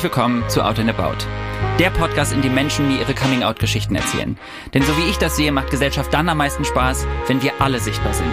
Herzlich 0.00 0.16
willkommen 0.16 0.48
zu 0.48 0.64
Out 0.64 0.78
and 0.78 0.88
About. 0.88 1.26
Der 1.78 1.90
Podcast, 1.90 2.32
in 2.32 2.40
dem 2.40 2.54
Menschen 2.54 2.88
mir 2.88 3.00
ihre 3.00 3.12
Coming-out-Geschichten 3.12 3.94
erzählen. 3.94 4.38
Denn 4.72 4.82
so 4.82 4.96
wie 4.96 5.10
ich 5.10 5.18
das 5.18 5.36
sehe, 5.36 5.52
macht 5.52 5.70
Gesellschaft 5.70 6.14
dann 6.14 6.26
am 6.30 6.38
meisten 6.38 6.64
Spaß, 6.64 7.06
wenn 7.26 7.42
wir 7.42 7.60
alle 7.60 7.80
sichtbar 7.80 8.14
sind. 8.14 8.32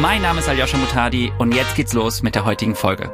Mein 0.00 0.22
Name 0.22 0.38
ist 0.38 0.48
Aljoscha 0.48 0.78
Mutadi 0.78 1.30
und 1.36 1.54
jetzt 1.54 1.74
geht's 1.74 1.92
los 1.92 2.22
mit 2.22 2.34
der 2.34 2.46
heutigen 2.46 2.74
Folge. 2.74 3.12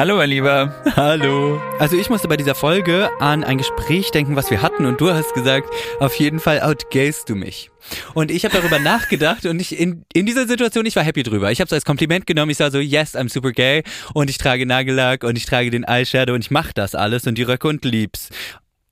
Hallo, 0.00 0.16
mein 0.16 0.30
Lieber. 0.30 0.74
Hallo. 0.96 1.60
Also 1.78 1.94
ich 1.94 2.08
musste 2.08 2.26
bei 2.26 2.38
dieser 2.38 2.54
Folge 2.54 3.10
an 3.20 3.44
ein 3.44 3.58
Gespräch 3.58 4.10
denken, 4.10 4.34
was 4.34 4.50
wir 4.50 4.62
hatten 4.62 4.86
und 4.86 4.98
du 4.98 5.12
hast 5.12 5.34
gesagt, 5.34 5.68
auf 5.98 6.14
jeden 6.14 6.40
Fall 6.40 6.62
outgayst 6.62 7.28
du 7.28 7.34
mich. 7.34 7.70
Und 8.14 8.30
ich 8.30 8.46
habe 8.46 8.56
darüber 8.56 8.78
nachgedacht 8.82 9.44
und 9.44 9.60
ich 9.60 9.78
in, 9.78 10.06
in 10.14 10.24
dieser 10.24 10.46
Situation, 10.46 10.86
ich 10.86 10.96
war 10.96 11.02
happy 11.02 11.22
drüber. 11.22 11.52
Ich 11.52 11.60
habe 11.60 11.66
es 11.66 11.74
als 11.74 11.84
Kompliment 11.84 12.26
genommen. 12.26 12.50
Ich 12.50 12.60
war 12.60 12.70
so, 12.70 12.78
yes, 12.78 13.14
I'm 13.14 13.30
super 13.30 13.52
gay 13.52 13.82
und 14.14 14.30
ich 14.30 14.38
trage 14.38 14.64
Nagellack 14.64 15.22
und 15.22 15.36
ich 15.36 15.44
trage 15.44 15.68
den 15.68 15.84
Eyeshadow 15.84 16.32
und 16.32 16.46
ich 16.46 16.50
mache 16.50 16.72
das 16.72 16.94
alles 16.94 17.26
und 17.26 17.36
die 17.36 17.42
Röcke 17.42 17.68
und 17.68 17.84
lieb's. 17.84 18.30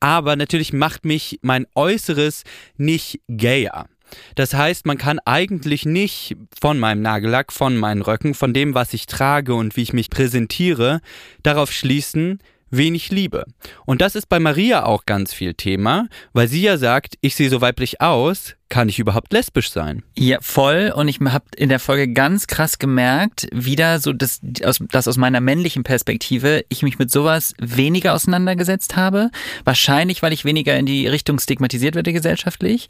Aber 0.01 0.37
natürlich 0.37 0.75
macht 0.75 1.07
mich 1.07 1.39
mein 1.41 1.67
Äußeres 1.75 2.45
nicht 2.77 3.23
gayer. 3.29 3.87
Das 4.35 4.55
heißt, 4.55 4.87
man 4.87 4.99
kann 4.99 5.19
eigentlich 5.25 5.85
nicht 5.87 6.37
von 6.61 6.79
meinem 6.79 7.03
Nagellack, 7.03 7.53
von 7.53 7.77
meinen 7.77 8.03
Röcken, 8.03 8.35
von 8.35 8.53
dem, 8.53 8.75
was 8.75 8.95
ich 8.95 9.07
trage 9.07 9.55
und 9.55 9.77
wie 9.77 9.83
ich 9.83 9.93
mich 9.93 10.11
präsentiere, 10.11 11.01
darauf 11.43 11.73
schließen, 11.73 12.41
wen 12.71 12.95
ich 12.95 13.11
liebe. 13.11 13.45
Und 13.87 14.01
das 14.01 14.15
ist 14.15 14.29
bei 14.29 14.39
Maria 14.41 14.85
auch 14.85 15.07
ganz 15.07 15.33
viel 15.33 15.55
Thema, 15.55 16.09
weil 16.33 16.49
sie 16.49 16.63
ja 16.63 16.77
sagt, 16.77 17.15
ich 17.21 17.35
sehe 17.35 17.51
so 17.51 17.61
weiblich 17.61 18.01
aus, 18.01 18.55
kann 18.69 18.89
ich 18.89 18.99
überhaupt 18.99 19.33
lesbisch 19.33 19.71
sein? 19.71 20.03
Ja, 20.15 20.39
voll. 20.43 20.93
Und 20.95 21.09
ich 21.09 21.21
habe 21.21 21.47
in 21.57 21.71
der 21.71 21.81
Folge 21.81 22.13
ganz 22.13 22.47
krass 22.47 22.79
gemerkt, 22.79 23.49
wieder 23.53 23.99
so, 23.99 24.13
dass, 24.13 24.41
dass 24.43 25.09
aus 25.09 25.17
meiner 25.17 25.41
männlichen 25.41 25.85
Perspektive 25.85 26.65
ich 26.69 26.83
mich 26.83 26.99
mit 26.99 27.11
sowas 27.11 27.55
weniger 27.59 28.15
auseinandergesetzt 28.15 28.97
habe. 28.97 29.31
Wahrscheinlich, 29.65 30.23
weil 30.23 30.35
ich 30.35 30.45
weniger 30.45 30.77
in 30.77 30.85
die 30.85 31.07
Richtung 31.07 31.39
stigmatisiert 31.39 31.95
werde 31.95 32.13
gesellschaftlich 32.13 32.89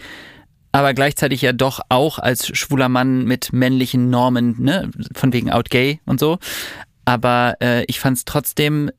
aber 0.73 0.95
gleichzeitig 0.95 1.43
ja 1.43 1.53
doch 1.53 1.81
auch 1.89 2.19
als 2.19 2.47
schwuler 2.57 2.89
Mann 2.89 3.25
mit 3.25 3.53
männlichen 3.53 4.11
Normen, 4.11 4.57
ne, 4.59 4.91
von 5.15 5.33
wegen 5.33 5.51
out 5.51 5.71
gay 5.71 6.01
und 6.05 6.21
so. 6.21 6.39
Aber 7.05 7.57
äh, 7.63 7.85
ich 7.87 8.01
fand 8.01 8.19
es 8.19 8.25
trotzdem 8.25 8.91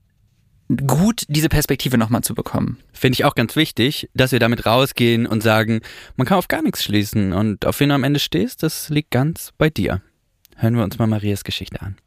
gut, 0.85 1.23
diese 1.27 1.49
Perspektive 1.49 1.97
nochmal 1.97 2.21
zu 2.21 2.35
bekommen. 2.35 2.77
Finde 2.93 3.15
ich 3.15 3.25
auch 3.25 3.35
ganz 3.35 3.55
wichtig, 3.55 4.09
dass 4.13 4.31
wir 4.31 4.39
damit 4.39 4.65
rausgehen 4.65 5.25
und 5.25 5.41
sagen, 5.41 5.81
man 6.15 6.27
kann 6.27 6.37
auf 6.37 6.47
gar 6.47 6.61
nichts 6.61 6.83
schließen 6.83 7.33
und 7.33 7.65
auf 7.65 7.79
wen 7.79 7.89
du 7.89 7.95
am 7.95 8.03
Ende 8.03 8.19
stehst, 8.19 8.63
das 8.63 8.89
liegt 8.89 9.11
ganz 9.11 9.51
bei 9.57 9.69
dir. 9.69 10.01
Hören 10.57 10.75
wir 10.75 10.83
uns 10.83 10.99
mal 10.99 11.07
Marias 11.07 11.43
Geschichte 11.43 11.81
an. 11.81 11.97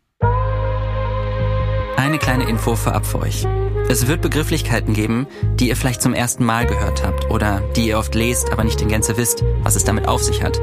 Eine 1.96 2.18
kleine 2.18 2.48
Info 2.48 2.76
vorab 2.76 3.06
für 3.06 3.20
euch. 3.20 3.46
Es 3.92 4.06
wird 4.06 4.22
Begrifflichkeiten 4.22 4.94
geben, 4.94 5.26
die 5.56 5.68
ihr 5.68 5.76
vielleicht 5.76 6.00
zum 6.00 6.14
ersten 6.14 6.46
Mal 6.46 6.64
gehört 6.64 7.04
habt 7.04 7.30
oder 7.30 7.60
die 7.76 7.88
ihr 7.88 7.98
oft 7.98 8.14
lest, 8.14 8.50
aber 8.50 8.64
nicht 8.64 8.80
in 8.80 8.88
Gänze 8.88 9.18
wisst, 9.18 9.44
was 9.62 9.76
es 9.76 9.84
damit 9.84 10.08
auf 10.08 10.22
sich 10.22 10.42
hat. 10.42 10.62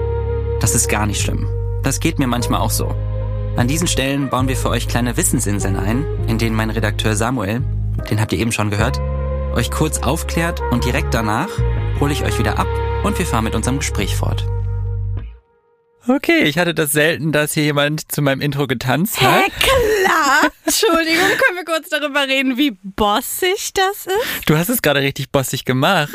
Das 0.61 0.73
ist 0.73 0.89
gar 0.89 1.05
nicht 1.05 1.21
schlimm. 1.21 1.47
Das 1.83 1.99
geht 1.99 2.17
mir 2.17 2.25
manchmal 2.25 2.59
auch 2.59 2.71
so. 2.71 2.87
An 3.55 3.67
diesen 3.67 3.85
Stellen 3.85 4.29
bauen 4.29 4.47
wir 4.47 4.55
für 4.55 4.71
euch 4.71 4.87
kleine 4.87 5.15
Wissensinseln 5.15 5.75
ein, 5.75 6.07
in 6.27 6.39
denen 6.39 6.55
mein 6.55 6.71
Redakteur 6.71 7.15
Samuel, 7.15 7.61
den 8.09 8.19
habt 8.19 8.33
ihr 8.33 8.39
eben 8.39 8.51
schon 8.51 8.71
gehört, 8.71 8.99
euch 9.53 9.69
kurz 9.69 9.99
aufklärt 9.99 10.63
und 10.71 10.85
direkt 10.85 11.13
danach 11.13 11.49
hole 11.99 12.13
ich 12.13 12.23
euch 12.23 12.39
wieder 12.39 12.57
ab 12.57 12.67
und 13.03 13.19
wir 13.19 13.27
fahren 13.27 13.43
mit 13.43 13.53
unserem 13.53 13.77
Gespräch 13.77 14.15
fort. 14.15 14.47
Okay, 16.07 16.45
ich 16.45 16.57
hatte 16.57 16.73
das 16.73 16.93
selten, 16.93 17.31
dass 17.31 17.53
hier 17.53 17.61
jemand 17.61 18.11
zu 18.11 18.23
meinem 18.23 18.41
Intro 18.41 18.65
getanzt 18.65 19.21
hat. 19.21 19.43
Hä, 19.45 19.51
klar. 20.09 20.51
Entschuldigung, 20.65 21.27
können 21.27 21.57
wir 21.57 21.65
kurz 21.65 21.89
darüber 21.89 22.27
reden, 22.27 22.57
wie 22.57 22.71
bossig 22.71 23.71
das 23.73 24.07
ist? 24.07 24.47
Du 24.49 24.57
hast 24.57 24.69
es 24.69 24.81
gerade 24.81 25.01
richtig 25.01 25.31
bossig 25.31 25.65
gemacht. 25.65 26.13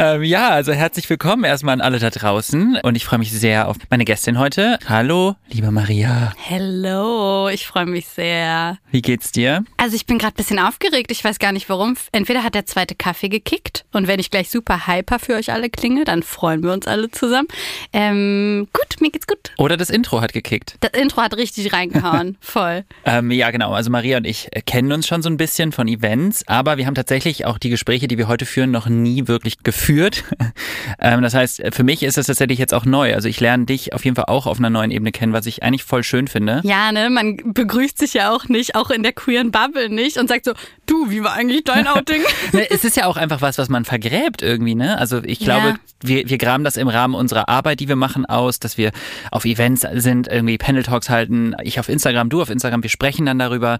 Ähm, 0.00 0.22
ja, 0.22 0.50
also 0.50 0.72
herzlich 0.72 1.10
willkommen 1.10 1.42
erstmal 1.42 1.72
an 1.72 1.80
alle 1.80 1.98
da 1.98 2.10
draußen 2.10 2.78
und 2.84 2.94
ich 2.94 3.04
freue 3.04 3.18
mich 3.18 3.32
sehr 3.32 3.66
auf 3.66 3.78
meine 3.90 4.04
Gästin 4.04 4.38
heute. 4.38 4.78
Hallo, 4.86 5.34
liebe 5.50 5.72
Maria. 5.72 6.32
Hello, 6.36 7.48
ich 7.48 7.66
freue 7.66 7.86
mich 7.86 8.06
sehr. 8.06 8.78
Wie 8.92 9.02
geht's 9.02 9.32
dir? 9.32 9.64
Also 9.76 9.96
ich 9.96 10.06
bin 10.06 10.18
gerade 10.18 10.34
ein 10.34 10.36
bisschen 10.36 10.60
aufgeregt, 10.60 11.10
ich 11.10 11.24
weiß 11.24 11.40
gar 11.40 11.50
nicht 11.50 11.68
warum. 11.68 11.96
Entweder 12.12 12.44
hat 12.44 12.54
der 12.54 12.64
zweite 12.64 12.94
Kaffee 12.94 13.28
gekickt 13.28 13.86
und 13.90 14.06
wenn 14.06 14.20
ich 14.20 14.30
gleich 14.30 14.50
super 14.50 14.86
hyper 14.86 15.18
für 15.18 15.34
euch 15.34 15.50
alle 15.50 15.68
klinge, 15.68 16.04
dann 16.04 16.22
freuen 16.22 16.62
wir 16.62 16.72
uns 16.72 16.86
alle 16.86 17.10
zusammen. 17.10 17.48
Ähm, 17.92 18.68
gut, 18.72 19.00
mir 19.00 19.10
geht's 19.10 19.26
gut. 19.26 19.50
Oder 19.56 19.76
das 19.76 19.90
Intro 19.90 20.20
hat 20.20 20.32
gekickt. 20.32 20.76
Das 20.78 20.92
Intro 20.92 21.22
hat 21.22 21.36
richtig 21.36 21.72
reingehauen, 21.72 22.36
voll. 22.40 22.84
Ähm, 23.04 23.32
ja, 23.32 23.50
genau. 23.50 23.72
Also 23.72 23.90
Maria 23.90 24.18
und 24.18 24.28
ich 24.28 24.48
kennen 24.64 24.92
uns 24.92 25.08
schon 25.08 25.22
so 25.22 25.28
ein 25.28 25.38
bisschen 25.38 25.72
von 25.72 25.88
Events, 25.88 26.46
aber 26.46 26.76
wir 26.76 26.86
haben 26.86 26.94
tatsächlich 26.94 27.46
auch 27.46 27.58
die 27.58 27.70
Gespräche, 27.70 28.06
die 28.06 28.16
wir 28.16 28.28
heute 28.28 28.46
führen, 28.46 28.70
noch 28.70 28.86
nie 28.86 29.26
wirklich 29.26 29.58
geführt 29.64 29.87
geführt. 29.88 30.24
ähm, 31.00 31.22
das 31.22 31.34
heißt, 31.34 31.62
für 31.72 31.82
mich 31.82 32.02
ist 32.02 32.18
das 32.18 32.26
tatsächlich 32.26 32.58
jetzt 32.58 32.74
auch 32.74 32.84
neu. 32.84 33.14
Also 33.14 33.28
ich 33.28 33.40
lerne 33.40 33.64
dich 33.64 33.94
auf 33.94 34.04
jeden 34.04 34.16
Fall 34.16 34.26
auch 34.26 34.46
auf 34.46 34.58
einer 34.58 34.70
neuen 34.70 34.90
Ebene 34.90 35.12
kennen, 35.12 35.32
was 35.32 35.46
ich 35.46 35.62
eigentlich 35.62 35.84
voll 35.84 36.02
schön 36.02 36.28
finde. 36.28 36.60
Ja, 36.64 36.92
ne, 36.92 37.08
man 37.08 37.38
begrüßt 37.54 37.96
sich 37.96 38.14
ja 38.14 38.30
auch 38.30 38.48
nicht, 38.48 38.74
auch 38.74 38.90
in 38.90 39.02
der 39.02 39.12
queeren 39.12 39.50
Bubble 39.50 39.88
nicht 39.88 40.18
und 40.18 40.28
sagt 40.28 40.44
so, 40.44 40.52
du, 40.86 41.10
wie 41.10 41.24
war 41.24 41.32
eigentlich 41.32 41.64
dein 41.64 41.86
Outing? 41.86 42.22
ne, 42.52 42.70
es 42.70 42.84
ist 42.84 42.96
ja 42.96 43.06
auch 43.06 43.16
einfach 43.16 43.40
was, 43.40 43.56
was 43.56 43.68
man 43.70 43.84
vergräbt 43.84 44.42
irgendwie, 44.42 44.74
ne? 44.74 44.98
Also 44.98 45.22
ich 45.24 45.38
glaube, 45.38 45.68
ja. 45.68 45.76
wir, 46.02 46.28
wir 46.28 46.38
graben 46.38 46.64
das 46.64 46.76
im 46.76 46.88
Rahmen 46.88 47.14
unserer 47.14 47.48
Arbeit, 47.48 47.80
die 47.80 47.88
wir 47.88 47.96
machen, 47.96 48.26
aus, 48.26 48.60
dass 48.60 48.76
wir 48.76 48.92
auf 49.30 49.46
Events 49.46 49.86
sind, 49.94 50.28
irgendwie 50.28 50.58
Panel 50.58 50.82
Talks 50.82 51.08
halten, 51.08 51.54
ich 51.62 51.80
auf 51.80 51.88
Instagram, 51.88 52.28
du 52.28 52.42
auf 52.42 52.50
Instagram, 52.50 52.82
wir 52.82 52.90
sprechen 52.90 53.24
dann 53.24 53.38
darüber. 53.38 53.78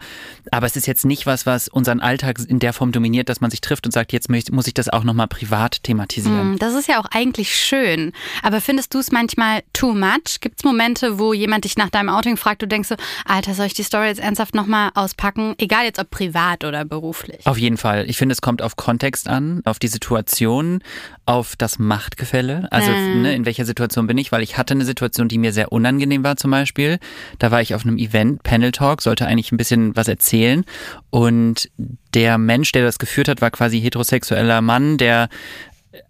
Aber 0.51 0.67
es 0.67 0.77
ist 0.77 0.87
jetzt 0.87 1.05
nicht 1.05 1.27
was, 1.27 1.45
was 1.45 1.69
unseren 1.69 2.01
Alltag 2.01 2.39
in 2.49 2.59
der 2.61 2.73
Form 2.73 2.93
dominiert, 2.93 3.29
dass 3.29 3.43
man 3.43 3.51
sich 3.51 3.61
trifft 3.61 3.85
und 3.85 3.93
sagt, 3.93 4.13
jetzt 4.13 4.31
muss 4.31 4.67
ich 4.67 4.75
das 4.75 4.89
auch 4.89 5.05
nochmal 5.05 5.29
privat 5.29 5.83
thematisieren. 5.83 5.98
Hm, 6.07 6.59
das 6.59 6.75
ist 6.75 6.89
ja 6.89 7.01
auch 7.01 7.07
eigentlich 7.11 7.57
schön. 7.57 8.13
Aber 8.43 8.61
findest 8.61 8.95
du 8.95 8.99
es 8.99 9.11
manchmal 9.11 9.63
too 9.73 9.95
much? 9.95 10.41
Gibt 10.41 10.61
es 10.61 10.65
Momente, 10.65 11.19
wo 11.19 11.33
jemand 11.33 11.65
dich 11.65 11.77
nach 11.77 11.91
deinem 11.91 12.09
Outing 12.09 12.37
fragt, 12.37 12.63
du 12.63 12.67
denkst 12.67 12.89
so, 12.89 12.97
Alter, 13.25 13.55
soll 13.55 13.67
ich 13.67 13.75
die 13.75 13.83
Story 13.83 14.07
jetzt 14.07 14.21
ernsthaft 14.21 14.55
nochmal 14.55 14.91
auspacken? 14.95 15.55
Egal 15.59 15.85
jetzt 15.85 15.99
ob 15.99 16.11
privat 16.11 16.65
oder 16.65 16.85
beruflich. 16.85 17.47
Auf 17.47 17.59
jeden 17.59 17.77
Fall. 17.77 18.09
Ich 18.09 18.17
finde, 18.17 18.33
es 18.33 18.41
kommt 18.41 18.63
auf 18.63 18.77
Kontext 18.77 19.29
an, 19.29 19.63
auf 19.65 19.79
die 19.79 19.89
Situation, 19.89 20.83
auf 21.27 21.57
das 21.57 21.79
Machtgefälle. 21.79 22.69
Also 22.71 22.91
mhm. 22.91 23.23
ne, 23.23 23.35
in 23.35 23.47
welcher 23.47 23.65
Situation 23.65 24.07
bin 24.07 24.19
ich? 24.19 24.33
Weil 24.33 24.43
ich 24.43 24.57
hatte 24.57 24.75
eine 24.75 24.85
Situation, 24.85 25.29
die 25.29 25.39
mir 25.39 25.53
sehr 25.53 25.73
unangenehm 25.73 26.25
war 26.25 26.37
zum 26.37 26.51
Beispiel. 26.51 26.99
Da 27.39 27.51
war 27.51 27.61
ich 27.61 27.75
auf 27.75 27.85
einem 27.85 27.99
Event, 27.99 28.43
Panel 28.43 28.73
Talk, 28.73 29.03
sollte 29.03 29.27
eigentlich 29.27 29.53
ein 29.53 29.57
bisschen 29.57 29.95
was 29.97 30.09
erzählen. 30.09 30.65
Und 31.11 31.71
der 32.15 32.39
Mensch, 32.39 32.73
der 32.73 32.85
das 32.85 32.99
geführt 32.99 33.29
hat, 33.29 33.41
war 33.41 33.51
quasi 33.51 33.81
heterosexueller 33.81 34.61
Mann, 34.61 34.97
der 34.97 35.29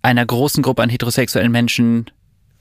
einer 0.02 0.24
großen 0.24 0.62
Gruppe 0.62 0.82
an 0.82 0.90
heterosexuellen 0.90 1.52
Menschen 1.52 2.06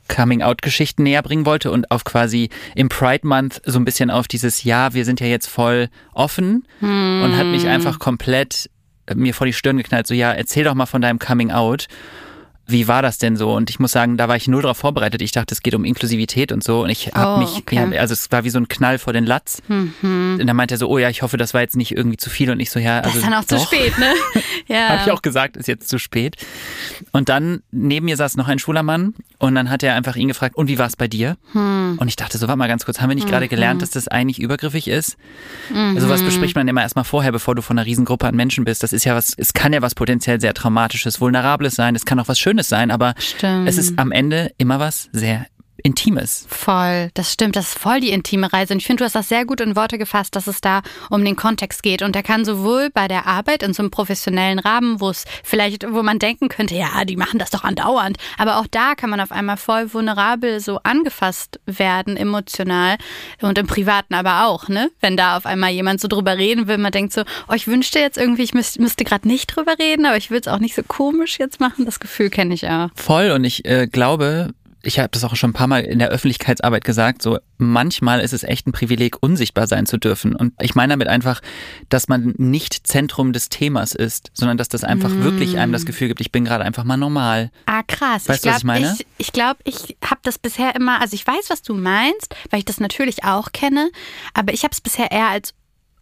Coming-out-Geschichten 0.07 1.03
näher 1.03 1.21
bringen 1.21 1.45
wollte 1.45 1.71
und 1.71 1.91
auf 1.91 2.03
quasi 2.03 2.49
im 2.75 2.89
Pride 2.89 3.27
Month 3.27 3.61
so 3.65 3.77
ein 3.77 3.85
bisschen 3.85 4.09
auf 4.09 4.27
dieses 4.27 4.63
Ja, 4.63 4.93
wir 4.93 5.05
sind 5.05 5.19
ja 5.19 5.27
jetzt 5.27 5.47
voll 5.47 5.89
offen 6.13 6.65
hm. 6.79 7.23
und 7.23 7.37
hat 7.37 7.47
mich 7.47 7.67
einfach 7.67 7.99
komplett 7.99 8.69
mir 9.15 9.33
vor 9.33 9.47
die 9.47 9.53
Stirn 9.53 9.77
geknallt, 9.77 10.07
so 10.07 10.13
ja, 10.13 10.31
erzähl 10.31 10.65
doch 10.65 10.73
mal 10.73 10.85
von 10.85 11.01
deinem 11.01 11.19
Coming-out 11.19 11.87
wie 12.67 12.87
war 12.89 13.01
das 13.01 13.17
denn 13.17 13.37
so? 13.37 13.53
Und 13.53 13.69
ich 13.69 13.79
muss 13.79 13.93
sagen, 13.93 14.17
da 14.17 14.27
war 14.27 14.35
ich 14.35 14.49
null 14.49 14.61
darauf 14.61 14.77
vorbereitet. 14.77 15.21
Ich 15.21 15.31
dachte, 15.31 15.53
es 15.53 15.61
geht 15.61 15.73
um 15.73 15.85
Inklusivität 15.85 16.51
und 16.51 16.63
so. 16.63 16.83
Und 16.83 16.89
ich 16.89 17.13
habe 17.15 17.35
oh, 17.35 17.37
mich, 17.37 17.57
okay. 17.57 17.75
ja, 17.75 17.99
also 18.01 18.13
es 18.13 18.29
war 18.29 18.43
wie 18.43 18.49
so 18.49 18.59
ein 18.59 18.67
Knall 18.67 18.99
vor 18.99 19.13
den 19.13 19.25
Latz. 19.25 19.61
Mhm. 19.69 20.37
Und 20.39 20.45
dann 20.45 20.55
meinte 20.55 20.75
er 20.75 20.77
so, 20.77 20.89
oh 20.89 20.97
ja, 20.97 21.09
ich 21.09 21.21
hoffe, 21.21 21.37
das 21.37 21.53
war 21.53 21.61
jetzt 21.61 21.77
nicht 21.77 21.95
irgendwie 21.95 22.17
zu 22.17 22.29
viel. 22.29 22.51
Und 22.51 22.59
ich 22.59 22.69
so, 22.69 22.79
ja, 22.79 22.97
also. 22.99 23.09
Das 23.09 23.15
ist 23.17 23.25
dann 23.25 23.33
auch 23.33 23.45
doch. 23.45 23.57
zu 23.57 23.65
spät, 23.65 23.97
ne? 23.97 24.13
ja. 24.67 24.89
habe 24.89 25.01
ich 25.05 25.11
auch 25.11 25.21
gesagt, 25.21 25.55
ist 25.55 25.67
jetzt 25.67 25.87
zu 25.87 25.97
spät. 25.97 26.35
Und 27.13 27.29
dann 27.29 27.61
neben 27.71 28.05
mir 28.05 28.17
saß 28.17 28.35
noch 28.35 28.49
ein 28.49 28.59
schwuler 28.59 28.83
Mann 28.83 29.13
und 29.39 29.55
dann 29.55 29.69
hat 29.69 29.83
er 29.83 29.95
einfach 29.95 30.15
ihn 30.15 30.27
gefragt, 30.27 30.55
und 30.55 30.67
wie 30.67 30.77
war 30.77 30.87
es 30.87 30.95
bei 30.95 31.07
dir? 31.07 31.37
Hm. 31.53 31.97
Und 31.99 32.07
ich 32.07 32.15
dachte 32.15 32.37
so, 32.37 32.47
warte 32.47 32.57
mal 32.57 32.67
ganz 32.67 32.83
kurz, 32.83 32.99
haben 32.99 33.09
wir 33.09 33.15
nicht 33.15 33.27
mhm. 33.27 33.31
gerade 33.31 33.47
gelernt, 33.47 33.81
dass 33.81 33.91
das 33.91 34.07
eigentlich 34.07 34.39
übergriffig 34.39 34.87
ist? 34.87 35.15
Mhm. 35.69 35.95
Also 35.95 36.09
was 36.09 36.23
bespricht 36.23 36.55
man 36.55 36.67
immer 36.67 36.81
erstmal 36.81 37.05
vorher, 37.05 37.31
bevor 37.31 37.55
du 37.55 37.61
von 37.61 37.77
einer 37.77 37.85
Riesengruppe 37.85 38.27
an 38.27 38.35
Menschen 38.35 38.65
bist? 38.65 38.83
Das 38.83 38.93
ist 38.93 39.05
ja 39.05 39.15
was, 39.15 39.33
es 39.37 39.53
kann 39.53 39.73
ja 39.73 39.81
was 39.81 39.95
potenziell 39.95 40.41
sehr 40.41 40.53
Traumatisches, 40.53 41.21
Vulnerables 41.21 41.75
sein, 41.75 41.95
es 41.95 42.05
kann 42.05 42.19
auch 42.19 42.27
was 42.27 42.39
Schönes 42.39 42.56
sein, 42.63 42.91
aber 42.91 43.13
Stimmt. 43.17 43.67
es 43.67 43.77
ist 43.77 43.99
am 43.99 44.11
Ende 44.11 44.51
immer 44.57 44.79
was 44.79 45.09
sehr 45.11 45.45
Intimes. 45.83 46.45
Voll, 46.49 47.09
das 47.13 47.33
stimmt. 47.33 47.55
Das 47.55 47.69
ist 47.69 47.79
voll 47.79 47.99
die 47.99 48.09
intime 48.09 48.51
Reise. 48.51 48.73
Und 48.73 48.79
ich 48.79 48.87
finde, 48.87 49.01
du 49.01 49.05
hast 49.05 49.15
das 49.15 49.29
sehr 49.29 49.45
gut 49.45 49.61
in 49.61 49.75
Worte 49.75 49.97
gefasst, 49.97 50.35
dass 50.35 50.47
es 50.47 50.61
da 50.61 50.81
um 51.09 51.23
den 51.23 51.35
Kontext 51.35 51.83
geht. 51.83 52.01
Und 52.01 52.15
der 52.15 52.23
kann 52.23 52.45
sowohl 52.45 52.89
bei 52.89 53.07
der 53.07 53.27
Arbeit 53.27 53.63
in 53.63 53.73
so 53.73 53.83
einem 53.83 53.91
professionellen 53.91 54.59
Rahmen, 54.59 54.99
wo 54.99 55.09
es 55.09 55.25
vielleicht, 55.43 55.91
wo 55.91 56.03
man 56.03 56.19
denken 56.19 56.49
könnte, 56.49 56.75
ja, 56.75 57.05
die 57.05 57.15
machen 57.15 57.39
das 57.39 57.49
doch 57.49 57.63
andauernd. 57.63 58.17
Aber 58.37 58.57
auch 58.57 58.67
da 58.67 58.95
kann 58.95 59.09
man 59.09 59.19
auf 59.19 59.31
einmal 59.31 59.57
voll 59.57 59.93
vulnerabel 59.93 60.59
so 60.59 60.79
angefasst 60.83 61.59
werden, 61.65 62.17
emotional. 62.17 62.97
Und 63.41 63.57
im 63.57 63.67
Privaten 63.67 64.13
aber 64.13 64.47
auch, 64.47 64.67
ne? 64.67 64.89
Wenn 64.99 65.17
da 65.17 65.37
auf 65.37 65.45
einmal 65.45 65.71
jemand 65.71 66.01
so 66.01 66.07
drüber 66.07 66.37
reden 66.37 66.67
will, 66.67 66.77
man 66.77 66.91
denkt 66.91 67.13
so, 67.13 67.23
oh, 67.47 67.53
ich 67.53 67.67
wünschte 67.67 67.99
jetzt 67.99 68.17
irgendwie, 68.17 68.43
ich 68.43 68.53
müsste, 68.53 68.81
müsste 68.81 69.03
gerade 69.03 69.27
nicht 69.27 69.55
drüber 69.55 69.75
reden, 69.79 70.05
aber 70.05 70.17
ich 70.17 70.31
will 70.31 70.39
es 70.39 70.47
auch 70.47 70.59
nicht 70.59 70.75
so 70.75 70.83
komisch 70.83 71.39
jetzt 71.39 71.59
machen. 71.59 71.85
Das 71.85 71.99
Gefühl 71.99 72.29
kenne 72.29 72.53
ich 72.53 72.67
auch. 72.67 72.89
Voll. 72.95 73.31
Und 73.31 73.43
ich 73.43 73.65
äh, 73.65 73.87
glaube, 73.87 74.53
ich 74.87 74.99
habe 74.99 75.09
das 75.09 75.25
auch 75.25 75.35
schon 75.35 75.49
ein 75.49 75.53
paar 75.53 75.67
Mal 75.67 75.81
in 75.81 75.99
der 75.99 76.07
Öffentlichkeitsarbeit 76.07 76.85
gesagt, 76.85 77.21
so 77.21 77.39
manchmal 77.57 78.21
ist 78.21 78.31
es 78.31 78.43
echt 78.43 78.67
ein 78.67 78.71
Privileg, 78.71 79.21
unsichtbar 79.21 79.67
sein 79.67 79.85
zu 79.85 79.97
dürfen. 79.97 80.33
Und 80.33 80.53
ich 80.61 80.75
meine 80.75 80.93
damit 80.93 81.09
einfach, 81.09 81.41
dass 81.89 82.07
man 82.07 82.33
nicht 82.37 82.87
Zentrum 82.87 83.33
des 83.33 83.49
Themas 83.49 83.93
ist, 83.93 84.31
sondern 84.33 84.57
dass 84.57 84.69
das 84.69 84.85
einfach 84.85 85.09
mm. 85.09 85.23
wirklich 85.23 85.57
einem 85.57 85.73
das 85.73 85.85
Gefühl 85.85 86.07
gibt, 86.07 86.21
ich 86.21 86.31
bin 86.31 86.45
gerade 86.45 86.63
einfach 86.63 86.85
mal 86.85 86.95
normal. 86.95 87.51
Ah, 87.65 87.83
krass. 87.83 88.29
Weißt 88.29 88.45
ich 88.45 88.49
du, 88.49 88.49
was 88.49 88.59
ich 88.59 88.63
meine? 88.63 88.95
Ich, 88.97 89.05
ich 89.17 89.33
glaube, 89.33 89.59
ich 89.65 89.97
habe 90.05 90.21
das 90.23 90.39
bisher 90.39 90.73
immer, 90.73 91.01
also 91.01 91.15
ich 91.15 91.27
weiß, 91.27 91.49
was 91.49 91.61
du 91.61 91.73
meinst, 91.73 92.33
weil 92.49 92.59
ich 92.59 92.65
das 92.65 92.79
natürlich 92.79 93.25
auch 93.25 93.51
kenne, 93.51 93.91
aber 94.33 94.53
ich 94.53 94.63
habe 94.63 94.71
es 94.71 94.79
bisher 94.79 95.11
eher 95.11 95.27
als 95.27 95.53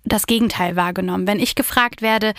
das 0.05 0.27
Gegenteil 0.27 0.75
wahrgenommen. 0.75 1.27
Wenn 1.27 1.39
ich 1.39 1.55
gefragt 1.55 2.01
werde, 2.01 2.33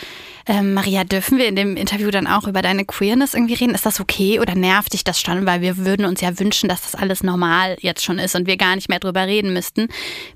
äh, 0.47 0.63
Maria, 0.63 1.05
dürfen 1.05 1.39
wir 1.39 1.49
in 1.49 1.57
dem 1.57 1.77
Interview 1.77 2.11
dann 2.11 2.27
auch 2.27 2.47
über 2.47 2.63
deine 2.63 2.85
Queerness 2.85 3.35
irgendwie 3.35 3.55
reden? 3.55 3.75
Ist 3.75 3.87
das 3.87 4.01
okay 4.01 4.41
oder 4.41 4.55
nervt 4.55 4.93
dich 4.93 5.05
das 5.05 5.21
schon? 5.21 5.47
Weil 5.47 5.61
wir 5.61 5.77
würden 5.79 6.07
uns 6.07 6.21
ja 6.21 6.39
wünschen, 6.39 6.69
dass 6.69 6.83
das 6.83 6.95
alles 6.95 7.23
normal 7.23 7.77
jetzt 7.81 8.05
schon 8.05 8.19
ist 8.19 8.35
und 8.35 8.47
wir 8.47 8.57
gar 8.57 8.77
nicht 8.77 8.89
mehr 8.89 9.01
drüber 9.01 9.27
reden 9.27 9.53
müssten. 9.53 9.89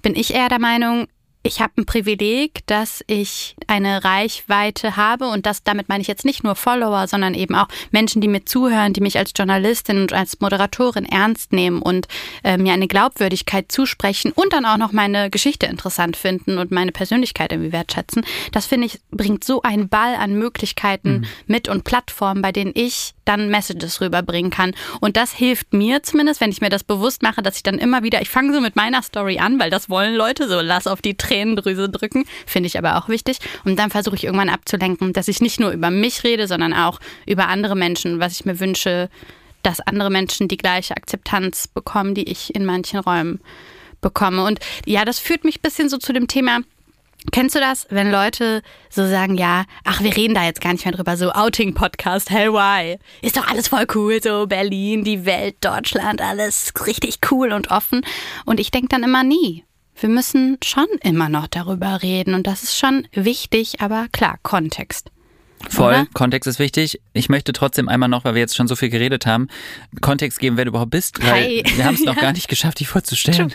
Bin 0.03 0.17
ich 0.17 0.35
eher 0.35 0.49
der 0.49 0.59
Meinung, 0.59 1.07
ich 1.43 1.61
habe 1.61 1.73
ein 1.79 1.87
Privileg, 1.87 2.67
dass 2.67 3.03
ich 3.07 3.57
eine 3.67 4.05
Reichweite 4.05 4.97
habe 4.97 5.29
und 5.29 5.47
das 5.47 5.63
damit 5.63 5.89
meine 5.89 6.03
ich 6.03 6.09
jetzt 6.09 6.25
nicht 6.25 6.45
nur 6.45 6.55
Follower, 6.55 7.07
sondern 7.09 7.35
eben 7.35 7.55
auch 7.55 7.69
Menschen, 7.91 8.21
die 8.21 8.29
mir 8.29 8.45
zuhören, 8.45 8.93
die 8.93 9.01
mich 9.01 9.17
als 9.17 9.33
Journalistin 9.35 10.03
und 10.03 10.13
als 10.13 10.41
Moderatorin 10.41 11.07
ernst 11.07 11.53
nehmen 11.53 11.81
und 11.81 12.09
äh, 12.45 12.59
mir 12.59 12.75
eine 12.75 12.89
Glaubwürdigkeit 12.89 13.73
zusprechen 13.73 14.33
und 14.33 14.53
dann 14.53 14.67
auch 14.67 14.77
noch 14.77 14.93
meine 14.93 15.31
Geschichte 15.31 15.67
interessant 15.67 16.17
finden 16.17 16.59
und 16.59 16.71
meine 16.71 16.93
Persönlichkeit 16.93 17.53
irgendwie 17.53 17.73
wertschätzen. 17.73 18.25
Das 18.53 18.67
finde 18.67 18.89
ich 18.89 19.01
bringt 19.11 19.43
so 19.43 19.63
einen 19.63 19.89
Ball 19.89 20.15
an 20.17 20.39
Möglichkeiten 20.39 21.21
mhm. 21.21 21.27
mit 21.47 21.69
und 21.69 21.85
Plattformen, 21.85 22.43
bei 22.43 22.53
denen 22.53 22.73
ich 22.75 23.15
dann 23.25 23.49
Messages 23.49 24.01
rüberbringen 24.01 24.51
kann. 24.51 24.75
Und 25.01 25.17
das 25.17 25.33
hilft 25.33 25.73
mir 25.73 26.03
zumindest, 26.03 26.41
wenn 26.41 26.51
ich 26.51 26.61
mir 26.61 26.69
das 26.69 26.85
bewusst 26.85 27.23
mache, 27.23 27.43
dass 27.43 27.57
ich 27.57 27.63
dann 27.63 27.79
immer 27.79 28.03
wieder, 28.03 28.21
ich 28.21 28.29
fange 28.29 28.53
so 28.53 28.61
mit 28.61 28.77
meiner 28.77 29.03
Story 29.03 29.39
an, 29.39 29.59
weil 29.61 29.71
das 29.71 29.89
wollen 29.89 30.15
Leute 30.15 30.49
so, 30.49 30.61
lass 30.61 30.87
auf 30.87 31.01
die 31.01 31.15
Tränendrüse 31.31 31.89
drücken, 31.89 32.25
finde 32.47 32.67
ich 32.67 32.77
aber 32.77 32.97
auch 32.97 33.09
wichtig. 33.09 33.39
Und 33.65 33.79
dann 33.79 33.91
versuche 33.91 34.17
ich 34.17 34.25
irgendwann 34.25 34.49
abzulenken, 34.49 35.13
dass 35.13 35.29
ich 35.29 35.41
nicht 35.41 35.61
nur 35.61 35.71
über 35.71 35.91
mich 35.91 36.25
rede, 36.25 36.47
sondern 36.47 36.73
auch 36.73 36.99
über 37.27 37.49
andere 37.49 37.77
Menschen, 37.77 38.19
was 38.19 38.33
ich 38.33 38.45
mir 38.45 38.59
wünsche, 38.59 39.09
dass 39.63 39.81
andere 39.81 40.11
Menschen 40.11 40.49
die 40.49 40.57
gleiche 40.57 40.97
Akzeptanz 40.97 41.69
bekommen, 41.69 42.15
die 42.15 42.29
ich 42.29 42.55
in 42.55 42.65
manchen 42.65 42.99
Räumen 42.99 43.41
bekomme. 44.01 44.45
Und 44.45 44.59
ja, 44.87 45.05
das 45.05 45.19
führt 45.19 45.45
mich 45.45 45.59
ein 45.59 45.63
bisschen 45.63 45.89
so 45.89 45.99
zu 45.99 46.13
dem 46.13 46.27
Thema, 46.27 46.61
Kennst 47.33 47.55
du 47.55 47.61
das, 47.61 47.87
wenn 47.91 48.11
Leute 48.11 48.63
so 48.89 49.07
sagen, 49.07 49.37
ja, 49.37 49.67
ach, 49.85 50.03
wir 50.03 50.17
reden 50.17 50.35
da 50.35 50.43
jetzt 50.45 50.63
gar 50.63 50.73
nicht 50.73 50.87
mehr 50.87 50.95
drüber, 50.95 51.19
so 51.19 51.31
Outing-Podcast, 51.31 52.31
hell 52.31 52.55
why? 52.55 52.97
Ist 53.21 53.37
doch 53.37 53.47
alles 53.47 53.69
voll 53.69 53.85
cool, 53.95 54.23
so 54.23 54.47
Berlin, 54.47 55.05
die 55.05 55.27
Welt, 55.27 55.57
Deutschland, 55.61 56.23
alles 56.23 56.73
richtig 56.87 57.19
cool 57.31 57.53
und 57.53 57.71
offen. 57.71 58.07
Und 58.47 58.59
ich 58.59 58.71
denke 58.71 58.89
dann 58.89 59.03
immer 59.03 59.23
nie. 59.23 59.65
Wir 60.01 60.09
müssen 60.09 60.57
schon 60.65 60.87
immer 61.03 61.29
noch 61.29 61.47
darüber 61.47 62.03
reden 62.03 62.33
und 62.33 62.47
das 62.47 62.63
ist 62.63 62.79
schon 62.79 63.07
wichtig, 63.13 63.83
aber 63.83 64.07
klar, 64.13 64.39
Kontext. 64.43 65.11
Voll, 65.69 65.93
Oder? 65.93 66.07
Kontext 66.15 66.49
ist 66.49 66.59
wichtig. 66.59 67.03
Ich 67.13 67.29
möchte 67.29 67.53
trotzdem 67.53 67.87
einmal 67.91 68.09
noch, 68.09 68.25
weil 68.25 68.33
wir 68.33 68.41
jetzt 68.41 68.57
schon 68.57 68.67
so 68.67 68.77
viel 68.77 68.89
geredet 68.89 69.27
haben, 69.27 69.49
Kontext 70.01 70.39
geben, 70.39 70.57
wer 70.57 70.65
du 70.65 70.71
überhaupt 70.71 70.91
bist, 70.91 71.23
weil 71.23 71.45
Hi. 71.45 71.63
wir 71.77 71.85
haben 71.85 71.97
es 71.97 72.01
noch 72.01 72.17
ja. 72.17 72.23
gar 72.23 72.33
nicht 72.33 72.49
geschafft, 72.49 72.81
dich 72.81 72.89
vorzustellen. 72.89 73.53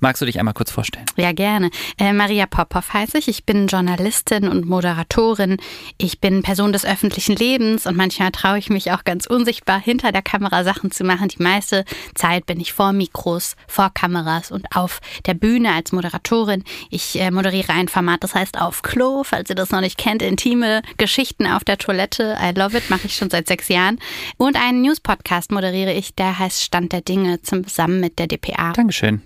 Magst 0.00 0.22
du 0.22 0.26
dich 0.26 0.38
einmal 0.38 0.54
kurz 0.54 0.70
vorstellen? 0.70 1.06
Ja, 1.16 1.32
gerne. 1.32 1.70
Äh, 1.98 2.12
Maria 2.12 2.46
Popov 2.46 2.92
heiße 2.92 3.18
ich. 3.18 3.28
Ich 3.28 3.44
bin 3.44 3.66
Journalistin 3.66 4.48
und 4.48 4.66
Moderatorin. 4.66 5.56
Ich 5.96 6.20
bin 6.20 6.42
Person 6.42 6.72
des 6.72 6.84
öffentlichen 6.84 7.34
Lebens 7.34 7.86
und 7.86 7.96
manchmal 7.96 8.30
traue 8.30 8.58
ich 8.58 8.70
mich 8.70 8.92
auch 8.92 9.04
ganz 9.04 9.26
unsichtbar 9.26 9.80
hinter 9.80 10.12
der 10.12 10.22
Kamera 10.22 10.62
Sachen 10.62 10.92
zu 10.92 11.02
machen. 11.02 11.28
Die 11.28 11.42
meiste 11.42 11.84
Zeit 12.14 12.46
bin 12.46 12.60
ich 12.60 12.72
vor 12.72 12.92
Mikros, 12.92 13.56
vor 13.66 13.90
Kameras 13.92 14.52
und 14.52 14.76
auf 14.76 15.00
der 15.26 15.34
Bühne 15.34 15.72
als 15.72 15.90
Moderatorin. 15.90 16.62
Ich 16.90 17.18
äh, 17.20 17.30
moderiere 17.30 17.72
ein 17.72 17.88
Format, 17.88 18.22
das 18.22 18.34
heißt 18.34 18.60
Auf 18.60 18.82
Klo, 18.82 19.24
falls 19.24 19.50
ihr 19.50 19.56
das 19.56 19.70
noch 19.70 19.80
nicht 19.80 19.98
kennt. 19.98 20.22
Intime 20.22 20.82
Geschichten 20.96 21.46
auf 21.46 21.64
der 21.64 21.78
Toilette. 21.78 22.36
I 22.40 22.56
love 22.56 22.76
it, 22.76 22.88
mache 22.88 23.06
ich 23.06 23.16
schon 23.16 23.30
seit 23.30 23.48
sechs 23.48 23.68
Jahren. 23.68 23.98
Und 24.36 24.56
einen 24.56 24.82
News-Podcast 24.82 25.50
moderiere 25.50 25.92
ich, 25.92 26.14
der 26.14 26.38
heißt 26.38 26.62
Stand 26.62 26.92
der 26.92 27.00
Dinge 27.00 27.42
zusammen 27.42 28.00
mit 28.00 28.18
der 28.18 28.28
DPA. 28.28 28.72
Dankeschön. 28.72 29.22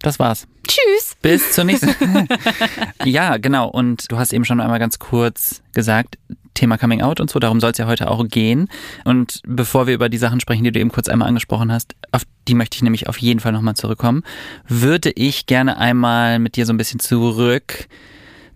Das 0.00 0.18
war's. 0.18 0.46
Tschüss. 0.66 1.16
Bis 1.20 1.52
zur 1.52 1.64
nächsten. 1.64 1.90
ja, 3.04 3.36
genau. 3.36 3.68
Und 3.68 4.10
du 4.10 4.18
hast 4.18 4.32
eben 4.32 4.44
schon 4.44 4.60
einmal 4.60 4.78
ganz 4.78 4.98
kurz 4.98 5.62
gesagt, 5.72 6.18
Thema 6.54 6.78
Coming 6.78 7.02
Out 7.02 7.20
und 7.20 7.30
so, 7.30 7.38
darum 7.38 7.60
soll 7.60 7.70
es 7.70 7.78
ja 7.78 7.86
heute 7.86 8.10
auch 8.10 8.26
gehen. 8.26 8.68
Und 9.04 9.40
bevor 9.46 9.86
wir 9.86 9.94
über 9.94 10.08
die 10.08 10.18
Sachen 10.18 10.40
sprechen, 10.40 10.64
die 10.64 10.72
du 10.72 10.80
eben 10.80 10.90
kurz 10.90 11.08
einmal 11.08 11.28
angesprochen 11.28 11.72
hast, 11.72 11.94
auf 12.12 12.22
die 12.48 12.54
möchte 12.54 12.76
ich 12.76 12.82
nämlich 12.82 13.08
auf 13.08 13.18
jeden 13.18 13.40
Fall 13.40 13.52
nochmal 13.52 13.74
zurückkommen, 13.74 14.24
würde 14.66 15.10
ich 15.10 15.46
gerne 15.46 15.78
einmal 15.78 16.38
mit 16.38 16.56
dir 16.56 16.66
so 16.66 16.72
ein 16.72 16.76
bisschen 16.76 17.00
zurück 17.00 17.88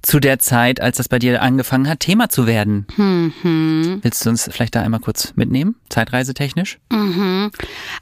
zu 0.05 0.21
der 0.21 0.39
Zeit, 0.39 0.81
als 0.81 0.99
das 0.99 1.09
bei 1.09 1.19
dir 1.19 1.43
angefangen 1.43 1.89
hat, 1.89 2.01
Thema 2.01 2.29
zu 2.29 2.47
werden. 2.47 2.87
Mhm. 2.97 4.01
Willst 4.03 4.25
du 4.25 4.31
uns 4.31 4.49
vielleicht 4.51 4.75
da 4.75 4.83
einmal 4.83 5.01
kurz 5.01 5.33
mitnehmen, 5.37 5.77
zeitreisetechnisch? 5.89 6.79
Mhm. 6.91 7.51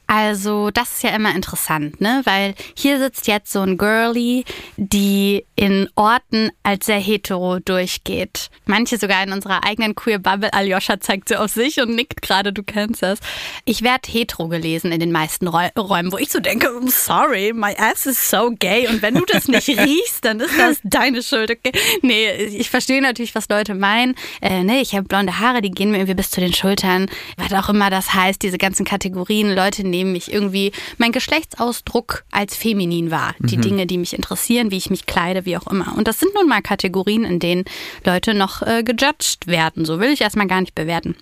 Also, 0.06 0.70
das 0.70 0.96
ist 0.96 1.02
ja 1.04 1.10
immer 1.10 1.34
interessant, 1.34 2.00
ne? 2.00 2.22
Weil 2.24 2.54
hier 2.76 2.98
sitzt 2.98 3.26
jetzt 3.28 3.52
so 3.52 3.60
ein 3.60 3.78
Girlie, 3.78 4.44
die 4.76 5.46
in 5.54 5.88
Orten 5.94 6.50
als 6.62 6.86
sehr 6.86 6.98
hetero 6.98 7.60
durchgeht. 7.60 8.50
Manche 8.66 8.98
sogar 8.98 9.22
in 9.22 9.32
unserer 9.32 9.64
eigenen 9.64 9.94
Queer 9.94 10.18
Bubble. 10.18 10.52
Aljoscha 10.52 11.00
zeigt 11.00 11.28
sie 11.28 11.36
auf 11.36 11.50
sich 11.50 11.80
und 11.80 11.94
nickt 11.94 12.22
gerade, 12.22 12.52
du 12.52 12.62
kennst 12.62 13.02
das. 13.02 13.20
Ich 13.64 13.82
werde 13.82 14.10
hetero 14.10 14.48
gelesen 14.48 14.92
in 14.92 15.00
den 15.00 15.12
meisten 15.12 15.46
Räumen, 15.46 16.12
wo 16.12 16.18
ich 16.18 16.30
so 16.30 16.40
denke, 16.40 16.68
sorry, 16.88 17.52
my 17.54 17.74
ass 17.78 18.06
is 18.06 18.30
so 18.30 18.50
gay. 18.50 18.88
Und 18.88 19.02
wenn 19.02 19.14
du 19.14 19.24
das 19.24 19.48
nicht 19.48 19.68
riechst, 19.78 20.24
dann 20.24 20.40
ist 20.40 20.58
das 20.58 20.80
deine 20.82 21.22
Schuld, 21.22 21.50
okay? 21.50 21.72
nee, 22.02 22.30
ich 22.30 22.70
verstehe 22.70 23.02
natürlich, 23.02 23.34
was 23.34 23.48
Leute 23.48 23.74
meinen. 23.74 24.14
Äh, 24.40 24.64
nee, 24.64 24.80
ich 24.80 24.94
habe 24.94 25.04
blonde 25.04 25.38
Haare, 25.38 25.60
die 25.60 25.70
gehen 25.70 25.90
mir 25.90 25.98
irgendwie 25.98 26.14
bis 26.14 26.30
zu 26.30 26.40
den 26.40 26.52
Schultern. 26.52 27.06
Was 27.36 27.52
auch 27.52 27.68
immer 27.68 27.90
das 27.90 28.14
heißt, 28.14 28.42
diese 28.42 28.58
ganzen 28.58 28.84
Kategorien. 28.84 29.54
Leute 29.54 29.86
nehmen 29.86 30.12
mich 30.12 30.32
irgendwie, 30.32 30.72
mein 30.98 31.12
Geschlechtsausdruck 31.12 32.24
als 32.30 32.56
feminin 32.56 33.10
wahr. 33.10 33.34
Die 33.38 33.56
mhm. 33.56 33.62
Dinge, 33.62 33.86
die 33.86 33.98
mich 33.98 34.14
interessieren, 34.14 34.70
wie 34.70 34.78
ich 34.78 34.90
mich 34.90 35.06
kleide, 35.06 35.44
wie 35.44 35.56
auch 35.56 35.66
immer. 35.66 35.94
Und 35.96 36.08
das 36.08 36.20
sind 36.20 36.34
nun 36.34 36.48
mal 36.48 36.62
Kategorien, 36.62 37.24
in 37.24 37.38
denen 37.38 37.64
Leute 38.04 38.34
noch 38.34 38.62
äh, 38.62 38.82
gejudged 38.82 39.46
werden. 39.46 39.84
So 39.84 40.00
will 40.00 40.10
ich 40.10 40.20
erstmal 40.20 40.46
gar 40.46 40.60
nicht 40.60 40.74
bewerten. 40.74 41.16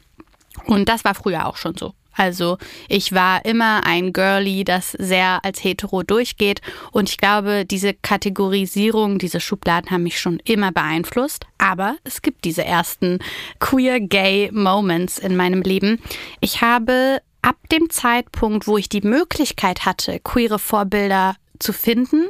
Und 0.66 0.88
das 0.88 1.04
war 1.04 1.14
früher 1.14 1.46
auch 1.46 1.56
schon 1.56 1.76
so. 1.76 1.94
Also 2.20 2.58
ich 2.86 3.12
war 3.14 3.46
immer 3.46 3.86
ein 3.86 4.12
Girlie, 4.12 4.62
das 4.62 4.92
sehr 4.92 5.42
als 5.42 5.64
hetero 5.64 6.02
durchgeht. 6.02 6.60
Und 6.92 7.08
ich 7.08 7.16
glaube, 7.16 7.64
diese 7.64 7.94
Kategorisierung, 7.94 9.18
diese 9.18 9.40
Schubladen 9.40 9.90
haben 9.90 10.02
mich 10.02 10.20
schon 10.20 10.38
immer 10.44 10.70
beeinflusst. 10.70 11.46
Aber 11.56 11.96
es 12.04 12.20
gibt 12.20 12.44
diese 12.44 12.62
ersten 12.62 13.20
queer-gay-Moments 13.58 15.16
in 15.16 15.34
meinem 15.34 15.62
Leben. 15.62 15.98
Ich 16.42 16.60
habe 16.60 17.22
ab 17.40 17.56
dem 17.72 17.88
Zeitpunkt, 17.88 18.66
wo 18.66 18.76
ich 18.76 18.90
die 18.90 19.00
Möglichkeit 19.00 19.86
hatte, 19.86 20.20
queere 20.20 20.58
Vorbilder 20.58 21.36
zu 21.58 21.72
finden, 21.72 22.28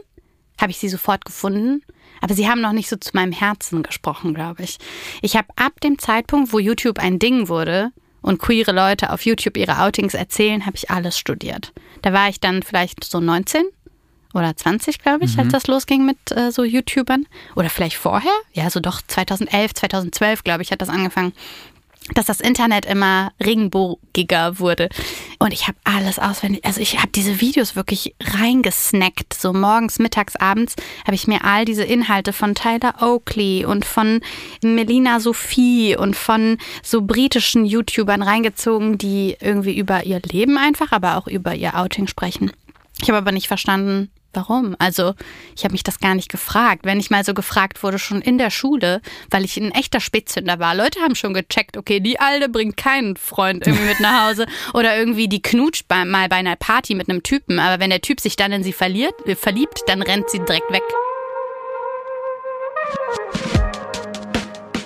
habe 0.60 0.70
ich 0.70 0.78
sie 0.78 0.88
sofort 0.88 1.24
gefunden. 1.24 1.82
Aber 2.20 2.34
sie 2.34 2.48
haben 2.48 2.60
noch 2.60 2.72
nicht 2.72 2.88
so 2.88 2.94
zu 2.94 3.10
meinem 3.14 3.32
Herzen 3.32 3.82
gesprochen, 3.82 4.34
glaube 4.34 4.62
ich. 4.62 4.78
Ich 5.20 5.34
habe 5.34 5.48
ab 5.56 5.80
dem 5.80 5.98
Zeitpunkt, 5.98 6.52
wo 6.52 6.60
YouTube 6.60 7.00
ein 7.00 7.18
Ding 7.18 7.48
wurde, 7.48 7.90
und 8.22 8.38
queere 8.38 8.72
Leute 8.72 9.12
auf 9.12 9.24
YouTube 9.24 9.56
ihre 9.56 9.78
Outings 9.78 10.14
erzählen, 10.14 10.66
habe 10.66 10.76
ich 10.76 10.90
alles 10.90 11.18
studiert. 11.18 11.72
Da 12.02 12.12
war 12.12 12.28
ich 12.28 12.40
dann 12.40 12.62
vielleicht 12.62 13.04
so 13.04 13.20
19 13.20 13.64
oder 14.32 14.56
20, 14.56 15.00
glaube 15.00 15.24
ich, 15.24 15.34
mhm. 15.34 15.40
als 15.40 15.52
das 15.52 15.66
losging 15.66 16.06
mit 16.06 16.18
äh, 16.30 16.52
so 16.52 16.62
YouTubern. 16.62 17.26
Oder 17.56 17.68
vielleicht 17.68 17.96
vorher? 17.96 18.32
Ja, 18.52 18.70
so 18.70 18.80
doch 18.80 19.02
2011, 19.06 19.74
2012, 19.74 20.44
glaube 20.44 20.62
ich, 20.62 20.70
hat 20.70 20.80
das 20.82 20.88
angefangen 20.88 21.32
dass 22.14 22.26
das 22.26 22.40
Internet 22.40 22.86
immer 22.86 23.32
regenbogiger 23.42 24.58
wurde. 24.58 24.88
Und 25.38 25.52
ich 25.52 25.66
habe 25.68 25.78
alles 25.84 26.18
auswendig, 26.18 26.64
also 26.64 26.80
ich 26.80 26.98
habe 26.98 27.08
diese 27.08 27.40
Videos 27.40 27.76
wirklich 27.76 28.14
reingesnackt. 28.20 29.34
So 29.34 29.52
morgens, 29.52 29.98
mittags, 29.98 30.36
abends 30.36 30.76
habe 31.04 31.14
ich 31.14 31.26
mir 31.26 31.44
all 31.44 31.64
diese 31.64 31.84
Inhalte 31.84 32.32
von 32.32 32.54
Tyler 32.54 32.94
Oakley 33.00 33.64
und 33.64 33.84
von 33.84 34.20
Melina 34.62 35.20
Sophie 35.20 35.96
und 35.96 36.16
von 36.16 36.58
so 36.82 37.02
britischen 37.02 37.64
YouTubern 37.64 38.22
reingezogen, 38.22 38.98
die 38.98 39.36
irgendwie 39.40 39.76
über 39.76 40.04
ihr 40.04 40.20
Leben 40.20 40.58
einfach, 40.58 40.92
aber 40.92 41.16
auch 41.16 41.26
über 41.26 41.54
ihr 41.54 41.76
Outing 41.78 42.06
sprechen. 42.06 42.52
Ich 43.00 43.08
habe 43.08 43.18
aber 43.18 43.32
nicht 43.32 43.48
verstanden, 43.48 44.10
Warum? 44.32 44.76
Also, 44.78 45.14
ich 45.56 45.64
habe 45.64 45.72
mich 45.72 45.82
das 45.82 45.98
gar 45.98 46.14
nicht 46.14 46.30
gefragt. 46.30 46.84
Wenn 46.84 47.00
ich 47.00 47.10
mal 47.10 47.24
so 47.24 47.34
gefragt 47.34 47.82
wurde, 47.82 47.98
schon 47.98 48.22
in 48.22 48.38
der 48.38 48.50
Schule, 48.50 49.00
weil 49.30 49.44
ich 49.44 49.56
ein 49.56 49.72
echter 49.72 50.00
Spätzünder 50.00 50.58
war. 50.60 50.74
Leute 50.74 51.00
haben 51.00 51.16
schon 51.16 51.34
gecheckt, 51.34 51.76
okay, 51.76 52.00
die 52.00 52.20
Alte 52.20 52.48
bringt 52.48 52.76
keinen 52.76 53.16
Freund 53.16 53.66
irgendwie 53.66 53.88
mit 53.88 54.00
nach 54.00 54.28
Hause 54.28 54.46
oder 54.74 54.96
irgendwie 54.96 55.28
die 55.28 55.42
knutscht 55.42 55.88
bei, 55.88 56.04
mal 56.04 56.28
bei 56.28 56.36
einer 56.36 56.56
Party 56.56 56.94
mit 56.94 57.08
einem 57.08 57.22
Typen. 57.22 57.58
Aber 57.58 57.80
wenn 57.80 57.90
der 57.90 58.02
Typ 58.02 58.20
sich 58.20 58.36
dann 58.36 58.52
in 58.52 58.62
sie 58.62 58.72
verliert, 58.72 59.14
äh, 59.26 59.34
verliebt, 59.34 59.82
dann 59.86 60.02
rennt 60.02 60.30
sie 60.30 60.38
direkt 60.38 60.70
weg. 60.70 60.82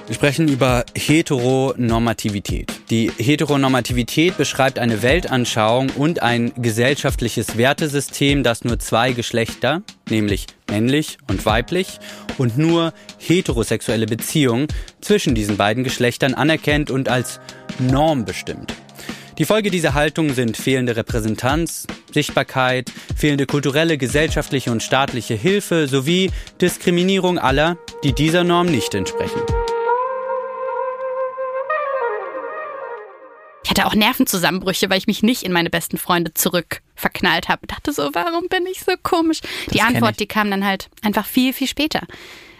Wir 0.07 0.15
sprechen 0.15 0.49
über 0.49 0.85
Heteronormativität. 0.95 2.71
Die 2.91 3.11
Heteronormativität 3.17 4.37
beschreibt 4.37 4.79
eine 4.79 5.01
Weltanschauung 5.03 5.89
und 5.97 6.23
ein 6.23 6.53
gesellschaftliches 6.59 7.57
Wertesystem, 7.57 8.43
das 8.43 8.65
nur 8.65 8.79
zwei 8.79 9.13
Geschlechter, 9.13 9.81
nämlich 10.11 10.47
männlich 10.69 11.17
und 11.27 11.47
weiblich, 11.47 12.01
und 12.37 12.59
nur 12.59 12.93
heterosexuelle 13.17 14.05
Beziehungen 14.05 14.69
zwischen 15.01 15.35
diesen 15.35 15.57
beiden 15.57 15.85
Geschlechtern 15.85 16.35
anerkennt 16.35 16.91
und 16.91 17.09
als 17.09 17.41
Norm 17.79 18.27
bestimmt. 18.27 18.75
Die 19.39 19.47
Folge 19.47 19.71
dieser 19.71 19.95
Haltung 19.95 20.35
sind 20.35 20.59
fehlende 20.59 20.97
Repräsentanz, 20.97 21.87
Sichtbarkeit, 22.13 22.93
fehlende 23.17 23.47
kulturelle, 23.47 23.97
gesellschaftliche 23.97 24.71
und 24.71 24.83
staatliche 24.83 25.35
Hilfe 25.35 25.89
sowie 25.89 26.31
Diskriminierung 26.61 27.39
aller, 27.39 27.79
die 28.05 28.13
dieser 28.13 28.45
Norm 28.45 28.67
nicht 28.67 28.95
entsprechen. 28.95 29.41
Ich 33.65 33.71
hatte 33.71 33.87
auch 33.87 33.95
Nervenzusammenbrüche, 33.95 34.91
weil 34.91 34.99
ich 34.99 35.07
mich 35.07 35.23
nicht 35.23 35.43
in 35.43 35.53
meine 35.53 35.71
besten 35.71 35.97
Freunde 35.97 36.35
zurück 36.35 36.83
verknallt 36.95 37.49
habe. 37.49 37.67
Dachte 37.67 37.93
so, 37.93 38.11
warum 38.13 38.49
bin 38.49 38.67
ich 38.67 38.81
so 38.81 38.93
komisch? 39.03 39.41
Das 39.41 39.73
die 39.73 39.81
Antwort, 39.81 40.21
die 40.21 40.27
kam 40.27 40.51
dann 40.51 40.65
halt 40.65 40.91
einfach 41.03 41.27
viel, 41.27 41.53
viel 41.53 41.67
später. 41.67 42.03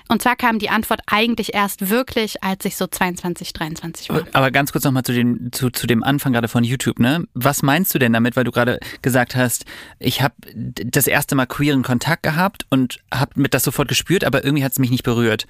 Und 0.09 0.23
zwar 0.23 0.37
kam 0.37 0.59
die 0.59 0.69
Antwort 0.69 1.01
eigentlich 1.07 1.55
erst 1.55 1.89
wirklich, 1.89 2.43
als 2.43 2.65
ich 2.65 2.77
so 2.77 2.87
22, 2.87 3.53
23 3.53 4.11
war. 4.11 4.23
Aber 4.33 4.51
ganz 4.51 4.73
kurz 4.73 4.85
nochmal 4.85 5.03
zu 5.03 5.13
dem, 5.13 5.51
zu, 5.53 5.71
zu 5.71 5.87
dem 5.87 6.03
Anfang 6.03 6.33
gerade 6.33 6.49
von 6.49 6.63
YouTube, 6.63 6.99
ne? 6.99 7.27
Was 7.35 7.63
meinst 7.63 7.95
du 7.95 7.99
denn 7.99 8.13
damit, 8.13 8.37
weil 8.37 8.45
du 8.45 8.51
gerade 8.51 8.81
gesagt 9.03 9.35
hast, 9.35 9.65
ich 9.99 10.21
habe 10.23 10.35
das 10.55 11.07
erste 11.07 11.35
Mal 11.35 11.47
queeren 11.47 11.83
Kontakt 11.83 12.23
gehabt 12.23 12.67
und 12.71 13.01
habe 13.13 13.33
mit 13.41 13.55
das 13.55 13.65
sofort 13.65 13.89
gespürt, 13.89 14.25
aber 14.25 14.45
irgendwie 14.45 14.65
hat 14.65 14.73
es 14.73 14.79
mich 14.79 14.91
nicht 14.91 15.05
berührt. 15.05 15.47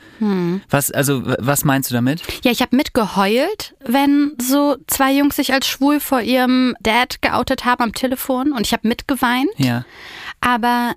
Was, 0.71 0.91
also, 0.91 1.23
was 1.25 1.65
meinst 1.65 1.91
du 1.91 1.95
damit? 1.95 2.23
Ja, 2.45 2.51
ich 2.53 2.61
habe 2.63 2.77
mitgeheult, 2.77 3.75
wenn 3.85 4.33
so 4.41 4.77
zwei 4.87 5.13
Jungs 5.13 5.37
sich 5.37 5.53
als 5.53 5.67
schwul 5.67 6.01
vor 6.01 6.21
ihrem 6.21 6.77
Dad 6.81 7.21
geoutet 7.23 7.65
haben 7.65 7.83
am 7.83 7.93
Telefon 7.93 8.53
und 8.53 8.67
ich 8.67 8.73
habe 8.73 8.87
mitgeweint. 8.87 9.49
Ja. 9.57 9.85
aber 10.41 10.95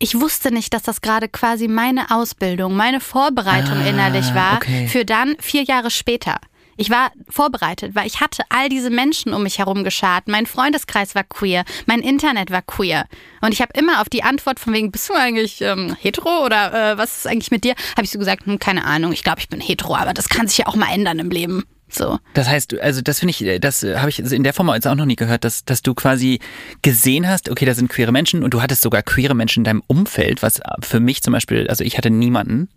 ich 0.00 0.18
wusste 0.18 0.50
nicht, 0.52 0.72
dass 0.74 0.82
das 0.82 1.02
gerade 1.02 1.28
quasi 1.28 1.68
meine 1.68 2.10
Ausbildung, 2.10 2.74
meine 2.74 3.00
Vorbereitung 3.00 3.76
Ah, 3.76 3.86
innerlich 3.86 4.34
war 4.34 4.56
okay. 4.56 4.88
für 4.88 5.04
dann 5.04 5.36
vier 5.38 5.62
Jahre 5.62 5.90
später. 5.90 6.40
Ich 6.78 6.88
war 6.88 7.12
vorbereitet, 7.28 7.94
weil 7.94 8.06
ich 8.06 8.22
hatte 8.22 8.42
all 8.48 8.70
diese 8.70 8.88
Menschen 8.88 9.34
um 9.34 9.42
mich 9.42 9.58
herum 9.58 9.84
geschart. 9.84 10.28
Mein 10.28 10.46
Freundeskreis 10.46 11.14
war 11.14 11.24
queer, 11.24 11.64
mein 11.84 12.00
Internet 12.00 12.50
war 12.50 12.62
queer. 12.62 13.04
Und 13.42 13.52
ich 13.52 13.60
habe 13.60 13.72
immer 13.78 14.00
auf 14.00 14.08
die 14.08 14.22
Antwort 14.22 14.58
von 14.58 14.72
wegen, 14.72 14.90
bist 14.90 15.10
du 15.10 15.12
eigentlich 15.12 15.60
ähm, 15.60 15.94
hetero 16.00 16.46
oder 16.46 16.92
äh, 16.92 16.98
was 16.98 17.18
ist 17.18 17.26
eigentlich 17.26 17.50
mit 17.50 17.64
dir? 17.64 17.74
Habe 17.92 18.04
ich 18.04 18.10
so 18.10 18.18
gesagt, 18.18 18.46
hm, 18.46 18.58
keine 18.58 18.86
Ahnung, 18.86 19.12
ich 19.12 19.22
glaube, 19.22 19.40
ich 19.40 19.50
bin 19.50 19.60
hetero, 19.60 19.94
aber 19.94 20.14
das 20.14 20.30
kann 20.30 20.48
sich 20.48 20.56
ja 20.56 20.66
auch 20.68 20.76
mal 20.76 20.90
ändern 20.90 21.18
im 21.18 21.28
Leben. 21.28 21.64
So. 21.90 22.18
Das 22.34 22.48
heißt, 22.48 22.80
also 22.80 23.02
das 23.02 23.18
finde 23.20 23.34
ich, 23.36 23.60
das 23.60 23.82
habe 23.82 24.10
ich 24.10 24.20
in 24.20 24.42
der 24.44 24.52
Form 24.52 24.68
jetzt 24.74 24.86
auch 24.86 24.94
noch 24.94 25.06
nie 25.06 25.16
gehört, 25.16 25.44
dass, 25.44 25.64
dass 25.64 25.82
du 25.82 25.94
quasi 25.94 26.40
gesehen 26.82 27.28
hast, 27.28 27.50
okay, 27.50 27.64
da 27.64 27.74
sind 27.74 27.88
queere 27.88 28.12
Menschen 28.12 28.42
und 28.42 28.54
du 28.54 28.62
hattest 28.62 28.82
sogar 28.82 29.02
queere 29.02 29.34
Menschen 29.34 29.60
in 29.60 29.64
deinem 29.64 29.82
Umfeld, 29.86 30.42
was 30.42 30.60
für 30.80 31.00
mich 31.00 31.22
zum 31.22 31.32
Beispiel, 31.32 31.68
also 31.68 31.84
ich 31.84 31.98
hatte 31.98 32.10
niemanden 32.10 32.68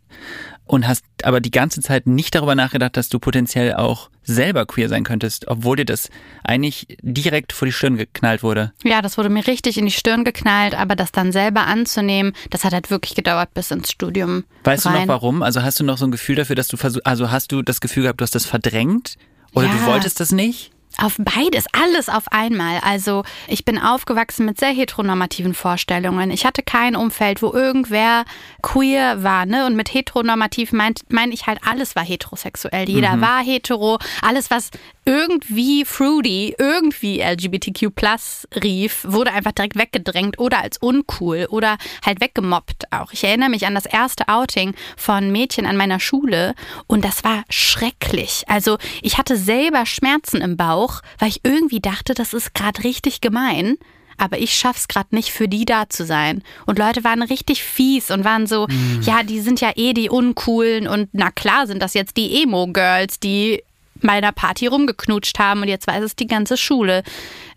und 0.66 0.88
hast 0.88 1.04
aber 1.24 1.42
die 1.42 1.52
ganze 1.52 1.82
Zeit 1.82 2.08
nicht 2.08 2.36
darüber 2.36 2.56
nachgedacht, 2.56 2.96
dass 2.98 3.10
du 3.10 3.20
potenziell 3.20 3.74
auch 3.76 4.10
selber 4.24 4.66
queer 4.66 4.88
sein 4.88 5.04
könntest, 5.04 5.48
obwohl 5.48 5.76
dir 5.76 5.86
das 5.86 6.10
eigentlich 6.44 6.88
direkt 7.02 7.52
vor 7.52 7.66
die 7.66 7.72
Stirn 7.74 7.98
geknallt 7.98 8.44
wurde. 8.44 8.72
Ja, 8.84 9.02
das 9.02 9.18
wurde 9.18 9.30
mir 9.30 9.46
richtig 9.46 9.78
in 9.78 9.86
die 9.86 9.92
Stirn 9.92 10.24
geknallt, 10.24 10.76
aber 10.76 10.96
das 10.96 11.12
dann 11.12 11.32
selber 11.34 11.66
anzunehmen, 11.68 12.34
das 12.50 12.64
hat 12.64 12.74
halt 12.74 12.90
wirklich 12.90 13.16
gedauert 13.16 13.54
bis 13.54 13.72
ins 13.72 13.92
Studium. 13.92 14.46
Weißt 14.64 14.86
du 14.86 14.90
rein. 14.90 15.02
noch 15.02 15.08
warum? 15.10 15.44
Also 15.44 15.62
hast 15.64 15.80
du 15.80 15.84
noch 15.84 15.98
so 15.98 16.06
ein 16.06 16.12
Gefühl 16.12 16.36
dafür, 16.36 16.56
dass 16.56 16.70
du 16.70 16.78
versuchst, 16.78 17.06
also 17.06 17.32
hast 17.32 17.52
du 17.52 17.62
das 17.62 17.82
Gefühl 17.82 18.04
gehabt, 18.04 18.22
du 18.22 18.24
hast 18.24 18.36
das 18.36 18.46
verdrängt? 18.46 19.16
Oder 19.54 19.68
Ja. 19.68 19.74
du 19.74 19.86
wolltest 19.86 20.20
das 20.20 20.32
nicht? 20.32 20.72
Auf 21.02 21.16
beides, 21.18 21.66
alles 21.72 22.08
auf 22.08 22.32
einmal. 22.32 22.80
Also 22.84 23.24
ich 23.48 23.66
bin 23.66 23.80
aufgewachsen 23.80 24.46
mit 24.46 24.60
sehr 24.60 24.70
heteronormativen 24.70 25.56
Vorstellungen. 25.56 26.30
Ich 26.30 26.46
hatte 26.46 26.62
kein 26.62 26.96
Umfeld, 26.96 27.42
wo 27.42 27.52
irgendwer 27.52 28.26
queer 28.62 29.24
war, 29.24 29.46
ne? 29.46 29.66
Und 29.66 29.76
mit 29.76 29.94
heteronormativ 29.94 30.72
meine 30.72 31.34
ich 31.34 31.48
halt, 31.48 31.60
alles 31.66 31.96
war 31.96 32.04
heterosexuell. 32.04 32.88
Jeder 32.88 33.20
war 33.22 33.44
hetero. 33.44 33.98
Alles, 34.22 34.52
was 34.52 34.70
irgendwie 35.06 35.86
fruity, 35.86 36.56
irgendwie 36.58 37.22
LGBTQ 37.22 37.92
rief, 38.64 39.06
wurde 39.08 39.34
einfach 39.34 39.52
direkt 39.52 39.76
weggedrängt 39.76 40.40
oder 40.40 40.62
als 40.62 40.78
uncool 40.78 41.48
oder 41.50 41.78
halt 42.06 42.22
weggemobbt 42.22 42.92
auch. 42.92 43.12
Ich 43.12 43.24
erinnere 43.24 43.50
mich 43.50 43.66
an 43.66 43.76
das 43.76 43.86
erste 43.86 44.28
Outing 44.28 44.74
von 44.96 45.32
Mädchen 45.32 45.66
an 45.66 45.78
meiner 45.78 46.00
Schule 46.00 46.56
und 46.88 47.04
das 47.04 47.24
war 47.24 47.44
schrecklich. 47.50 48.44
Also 48.48 48.78
ich 49.02 49.18
hatte 49.18 49.38
selber 49.38 49.86
Schmerzen 49.86 50.42
im 50.42 50.58
Bauch, 50.58 51.02
weil 51.20 51.30
ich 51.30 51.42
irgendwie 51.44 51.82
dachte, 51.82 52.14
das 52.14 52.34
ist 52.34 52.54
gerade 52.54 52.84
richtig 52.84 53.22
gemein. 53.22 53.78
Aber 54.18 54.38
ich 54.38 54.54
schaff's 54.54 54.88
gerade 54.88 55.16
nicht, 55.16 55.32
für 55.32 55.48
die 55.48 55.66
da 55.66 55.90
zu 55.90 56.06
sein. 56.06 56.44
Und 56.68 56.78
Leute 56.78 57.04
waren 57.04 57.24
richtig 57.24 57.64
fies 57.64 58.12
und 58.12 58.24
waren 58.24 58.46
so, 58.46 58.68
ja, 59.02 59.24
die 59.24 59.40
sind 59.40 59.60
ja 59.60 59.72
eh 59.76 59.94
die 59.94 60.10
Uncoolen 60.10 60.88
und 60.88 61.10
na 61.14 61.32
klar 61.32 61.66
sind 61.66 61.82
das 61.82 61.96
jetzt 61.96 62.16
die 62.16 62.44
Emo-Girls, 62.44 63.20
die 63.20 63.64
bei 64.04 64.14
einer 64.14 64.32
Party 64.32 64.68
rumgeknutscht 64.68 65.40
haben 65.40 65.62
und 65.62 65.68
jetzt 65.68 65.88
weiß 65.88 66.04
es 66.04 66.16
die 66.16 66.28
ganze 66.28 66.58
Schule. 66.58 67.04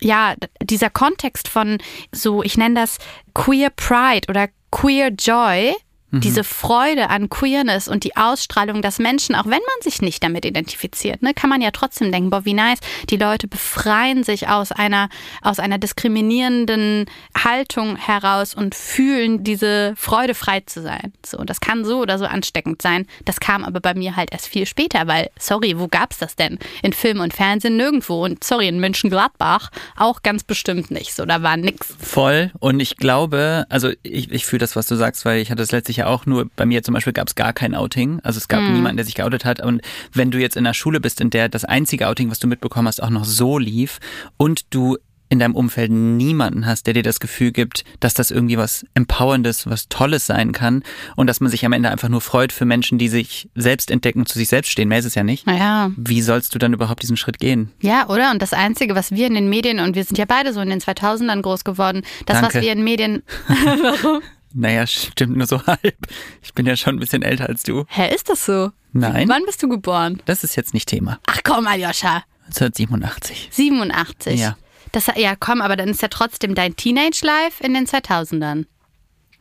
Ja, 0.01 0.35
dieser 0.61 0.89
Kontext 0.89 1.47
von 1.47 1.77
so, 2.11 2.41
ich 2.43 2.57
nenne 2.57 2.75
das 2.75 2.97
Queer 3.33 3.69
Pride 3.69 4.27
oder 4.29 4.47
Queer 4.71 5.09
Joy, 5.09 5.75
diese 6.19 6.43
Freude 6.43 7.09
an 7.09 7.29
Queerness 7.29 7.87
und 7.87 8.03
die 8.03 8.15
Ausstrahlung, 8.15 8.81
dass 8.81 8.99
Menschen, 8.99 9.35
auch 9.35 9.45
wenn 9.45 9.51
man 9.51 9.81
sich 9.81 10.01
nicht 10.01 10.23
damit 10.23 10.45
identifiziert, 10.45 11.21
ne, 11.21 11.33
kann 11.33 11.49
man 11.49 11.61
ja 11.61 11.71
trotzdem 11.71 12.11
denken, 12.11 12.29
boah, 12.29 12.45
wie 12.45 12.53
nice, 12.53 12.79
die 13.09 13.17
Leute 13.17 13.47
befreien 13.47 14.23
sich 14.23 14.47
aus 14.47 14.71
einer, 14.71 15.09
aus 15.41 15.59
einer 15.59 15.77
diskriminierenden 15.77 17.05
Haltung 17.37 17.95
heraus 17.95 18.53
und 18.53 18.75
fühlen 18.75 19.43
diese 19.43 19.93
Freude, 19.95 20.33
frei 20.33 20.61
zu 20.61 20.81
sein. 20.81 21.13
So, 21.25 21.37
und 21.37 21.49
das 21.49 21.59
kann 21.59 21.85
so 21.85 21.99
oder 21.99 22.17
so 22.17 22.25
ansteckend 22.25 22.81
sein. 22.81 23.05
Das 23.25 23.39
kam 23.39 23.63
aber 23.63 23.79
bei 23.79 23.93
mir 23.93 24.15
halt 24.15 24.31
erst 24.31 24.47
viel 24.47 24.65
später, 24.65 25.07
weil, 25.07 25.29
sorry, 25.39 25.79
wo 25.79 25.87
gab's 25.87 26.17
das 26.17 26.35
denn? 26.35 26.59
In 26.83 26.93
Film 26.93 27.19
und 27.19 27.33
Fernsehen 27.33 27.77
nirgendwo. 27.77 28.23
Und 28.23 28.43
sorry, 28.43 28.67
in 28.67 28.79
Mönchengladbach 28.79 29.69
auch 29.95 30.23
ganz 30.23 30.43
bestimmt 30.43 30.91
nicht. 30.91 31.13
So, 31.13 31.25
da 31.25 31.41
war 31.43 31.57
nix. 31.57 31.95
Voll. 31.99 32.51
Und 32.59 32.79
ich 32.79 32.97
glaube, 32.97 33.65
also 33.69 33.91
ich, 34.03 34.31
ich 34.31 34.45
fühle 34.45 34.59
das, 34.59 34.75
was 34.75 34.87
du 34.87 34.95
sagst, 34.95 35.25
weil 35.25 35.41
ich 35.41 35.51
hatte 35.51 35.63
es 35.63 35.71
letztlich 35.71 35.97
ja 35.97 36.06
auch 36.07 36.25
nur, 36.25 36.49
bei 36.55 36.65
mir 36.65 36.83
zum 36.83 36.93
Beispiel 36.93 37.13
gab 37.13 37.27
es 37.27 37.35
gar 37.35 37.53
kein 37.53 37.75
Outing. 37.75 38.19
Also 38.23 38.37
es 38.37 38.47
gab 38.47 38.61
niemanden, 38.61 38.97
der 38.97 39.05
sich 39.05 39.15
geoutet 39.15 39.45
hat. 39.45 39.61
Und 39.61 39.81
wenn 40.13 40.31
du 40.31 40.39
jetzt 40.39 40.57
in 40.57 40.65
einer 40.65 40.73
Schule 40.73 40.99
bist, 40.99 41.21
in 41.21 41.29
der 41.29 41.49
das 41.49 41.65
einzige 41.65 42.07
Outing, 42.07 42.31
was 42.31 42.39
du 42.39 42.47
mitbekommen 42.47 42.87
hast, 42.87 43.01
auch 43.01 43.09
noch 43.09 43.25
so 43.25 43.57
lief 43.57 43.99
und 44.37 44.73
du 44.73 44.97
in 45.29 45.39
deinem 45.39 45.55
Umfeld 45.55 45.91
niemanden 45.91 46.65
hast, 46.65 46.87
der 46.87 46.93
dir 46.93 47.03
das 47.03 47.19
Gefühl 47.19 47.51
gibt, 47.51 47.83
dass 47.99 48.13
das 48.13 48.31
irgendwie 48.31 48.57
was 48.57 48.85
Empowerndes, 48.93 49.69
was 49.69 49.89
Tolles 49.89 50.25
sein 50.25 50.51
kann 50.51 50.83
und 51.15 51.27
dass 51.27 51.41
man 51.41 51.51
sich 51.51 51.65
am 51.65 51.73
Ende 51.73 51.89
einfach 51.89 52.09
nur 52.09 52.21
freut 52.21 52.53
für 52.53 52.65
Menschen, 52.65 52.97
die 52.97 53.09
sich 53.09 53.49
selbst 53.55 53.91
entdecken, 53.91 54.25
zu 54.25 54.37
sich 54.37 54.47
selbst 54.47 54.71
stehen. 54.71 54.87
Mehr 54.87 54.99
ist 54.99 55.05
es 55.05 55.15
ja 55.15 55.23
nicht. 55.23 55.45
Naja. 55.45 55.91
Wie 55.97 56.21
sollst 56.21 56.55
du 56.55 56.59
dann 56.59 56.73
überhaupt 56.73 57.01
diesen 57.03 57.17
Schritt 57.17 57.39
gehen? 57.39 57.71
Ja, 57.81 58.07
oder? 58.07 58.31
Und 58.31 58.41
das 58.41 58.53
Einzige, 58.53 58.95
was 58.95 59.11
wir 59.11 59.27
in 59.27 59.33
den 59.33 59.49
Medien, 59.49 59.79
und 59.79 59.95
wir 59.95 60.03
sind 60.03 60.17
ja 60.17 60.25
beide 60.25 60.53
so 60.53 60.61
in 60.61 60.69
den 60.69 60.79
2000ern 60.79 61.41
groß 61.41 61.63
geworden, 61.63 62.03
das, 62.25 62.39
Danke. 62.39 62.55
was 62.55 62.63
wir 62.63 62.71
in 62.71 62.83
Medien. 62.83 63.23
Naja, 64.53 64.87
stimmt 64.87 65.37
nur 65.37 65.47
so 65.47 65.63
halb. 65.67 65.97
Ich 66.41 66.53
bin 66.53 66.65
ja 66.65 66.75
schon 66.75 66.95
ein 66.95 66.99
bisschen 66.99 67.21
älter 67.21 67.47
als 67.47 67.63
du. 67.63 67.85
Hä, 67.89 68.13
ist 68.13 68.29
das 68.29 68.45
so? 68.45 68.71
Nein. 68.93 69.27
Wann 69.29 69.43
bist 69.45 69.61
du 69.61 69.69
geboren? 69.69 70.21
Das 70.25 70.43
ist 70.43 70.55
jetzt 70.55 70.73
nicht 70.73 70.87
Thema. 70.89 71.19
Ach 71.27 71.39
komm, 71.43 71.67
Aljoscha. 71.67 72.23
1987. 72.47 73.49
87. 73.51 74.39
Ja. 74.39 74.57
Das, 74.93 75.07
ja, 75.15 75.35
komm, 75.35 75.61
aber 75.61 75.75
dann 75.75 75.89
ist 75.89 76.01
ja 76.01 76.07
trotzdem 76.07 76.55
dein 76.55 76.75
Teenage-Life 76.75 77.63
in 77.63 77.73
den 77.73 77.85
2000ern. 77.85 78.65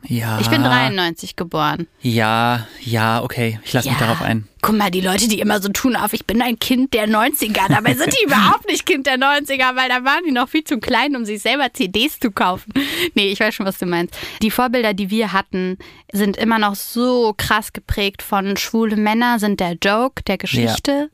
Ja. 0.03 0.39
Ich 0.41 0.49
bin 0.51 0.63
93 0.63 1.37
geboren. 1.37 1.87
Ja, 2.01 2.67
ja, 2.81 3.23
okay. 3.23 3.61
Ich 3.65 3.73
lasse 3.73 3.89
mich 3.89 3.99
darauf 3.99 4.23
ein. 4.23 4.49
Guck 4.67 4.77
mal, 4.77 4.91
die 4.91 5.01
Leute, 5.01 5.29
die 5.29 5.39
immer 5.39 5.63
so 5.63 5.69
tun 5.69 5.95
auf, 5.95 6.13
ich 6.13 6.27
bin 6.27 6.43
ein 6.43 6.59
Kind 6.59 6.93
der 6.93 7.09
90er. 7.09 7.69
Dabei 7.69 7.95
sind 7.95 8.13
die 8.13 8.25
überhaupt 8.27 8.67
nicht 8.69 8.85
Kind 8.85 9.07
der 9.07 9.17
90er, 9.17 9.77
weil 9.77 9.89
da 9.89 10.03
waren 10.05 10.25
die 10.27 10.33
noch 10.33 10.49
viel 10.49 10.65
zu 10.65 10.79
klein, 10.81 11.15
um 11.15 11.25
sich 11.25 11.41
selber 11.41 11.73
CDs 11.73 12.19
zu 12.19 12.33
kaufen. 12.33 12.73
Nee, 13.15 13.29
ich 13.31 13.39
weiß 13.39 13.55
schon, 13.55 13.65
was 13.65 13.79
du 13.79 13.87
meinst. 13.87 14.17
Die 14.43 14.51
Vorbilder, 14.51 14.93
die 14.93 15.09
wir 15.09 15.33
hatten, 15.33 15.79
sind 16.13 16.37
immer 16.37 16.59
noch 16.59 16.75
so 16.75 17.33
krass 17.37 17.73
geprägt 17.73 18.23
von 18.23 18.57
schwule 18.57 18.97
Männer, 18.97 19.39
sind 19.39 19.61
der 19.61 19.77
Joke 19.81 20.25
der 20.25 20.37
Geschichte, 20.39 21.11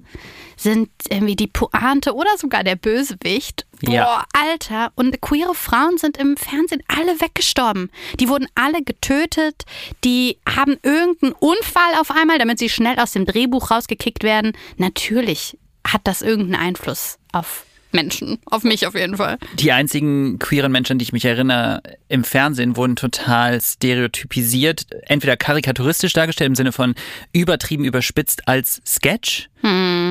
sind 0.56 0.88
irgendwie 1.10 1.36
die 1.36 1.46
Pointe 1.48 2.14
oder 2.14 2.30
sogar 2.38 2.64
der 2.64 2.76
Bösewicht. 2.76 3.66
Boah, 3.82 3.92
Ja. 3.92 4.24
Alter. 4.32 4.92
Und 4.94 5.20
queere 5.20 5.54
Frauen 5.56 5.98
sind 5.98 6.16
im 6.16 6.36
Fernsehen 6.36 6.82
alle 6.86 7.20
weggestorben. 7.20 7.90
Die 8.20 8.28
wurden 8.28 8.46
alle 8.54 8.82
getötet. 8.84 9.64
Die 10.04 10.38
haben 10.48 10.76
irgendeinen 10.84 11.32
Unfall 11.32 11.94
auf 12.00 12.12
einmal, 12.12 12.38
damit 12.38 12.60
sie 12.60 12.68
schnell 12.68 12.98
aus 13.00 13.12
dem 13.12 13.24
Drehbuch 13.42 13.70
rausgekickt 13.70 14.22
werden. 14.22 14.52
Natürlich 14.76 15.58
hat 15.86 16.02
das 16.04 16.22
irgendeinen 16.22 16.62
Einfluss 16.62 17.18
auf 17.32 17.66
Menschen. 17.92 18.38
Auf 18.46 18.64
mich 18.64 18.86
auf 18.86 18.94
jeden 18.94 19.16
Fall. 19.16 19.36
Die 19.54 19.72
einzigen 19.72 20.38
queeren 20.38 20.72
Menschen, 20.72 20.98
die 20.98 21.02
ich 21.02 21.12
mich 21.12 21.26
erinnere, 21.26 21.82
im 22.08 22.24
Fernsehen 22.24 22.76
wurden 22.76 22.96
total 22.96 23.60
stereotypisiert, 23.60 24.86
entweder 25.02 25.36
karikaturistisch 25.36 26.14
dargestellt 26.14 26.48
im 26.48 26.54
Sinne 26.54 26.72
von 26.72 26.94
übertrieben 27.32 27.84
überspitzt 27.84 28.48
als 28.48 28.80
Sketch 28.86 29.50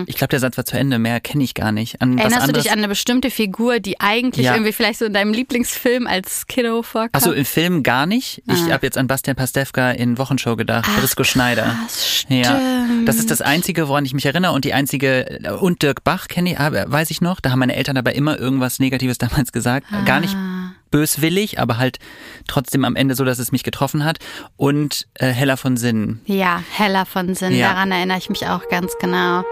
Ich 0.08 0.16
glaube, 0.16 0.30
der 0.30 0.40
Satz 0.40 0.58
war 0.58 0.66
zu 0.66 0.78
Ende. 0.78 1.00
Mehr 1.00 1.20
kenne 1.20 1.44
ich 1.44 1.54
gar 1.54 1.72
nicht. 1.72 2.02
An 2.02 2.18
Erinnerst 2.18 2.48
du 2.48 2.54
dich 2.54 2.72
an 2.72 2.78
eine 2.80 2.88
bestimmte 2.88 3.30
Figur, 3.32 3.80
die 3.80 4.00
eigentlich 4.00 4.46
Ja. 4.46 4.54
irgendwie 4.54 4.72
vielleicht 4.74 5.00
so 5.00 5.06
in 5.06 5.14
deinem 5.14 5.34
Lieblingsfilm 5.34 6.08
als 6.08 6.48
Kiddo 6.48 6.82
vorkam? 6.84 7.10
Also 7.14 7.32
im 7.34 7.46
Film 7.46 7.84
gar 7.84 8.06
nicht. 8.06 8.44
Ich 8.48 8.62
Ah. 8.70 8.74
habe 8.74 8.86
jetzt 8.86 8.98
an 8.98 9.08
Bastian 9.08 9.36
Pastewka 9.36 9.92
in 9.92 10.18
Wochenshow 10.18 10.56
gedacht. 10.56 10.90
Brisco 11.00 11.24
Schneider. 11.24 11.76
krass, 11.82 12.26
Ja, 12.30 12.60
das 13.06 13.18
ist 13.18 13.32
das 13.32 13.42
Einzige, 13.42 13.88
woran 13.88 14.06
ich 14.06 14.14
mich 14.14 14.26
erinnere. 14.26 14.52
Und 14.54 14.66
die 14.66 14.74
einzige, 14.74 15.40
und 15.60 15.82
Dirk 15.84 16.04
Bach 16.04 16.28
kenne 16.28 16.52
ich, 16.54 16.60
weiß 16.60 17.12
ich 17.12 17.22
noch. 17.22 17.40
Da 17.40 17.52
haben 17.52 17.60
meine 17.60 17.76
Eltern 17.76 17.98
aber 17.98 18.14
immer 18.16 18.38
irgendwas 18.40 18.80
Negatives 18.80 19.18
damals 19.46 19.52
gesagt. 19.52 19.88
Gar 20.06 20.20
nicht 20.22 20.36
Ah. 20.36 20.72
böswillig, 20.92 21.60
aber 21.60 21.78
halt 21.78 22.00
trotzdem 22.48 22.84
am 22.86 22.96
Ende 22.96 23.16
so, 23.16 23.24
dass 23.24 23.40
es 23.40 23.52
mich 23.52 23.64
getroffen 23.64 24.04
hat. 24.04 24.20
Und 24.58 25.08
äh, 25.16 25.28
Hella 25.28 25.56
von 25.58 25.78
Sinnen. 25.78 26.22
Ja, 26.26 26.62
heller 26.72 27.06
von 27.06 27.34
Sinn. 27.36 27.54
Ja. 27.56 27.70
Daran 27.74 27.92
erinnere 27.92 28.18
ich 28.18 28.30
mich 28.30 28.46
auch 28.48 28.68
ganz 28.70 28.94
genau. 29.00 29.44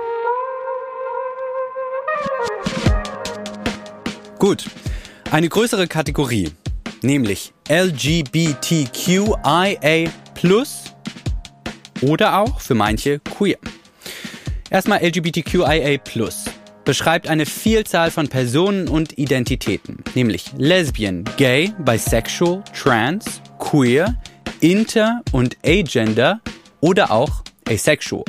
Gut. 4.39 4.65
Eine 5.31 5.49
größere 5.49 5.87
Kategorie, 5.87 6.51
nämlich 7.01 7.53
LGBTQIA 7.69 9.29
oder 12.01 12.37
auch 12.39 12.61
für 12.61 12.73
manche 12.73 13.19
queer. 13.19 13.57
Erstmal 14.69 15.03
LGBTQIA 15.03 15.99
beschreibt 16.85 17.27
eine 17.27 17.45
Vielzahl 17.45 18.11
von 18.11 18.29
Personen 18.29 18.87
und 18.87 19.17
Identitäten, 19.19 20.03
nämlich 20.15 20.53
Lesbian, 20.57 21.25
Gay, 21.35 21.73
Bisexual, 21.79 22.63
Trans, 22.73 23.41
Queer, 23.59 24.15
Inter 24.61 25.21
und 25.33 25.57
Agender 25.65 26.39
oder 26.79 27.11
auch 27.11 27.43
Asexual. 27.67 28.23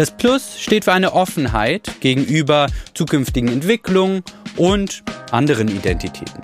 Das 0.00 0.12
Plus 0.12 0.58
steht 0.58 0.84
für 0.84 0.94
eine 0.94 1.12
Offenheit 1.12 2.00
gegenüber 2.00 2.68
zukünftigen 2.94 3.50
Entwicklungen 3.50 4.22
und 4.56 5.02
anderen 5.30 5.68
Identitäten. 5.68 6.42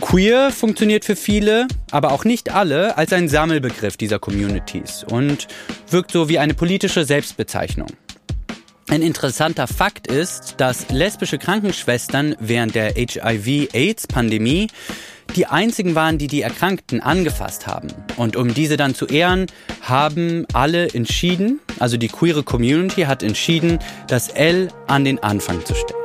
Queer 0.00 0.52
funktioniert 0.52 1.04
für 1.04 1.16
viele, 1.16 1.66
aber 1.90 2.12
auch 2.12 2.24
nicht 2.24 2.54
alle, 2.54 2.96
als 2.96 3.12
ein 3.12 3.28
Sammelbegriff 3.28 3.96
dieser 3.96 4.20
Communities 4.20 5.04
und 5.10 5.48
wirkt 5.90 6.12
so 6.12 6.28
wie 6.28 6.38
eine 6.38 6.54
politische 6.54 7.04
Selbstbezeichnung. 7.04 7.88
Ein 8.88 9.02
interessanter 9.02 9.66
Fakt 9.66 10.06
ist, 10.06 10.54
dass 10.58 10.90
lesbische 10.90 11.38
Krankenschwestern 11.38 12.36
während 12.38 12.76
der 12.76 12.94
HIV-AIDS-Pandemie 12.94 14.68
die 15.36 15.46
einzigen 15.46 15.94
waren, 15.94 16.18
die 16.18 16.26
die 16.26 16.42
Erkrankten 16.42 17.00
angefasst 17.00 17.66
haben. 17.66 17.88
Und 18.16 18.36
um 18.36 18.52
diese 18.54 18.76
dann 18.76 18.94
zu 18.94 19.06
ehren, 19.06 19.46
haben 19.80 20.46
alle 20.52 20.88
entschieden, 20.88 21.60
also 21.78 21.96
die 21.96 22.08
queere 22.08 22.42
Community 22.42 23.02
hat 23.02 23.22
entschieden, 23.22 23.78
das 24.08 24.28
L 24.28 24.68
an 24.86 25.04
den 25.04 25.22
Anfang 25.22 25.64
zu 25.64 25.74
stellen. 25.74 26.00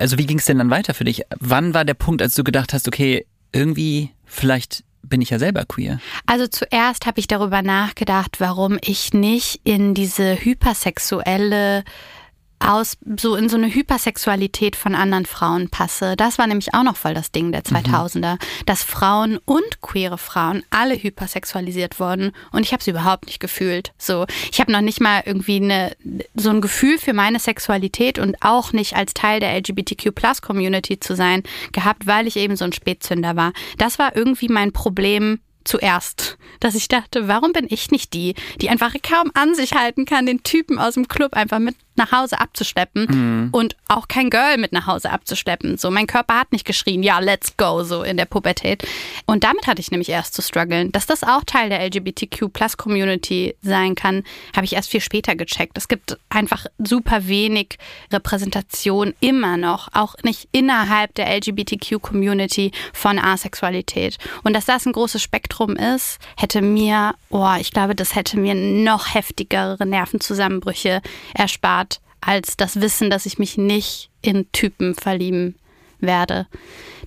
Also 0.00 0.18
wie 0.18 0.26
ging 0.26 0.38
es 0.38 0.44
denn 0.46 0.58
dann 0.58 0.70
weiter 0.70 0.92
für 0.92 1.04
dich? 1.04 1.22
Wann 1.38 1.72
war 1.72 1.84
der 1.84 1.94
Punkt, 1.94 2.20
als 2.20 2.34
du 2.34 2.42
gedacht 2.42 2.72
hast, 2.72 2.88
okay, 2.88 3.26
irgendwie, 3.52 4.10
vielleicht 4.24 4.82
bin 5.02 5.20
ich 5.20 5.30
ja 5.30 5.38
selber 5.38 5.64
queer? 5.64 6.00
Also 6.26 6.48
zuerst 6.48 7.06
habe 7.06 7.20
ich 7.20 7.28
darüber 7.28 7.62
nachgedacht, 7.62 8.40
warum 8.40 8.78
ich 8.82 9.14
nicht 9.14 9.60
in 9.64 9.94
diese 9.94 10.34
hypersexuelle 10.36 11.84
aus 12.60 12.96
so 13.18 13.34
in 13.34 13.48
so 13.48 13.56
eine 13.56 13.72
Hypersexualität 13.72 14.76
von 14.76 14.94
anderen 14.94 15.26
Frauen 15.26 15.68
passe. 15.68 16.16
Das 16.16 16.38
war 16.38 16.46
nämlich 16.46 16.74
auch 16.74 16.82
noch 16.82 16.96
voll 16.96 17.14
das 17.14 17.32
Ding 17.32 17.52
der 17.52 17.62
2000er, 17.62 18.38
dass 18.66 18.82
Frauen 18.82 19.38
und 19.44 19.80
queere 19.80 20.18
Frauen 20.18 20.62
alle 20.70 20.94
hypersexualisiert 20.94 22.00
wurden 22.00 22.32
und 22.52 22.62
ich 22.62 22.72
habe 22.72 22.82
sie 22.82 22.90
überhaupt 22.90 23.26
nicht 23.26 23.40
gefühlt. 23.40 23.92
So, 23.98 24.26
ich 24.50 24.60
habe 24.60 24.72
noch 24.72 24.80
nicht 24.80 25.00
mal 25.00 25.22
irgendwie 25.24 25.56
eine 25.56 25.96
so 26.34 26.50
ein 26.50 26.60
Gefühl 26.60 26.98
für 26.98 27.12
meine 27.12 27.38
Sexualität 27.38 28.18
und 28.18 28.36
auch 28.40 28.72
nicht 28.72 28.96
als 28.96 29.14
Teil 29.14 29.40
der 29.40 29.56
LGBTQ 29.56 30.12
Community 30.42 31.00
zu 31.00 31.14
sein 31.14 31.42
gehabt, 31.72 32.06
weil 32.06 32.26
ich 32.26 32.36
eben 32.36 32.56
so 32.56 32.64
ein 32.64 32.72
Spätzünder 32.72 33.36
war. 33.36 33.52
Das 33.76 33.98
war 33.98 34.16
irgendwie 34.16 34.48
mein 34.48 34.72
Problem 34.72 35.40
zuerst, 35.64 36.38
dass 36.60 36.74
ich 36.74 36.88
dachte, 36.88 37.28
warum 37.28 37.52
bin 37.52 37.66
ich 37.68 37.90
nicht 37.90 38.14
die, 38.14 38.34
die 38.60 38.70
einfach 38.70 38.94
kaum 39.02 39.30
an 39.34 39.54
sich 39.54 39.74
halten 39.74 40.06
kann, 40.06 40.26
den 40.26 40.42
Typen 40.42 40.78
aus 40.78 40.94
dem 40.94 41.08
Club 41.08 41.34
einfach 41.34 41.58
mit 41.58 41.76
nach 41.98 42.12
Hause 42.12 42.40
abzuschleppen 42.40 43.50
und 43.52 43.76
auch 43.88 44.08
kein 44.08 44.30
Girl 44.30 44.56
mit 44.58 44.72
nach 44.72 44.86
Hause 44.86 45.10
abzuschleppen. 45.10 45.76
So, 45.76 45.90
mein 45.90 46.06
Körper 46.06 46.38
hat 46.40 46.52
nicht 46.52 46.64
geschrien, 46.64 47.02
ja, 47.02 47.18
let's 47.18 47.56
go, 47.56 47.82
so 47.82 48.02
in 48.02 48.16
der 48.16 48.24
Pubertät. 48.24 48.86
Und 49.26 49.44
damit 49.44 49.66
hatte 49.66 49.80
ich 49.80 49.90
nämlich 49.90 50.08
erst 50.08 50.34
zu 50.34 50.42
strugglen. 50.42 50.92
Dass 50.92 51.06
das 51.06 51.22
auch 51.22 51.44
Teil 51.44 51.68
der 51.68 51.80
LGBTQ-Plus-Community 51.84 53.56
sein 53.62 53.94
kann, 53.94 54.24
habe 54.54 54.64
ich 54.64 54.74
erst 54.74 54.90
viel 54.90 55.00
später 55.00 55.34
gecheckt. 55.36 55.76
Es 55.76 55.88
gibt 55.88 56.18
einfach 56.28 56.66
super 56.78 57.26
wenig 57.28 57.78
Repräsentation 58.12 59.14
immer 59.20 59.56
noch, 59.56 59.88
auch 59.92 60.14
nicht 60.22 60.48
innerhalb 60.52 61.14
der 61.14 61.28
LGBTQ-Community 61.36 62.72
von 62.92 63.18
Asexualität. 63.18 64.18
Und 64.44 64.54
dass 64.54 64.66
das 64.66 64.86
ein 64.86 64.92
großes 64.92 65.22
Spektrum 65.22 65.76
ist, 65.76 66.18
hätte 66.36 66.62
mir, 66.62 67.14
oh, 67.30 67.54
ich 67.60 67.72
glaube, 67.72 67.94
das 67.94 68.14
hätte 68.14 68.38
mir 68.38 68.54
noch 68.54 69.14
heftigere 69.14 69.84
Nervenzusammenbrüche 69.84 71.02
erspart, 71.34 71.87
als 72.20 72.56
das 72.56 72.80
Wissen, 72.80 73.10
dass 73.10 73.26
ich 73.26 73.38
mich 73.38 73.56
nicht 73.56 74.10
in 74.22 74.50
Typen 74.52 74.94
verlieben 74.94 75.56
werde. 76.00 76.46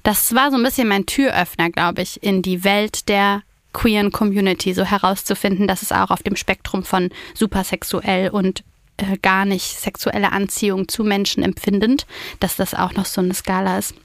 Das 0.03 0.33
war 0.33 0.51
so 0.51 0.57
ein 0.57 0.63
bisschen 0.63 0.87
mein 0.87 1.05
Türöffner, 1.05 1.69
glaube 1.69 2.01
ich, 2.01 2.21
in 2.23 2.41
die 2.41 2.63
Welt 2.63 3.07
der 3.09 3.43
queeren 3.73 4.11
Community, 4.11 4.73
so 4.73 4.83
herauszufinden, 4.83 5.67
dass 5.67 5.81
es 5.81 5.91
auch 5.91 6.11
auf 6.11 6.23
dem 6.23 6.35
Spektrum 6.35 6.83
von 6.83 7.09
supersexuell 7.33 8.29
und 8.29 8.63
äh, 8.97 9.17
gar 9.21 9.45
nicht 9.45 9.79
sexuelle 9.79 10.31
Anziehung 10.31 10.87
zu 10.87 11.03
Menschen 11.03 11.43
empfindend, 11.43 12.05
dass 12.39 12.55
das 12.55 12.73
auch 12.73 12.93
noch 12.93 13.05
so 13.05 13.21
eine 13.21 13.33
Skala 13.33 13.77
ist. 13.77 13.95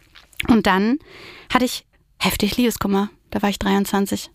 Und 0.48 0.66
dann 0.66 0.98
hatte 1.52 1.64
ich 1.64 1.84
heftig 2.18 2.56
Liebeskummer. 2.56 3.10
Da 3.30 3.42
war 3.42 3.50
ich 3.50 3.58
23. 3.58 4.30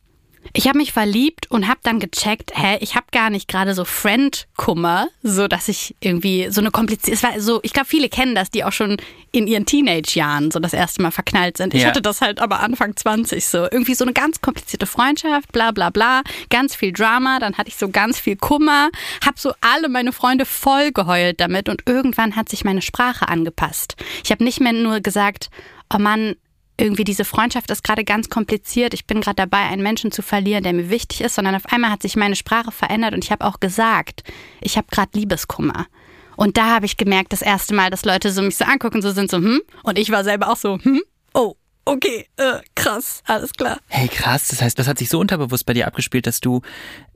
Ich 0.54 0.68
habe 0.68 0.78
mich 0.78 0.92
verliebt 0.92 1.50
und 1.50 1.68
habe 1.68 1.80
dann 1.84 2.00
gecheckt, 2.00 2.52
hä, 2.56 2.78
ich 2.82 2.96
habe 2.96 3.06
gar 3.12 3.30
nicht 3.30 3.48
gerade 3.48 3.74
so 3.74 3.86
Friend-Kummer, 3.86 5.08
so 5.24 5.48
dass 5.48 5.68
ich 5.68 5.96
irgendwie 6.00 6.48
so 6.50 6.62
eine 6.62 6.72
komplizierte, 6.72 7.14
es 7.14 7.24
war 7.24 7.40
so, 7.40 7.60
ich 7.64 7.74
glaube, 7.74 7.88
viele 7.88 8.10
kennen 8.10 8.36
das, 8.36 8.50
die 8.52 8.64
auch 8.64 8.72
schon 8.72 8.98
in 9.32 9.48
ihren 9.48 9.66
Teenage-Jahren 9.66 10.52
so 10.52 10.60
das 10.60 10.74
erste 10.74 11.02
Mal 11.02 11.12
verknallt 11.12 11.58
sind. 11.58 11.74
Ich 11.74 11.82
Ja. 11.82 11.88
hatte 11.90 12.02
das 12.02 12.22
halt 12.22 12.40
aber 12.40 12.60
Anfang 12.62 12.96
20 12.96 13.46
so, 13.46 13.68
irgendwie 13.72 13.94
so 13.96 14.04
eine 14.04 14.14
ganz 14.14 14.42
komplizierte 14.42 14.86
Freundschaft, 14.86 15.52
bla 15.52 15.72
bla 15.72 15.90
bla, 15.90 16.22
ganz 16.50 16.76
viel 16.76 16.92
Drama, 16.92 17.40
dann 17.40 17.58
hatte 17.58 17.70
ich 17.70 17.76
so 17.78 17.90
ganz 17.90 18.20
viel 18.20 18.36
Kummer, 18.36 18.90
habe 19.26 19.40
so 19.40 19.54
alle 19.62 19.90
meine 19.90 20.12
Freunde 20.12 20.46
voll 20.46 20.92
geheult 20.92 21.40
damit 21.40 21.70
und 21.70 21.84
irgendwann 21.86 22.36
hat 22.36 22.50
sich 22.50 22.64
meine 22.64 22.82
Sprache 22.82 23.28
angepasst. 23.28 23.96
Ich 24.24 24.32
habe 24.32 24.44
nicht 24.44 24.60
mehr 24.60 24.74
nur 24.74 25.00
gesagt, 25.00 25.50
oh 25.94 25.98
Mann, 25.98 26.36
irgendwie 26.82 27.04
diese 27.04 27.26
Freundschaft 27.26 27.72
ist 27.72 27.84
gerade 27.84 28.04
ganz 28.04 28.30
kompliziert. 28.30 28.94
Ich 28.94 29.06
bin 29.06 29.22
gerade 29.22 29.36
dabei, 29.36 29.60
einen 29.60 29.84
Menschen 29.84 30.12
zu 30.12 30.22
verlieren, 30.22 30.64
der 30.64 30.74
mir 30.74 30.90
wichtig 30.90 31.22
ist, 31.22 31.36
sondern 31.36 31.56
auf 31.56 31.66
einmal 31.72 31.92
hat 31.92 32.02
sich 32.02 32.16
meine 32.16 32.36
Sprache 32.36 32.72
verändert 32.72 33.14
und 33.14 33.24
ich 33.24 33.32
habe 33.32 33.46
auch 33.46 33.60
gesagt, 33.60 34.24
ich 34.60 34.78
habe 34.78 34.88
gerade 34.92 35.12
Liebeskummer. 35.18 35.88
Und 36.36 36.58
da 36.58 36.68
habe 36.74 36.86
ich 36.86 36.98
gemerkt, 36.98 37.34
das 37.34 37.42
erste 37.42 37.76
Mal, 37.76 37.90
dass 37.92 38.04
Leute 38.04 38.32
so 38.32 38.42
mich 38.42 38.58
so 38.58 38.66
angucken, 38.66 39.02
so 39.02 39.12
sind 39.12 39.30
so, 39.30 39.38
hm? 39.38 39.62
Und 39.84 40.00
ich 40.00 40.12
war 40.12 40.24
selber 40.24 40.50
auch 40.50 40.58
so, 40.58 40.80
hm? 40.82 41.02
Oh, 41.34 41.56
okay, 41.86 42.26
äh, 42.38 42.60
krass, 42.76 43.22
alles 43.26 43.54
klar. 43.54 43.78
Hey, 43.88 44.08
krass. 44.08 44.48
Das 44.48 44.62
heißt, 44.62 44.80
das 44.80 44.88
hat 44.88 44.98
sich 44.98 45.10
so 45.10 45.20
unterbewusst 45.20 45.66
bei 45.66 45.74
dir 45.74 45.88
abgespielt, 45.88 46.26
dass 46.26 46.40
du 46.40 46.62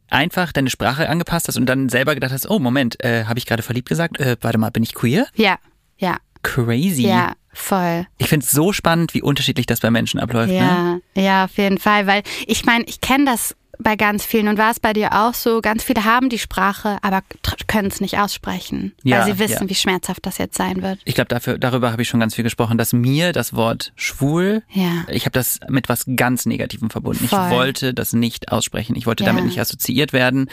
einfach 0.09 0.51
deine 0.51 0.69
Sprache 0.69 1.09
angepasst 1.09 1.47
hast 1.47 1.57
und 1.57 1.65
dann 1.65 1.89
selber 1.89 2.13
gedacht 2.13 2.31
hast, 2.31 2.47
oh, 2.49 2.59
Moment, 2.59 3.03
äh, 3.03 3.25
habe 3.25 3.39
ich 3.39 3.45
gerade 3.45 3.63
verliebt 3.63 3.89
gesagt? 3.89 4.19
Äh, 4.19 4.37
warte 4.41 4.57
mal, 4.59 4.69
bin 4.69 4.83
ich 4.83 4.93
queer? 4.93 5.27
Ja, 5.35 5.57
ja, 5.97 6.17
Crazy. 6.43 7.07
ja, 7.07 7.33
voll. 7.55 8.05
Ich 8.17 8.27
finde 8.27 8.45
es 8.45 8.51
so 8.51 8.73
spannend, 8.73 9.13
wie 9.13 9.21
unterschiedlich 9.21 9.65
das 9.65 9.79
bei 9.79 9.91
Menschen 9.91 10.19
abläuft. 10.19 10.51
Ne? 10.51 11.01
Ja, 11.15 11.21
ja, 11.21 11.45
auf 11.45 11.57
jeden 11.57 11.77
Fall, 11.77 12.07
weil 12.07 12.23
ich 12.47 12.65
meine, 12.65 12.83
ich 12.85 13.01
kenne 13.01 13.25
das 13.25 13.55
bei 13.79 13.95
ganz 13.95 14.25
vielen 14.25 14.47
und 14.47 14.57
war 14.57 14.71
es 14.71 14.79
bei 14.79 14.93
dir 14.93 15.13
auch 15.13 15.33
so, 15.33 15.61
ganz 15.61 15.83
viele 15.83 16.03
haben 16.05 16.29
die 16.29 16.39
Sprache, 16.39 16.97
aber 17.01 17.21
können 17.67 17.87
es 17.89 17.99
nicht 18.01 18.17
aussprechen, 18.19 18.93
Ja, 19.03 19.19
weil 19.19 19.25
sie 19.33 19.39
wissen, 19.39 19.63
ja. 19.63 19.69
wie 19.69 19.75
schmerzhaft 19.75 20.25
das 20.25 20.37
jetzt 20.37 20.55
sein 20.57 20.81
wird. 20.81 20.99
Ich 21.05 21.15
glaube, 21.15 21.27
dafür, 21.27 21.57
darüber 21.57 21.91
habe 21.91 22.01
ich 22.01 22.07
schon 22.07 22.19
ganz 22.19 22.35
viel 22.35 22.43
gesprochen, 22.43 22.77
dass 22.77 22.93
mir 22.93 23.31
das 23.33 23.53
Wort 23.53 23.91
schwul, 23.95 24.63
Ja. 24.71 25.05
ich 25.09 25.25
habe 25.25 25.31
das 25.33 25.59
mit 25.69 25.89
was 25.89 26.05
ganz 26.15 26.45
Negativem 26.45 26.89
verbunden. 26.89 27.27
Voll. 27.27 27.39
Ich 27.45 27.51
wollte 27.51 27.93
das 27.93 28.13
nicht 28.13 28.51
aussprechen. 28.51 28.95
Ich 28.95 29.05
wollte 29.05 29.23
damit 29.23 29.45
nicht 29.45 29.59
assoziiert 29.59 30.13
werden. 30.13 30.49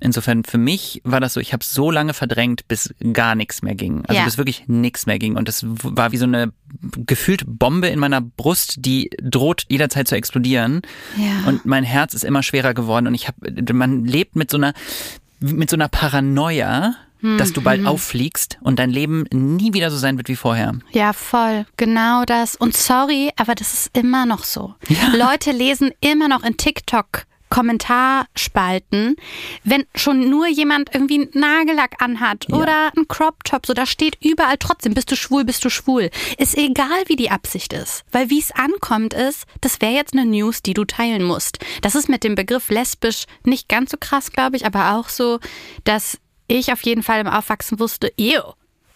Insofern 0.00 0.44
für 0.44 0.58
mich 0.58 1.00
war 1.04 1.20
das 1.20 1.34
so, 1.34 1.40
ich 1.40 1.52
habe 1.52 1.62
es 1.62 1.72
so 1.72 1.90
lange 1.90 2.14
verdrängt, 2.14 2.66
bis 2.68 2.94
gar 3.12 3.34
nichts 3.34 3.62
mehr 3.62 3.74
ging. 3.74 4.04
Also 4.06 4.22
bis 4.22 4.38
wirklich 4.38 4.64
nichts 4.66 5.06
mehr 5.06 5.18
ging. 5.18 5.36
Und 5.36 5.48
das 5.48 5.64
war 5.66 6.12
wie 6.12 6.16
so 6.16 6.24
eine 6.24 6.52
gefühlte 7.06 7.44
Bombe 7.46 7.88
in 7.88 7.98
meiner 7.98 8.20
Brust, 8.20 8.76
die 8.78 9.10
droht 9.22 9.64
jederzeit 9.68 10.08
zu 10.08 10.16
explodieren. 10.16 10.82
Und 11.46 11.66
mein 11.66 11.84
Herz 11.84 12.14
ist 12.14 12.24
immer 12.24 12.42
schwerer 12.42 12.63
geworden. 12.72 13.08
Und 13.08 13.14
ich 13.14 13.28
habe, 13.28 13.72
man 13.74 14.04
lebt 14.06 14.36
mit 14.36 14.50
so 14.50 14.56
einer, 14.56 14.72
mit 15.40 15.68
so 15.68 15.76
einer 15.76 15.88
Paranoia, 15.88 16.94
dass 17.38 17.52
du 17.54 17.60
Mhm. 17.60 17.64
bald 17.64 17.86
auffliegst 17.86 18.58
und 18.60 18.78
dein 18.78 18.90
Leben 18.90 19.24
nie 19.32 19.72
wieder 19.72 19.90
so 19.90 19.96
sein 19.96 20.18
wird 20.18 20.28
wie 20.28 20.36
vorher. 20.36 20.74
Ja, 20.92 21.12
voll. 21.14 21.64
Genau 21.78 22.24
das. 22.26 22.54
Und 22.54 22.76
sorry, 22.76 23.30
aber 23.36 23.54
das 23.54 23.72
ist 23.72 23.96
immer 23.96 24.26
noch 24.26 24.44
so. 24.44 24.74
Leute 25.16 25.50
lesen 25.52 25.90
immer 26.00 26.28
noch 26.28 26.42
in 26.44 26.56
TikTok 26.58 27.24
Kommentarspalten, 27.54 29.14
wenn 29.62 29.86
schon 29.94 30.28
nur 30.28 30.48
jemand 30.48 30.92
irgendwie 30.92 31.20
einen 31.20 31.30
Nagellack 31.34 32.02
anhat 32.02 32.46
Ja. 32.48 32.56
oder 32.56 32.92
einen 32.96 33.06
Crop 33.06 33.44
Top, 33.44 33.64
so 33.66 33.74
da 33.74 33.86
steht 33.86 34.16
überall 34.20 34.56
trotzdem, 34.58 34.94
bist 34.94 35.10
du 35.12 35.16
schwul, 35.16 35.44
bist 35.44 35.64
du 35.64 35.70
schwul. 35.70 36.10
Ist 36.38 36.58
egal, 36.58 37.04
wie 37.06 37.16
die 37.16 37.30
Absicht 37.30 37.72
ist. 37.72 38.04
Weil 38.10 38.28
wie 38.28 38.40
es 38.40 38.50
ankommt 38.50 39.14
ist, 39.14 39.44
das 39.60 39.80
wäre 39.80 39.92
jetzt 39.92 40.14
eine 40.14 40.26
News, 40.26 40.62
die 40.62 40.74
du 40.74 40.84
teilen 40.84 41.22
musst. 41.22 41.58
Das 41.82 41.94
ist 41.94 42.08
mit 42.08 42.24
dem 42.24 42.34
Begriff 42.34 42.70
lesbisch 42.70 43.24
nicht 43.44 43.68
ganz 43.68 43.92
so 43.92 43.98
krass, 43.98 44.32
glaube 44.32 44.56
ich, 44.56 44.66
aber 44.66 44.94
auch 44.96 45.08
so, 45.08 45.38
dass 45.84 46.18
ich 46.48 46.72
auf 46.72 46.82
jeden 46.82 47.02
Fall 47.04 47.20
im 47.20 47.28
Aufwachsen 47.28 47.78
wusste, 47.78 48.12
ew, 48.18 48.42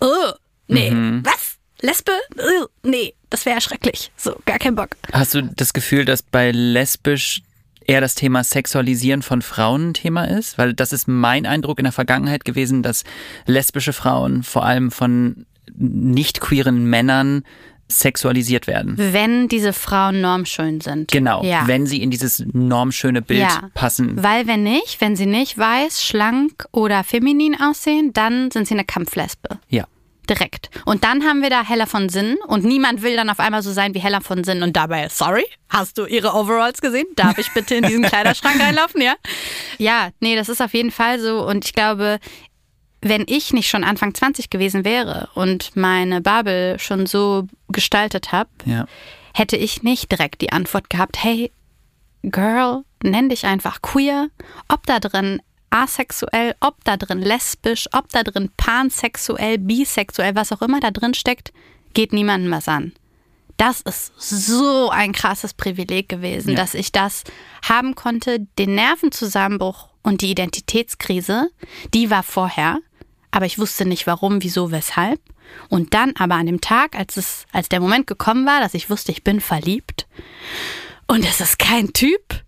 oh, 0.00 0.32
nee, 0.66 0.92
was? 1.22 1.58
Lesbe? 1.80 2.10
Uh, 2.36 2.66
nee, 2.82 3.14
das 3.30 3.46
wäre 3.46 3.60
schrecklich. 3.60 4.10
So, 4.16 4.34
gar 4.46 4.58
kein 4.58 4.74
Bock. 4.74 4.90
Hast 5.12 5.34
du 5.34 5.42
das 5.42 5.72
Gefühl, 5.72 6.04
dass 6.04 6.22
bei 6.22 6.50
lesbisch 6.50 7.42
eher 7.88 8.00
das 8.00 8.14
Thema 8.14 8.44
Sexualisieren 8.44 9.22
von 9.22 9.42
Frauen 9.42 9.88
ein 9.90 9.94
Thema 9.94 10.24
ist? 10.24 10.58
Weil 10.58 10.74
das 10.74 10.92
ist 10.92 11.08
mein 11.08 11.46
Eindruck 11.46 11.78
in 11.80 11.84
der 11.84 11.92
Vergangenheit 11.92 12.44
gewesen, 12.44 12.84
dass 12.84 13.02
lesbische 13.46 13.92
Frauen 13.92 14.44
vor 14.44 14.64
allem 14.64 14.92
von 14.92 15.46
nicht 15.76 16.40
queeren 16.40 16.84
Männern 16.88 17.42
sexualisiert 17.90 18.66
werden. 18.66 18.94
Wenn 18.98 19.48
diese 19.48 19.72
Frauen 19.72 20.20
normschön 20.20 20.82
sind. 20.82 21.10
Genau, 21.10 21.42
Ja. 21.42 21.62
wenn 21.66 21.86
sie 21.86 22.02
in 22.02 22.10
dieses 22.10 22.44
normschöne 22.52 23.22
Bild 23.22 23.40
Ja. 23.40 23.70
passen. 23.72 24.22
Weil 24.22 24.46
wenn 24.46 24.62
nicht, 24.62 25.00
wenn 25.00 25.16
sie 25.16 25.24
nicht 25.24 25.56
weiß, 25.56 26.04
schlank 26.04 26.66
oder 26.70 27.02
feminin 27.02 27.56
aussehen, 27.58 28.12
dann 28.12 28.50
sind 28.50 28.68
sie 28.68 28.74
eine 28.74 28.84
Kampflesbe. 28.84 29.58
Ja. 29.70 29.84
Direkt. 30.28 30.68
Und 30.84 31.04
dann 31.04 31.24
haben 31.24 31.42
wir 31.42 31.50
da 31.50 31.64
Hella 31.64 31.86
von 31.86 32.08
Sinnen 32.08 32.36
und 32.46 32.64
niemand 32.64 33.02
will 33.02 33.16
dann 33.16 33.30
auf 33.30 33.40
einmal 33.40 33.62
so 33.62 33.72
sein 33.72 33.94
wie 33.94 33.98
Hella 34.00 34.20
von 34.20 34.44
Sinnen 34.44 34.62
und 34.62 34.76
dabei, 34.76 35.08
sorry, 35.08 35.44
hast 35.70 35.96
du 35.98 36.04
ihre 36.06 36.34
Overalls 36.34 36.80
gesehen? 36.80 37.06
Darf 37.16 37.38
ich 37.38 37.52
bitte 37.54 37.74
in 37.76 37.84
diesen 37.84 38.02
Kleiderschrank 38.10 38.60
reinlaufen, 38.60 39.00
ja? 39.00 39.14
Ja, 39.78 40.10
nee, 40.20 40.36
das 40.36 40.48
ist 40.48 40.60
auf 40.60 40.74
jeden 40.74 40.90
Fall 40.90 41.18
so 41.18 41.46
und 41.46 41.64
ich 41.64 41.72
glaube, 41.72 42.18
wenn 43.00 43.24
ich 43.26 43.52
nicht 43.52 43.68
schon 43.70 43.84
Anfang 43.84 44.12
20 44.14 44.50
gewesen 44.50 44.84
wäre 44.84 45.28
und 45.34 45.76
meine 45.76 46.20
Bubble 46.20 46.78
schon 46.78 47.06
so 47.06 47.46
gestaltet 47.68 48.32
habe, 48.32 48.50
Ja. 48.64 48.86
hätte 49.34 49.56
ich 49.56 49.82
nicht 49.82 50.10
direkt 50.10 50.40
die 50.42 50.52
Antwort 50.52 50.90
gehabt, 50.90 51.16
hey, 51.22 51.52
Girl, 52.24 52.82
nenn 53.02 53.28
dich 53.28 53.46
einfach 53.46 53.80
queer, 53.80 54.28
ob 54.68 54.84
da 54.86 54.98
drin 54.98 55.40
asexuell, 55.70 56.54
ob 56.60 56.82
da 56.84 56.96
drin 56.96 57.20
lesbisch, 57.20 57.86
ob 57.92 58.08
da 58.10 58.22
drin 58.22 58.50
pansexuell, 58.56 59.58
bisexuell, 59.58 60.34
was 60.34 60.52
auch 60.52 60.62
immer 60.62 60.80
da 60.80 60.90
drin 60.90 61.14
steckt, 61.14 61.52
geht 61.94 62.12
niemandem 62.12 62.50
was 62.50 62.68
an. 62.68 62.92
Das 63.56 63.80
ist 63.80 64.12
so 64.16 64.88
ein 64.90 65.12
krasses 65.12 65.52
Privileg 65.52 66.08
gewesen, 66.08 66.50
Ja. 66.50 66.56
dass 66.56 66.74
ich 66.74 66.92
das 66.92 67.24
haben 67.68 67.94
konnte. 67.96 68.46
Den 68.58 68.74
Nervenzusammenbruch 68.76 69.88
und 70.02 70.20
die 70.22 70.30
Identitätskrise, 70.30 71.50
die 71.92 72.08
war 72.10 72.22
vorher, 72.22 72.78
aber 73.32 73.46
ich 73.46 73.58
wusste 73.58 73.84
nicht 73.84 74.06
warum, 74.06 74.42
wieso, 74.42 74.70
weshalb. 74.70 75.20
Und 75.68 75.92
dann 75.94 76.14
aber 76.16 76.36
an 76.36 76.46
dem 76.46 76.60
Tag, 76.60 76.94
als 76.94 77.16
es, 77.16 77.46
als 77.52 77.68
der 77.68 77.80
Moment 77.80 78.06
gekommen 78.06 78.46
war, 78.46 78.60
dass 78.60 78.74
ich 78.74 78.90
wusste, 78.90 79.12
ich 79.12 79.24
bin 79.24 79.40
verliebt 79.40 80.06
und 81.06 81.24
es 81.24 81.40
ist 81.40 81.58
kein 81.58 81.92
Typ, 81.92 82.44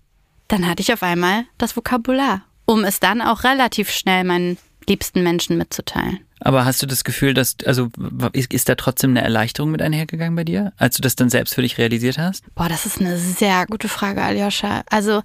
dann 0.48 0.66
hatte 0.66 0.83
ich 0.83 0.92
auf 0.92 1.02
einmal 1.02 1.46
das 1.59 1.76
Vokabular, 1.76 2.42
um 2.70 2.85
es 2.85 3.00
dann 3.00 3.20
auch 3.20 3.44
relativ 3.44 3.90
schnell 3.90 4.24
meinen 4.24 4.56
liebsten 4.88 5.22
Menschen 5.22 5.59
mitzuteilen. 5.59 6.20
Aber 6.40 6.64
hast 6.64 6.83
du 6.83 6.87
das 6.87 7.04
Gefühl, 7.04 7.35
dass, 7.35 7.56
also 7.66 7.88
ist, 8.33 8.54
ist 8.54 8.68
da 8.68 8.74
trotzdem 8.74 9.11
eine 9.11 9.22
Erleichterung 9.22 9.70
mit 9.70 9.83
einhergegangen 9.83 10.35
bei 10.35 10.44
dir, 10.44 10.72
als 10.78 10.96
du 10.96 11.02
das 11.02 11.14
dann 11.14 11.28
selbst 11.28 11.54
für 11.54 11.61
dich 11.62 11.76
realisiert 11.76 12.16
hast? 12.16 12.44
Boah, 12.54 12.68
das 12.68 12.87
ist 12.87 12.98
eine 12.98 13.18
sehr 13.18 13.66
gute 13.66 13.88
Frage, 13.88 14.22
Aljoscha. 14.22 14.83
Also 14.88 15.22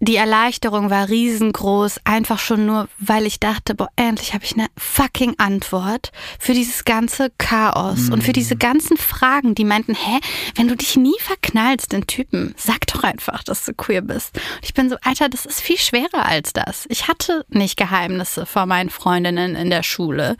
die 0.00 0.16
Erleichterung 0.16 0.90
war 0.90 1.08
riesengroß, 1.08 2.00
einfach 2.04 2.38
schon 2.38 2.66
nur, 2.66 2.88
weil 2.98 3.26
ich 3.26 3.40
dachte, 3.40 3.74
boah, 3.74 3.88
endlich 3.96 4.34
habe 4.34 4.44
ich 4.44 4.54
eine 4.54 4.66
fucking 4.76 5.34
Antwort 5.38 6.12
für 6.38 6.52
dieses 6.52 6.84
ganze 6.84 7.30
Chaos 7.38 8.10
und 8.10 8.22
für 8.22 8.32
diese 8.32 8.56
ganzen 8.56 8.96
Fragen, 8.96 9.54
die 9.54 9.64
meinten, 9.64 9.94
hä, 9.94 10.18
wenn 10.56 10.68
du 10.68 10.76
dich 10.76 10.96
nie 10.96 11.16
verknallst 11.20 11.94
in 11.94 12.06
Typen, 12.06 12.54
sag 12.56 12.86
doch 12.88 13.02
einfach, 13.02 13.44
dass 13.44 13.64
du 13.64 13.72
queer 13.72 14.02
bist. 14.02 14.36
Und 14.36 14.64
ich 14.64 14.74
bin 14.74 14.90
so, 14.90 14.96
Alter, 15.02 15.28
das 15.28 15.46
ist 15.46 15.60
viel 15.60 15.78
schwerer 15.78 16.26
als 16.26 16.52
das. 16.52 16.86
Ich 16.88 17.08
hatte 17.08 17.46
nicht 17.48 17.76
Geheimnisse 17.76 18.46
vor 18.46 18.66
meinen 18.66 18.90
Freundinnen 18.90 19.54
in 19.54 19.70
der 19.70 19.82
Schule. 19.82 20.36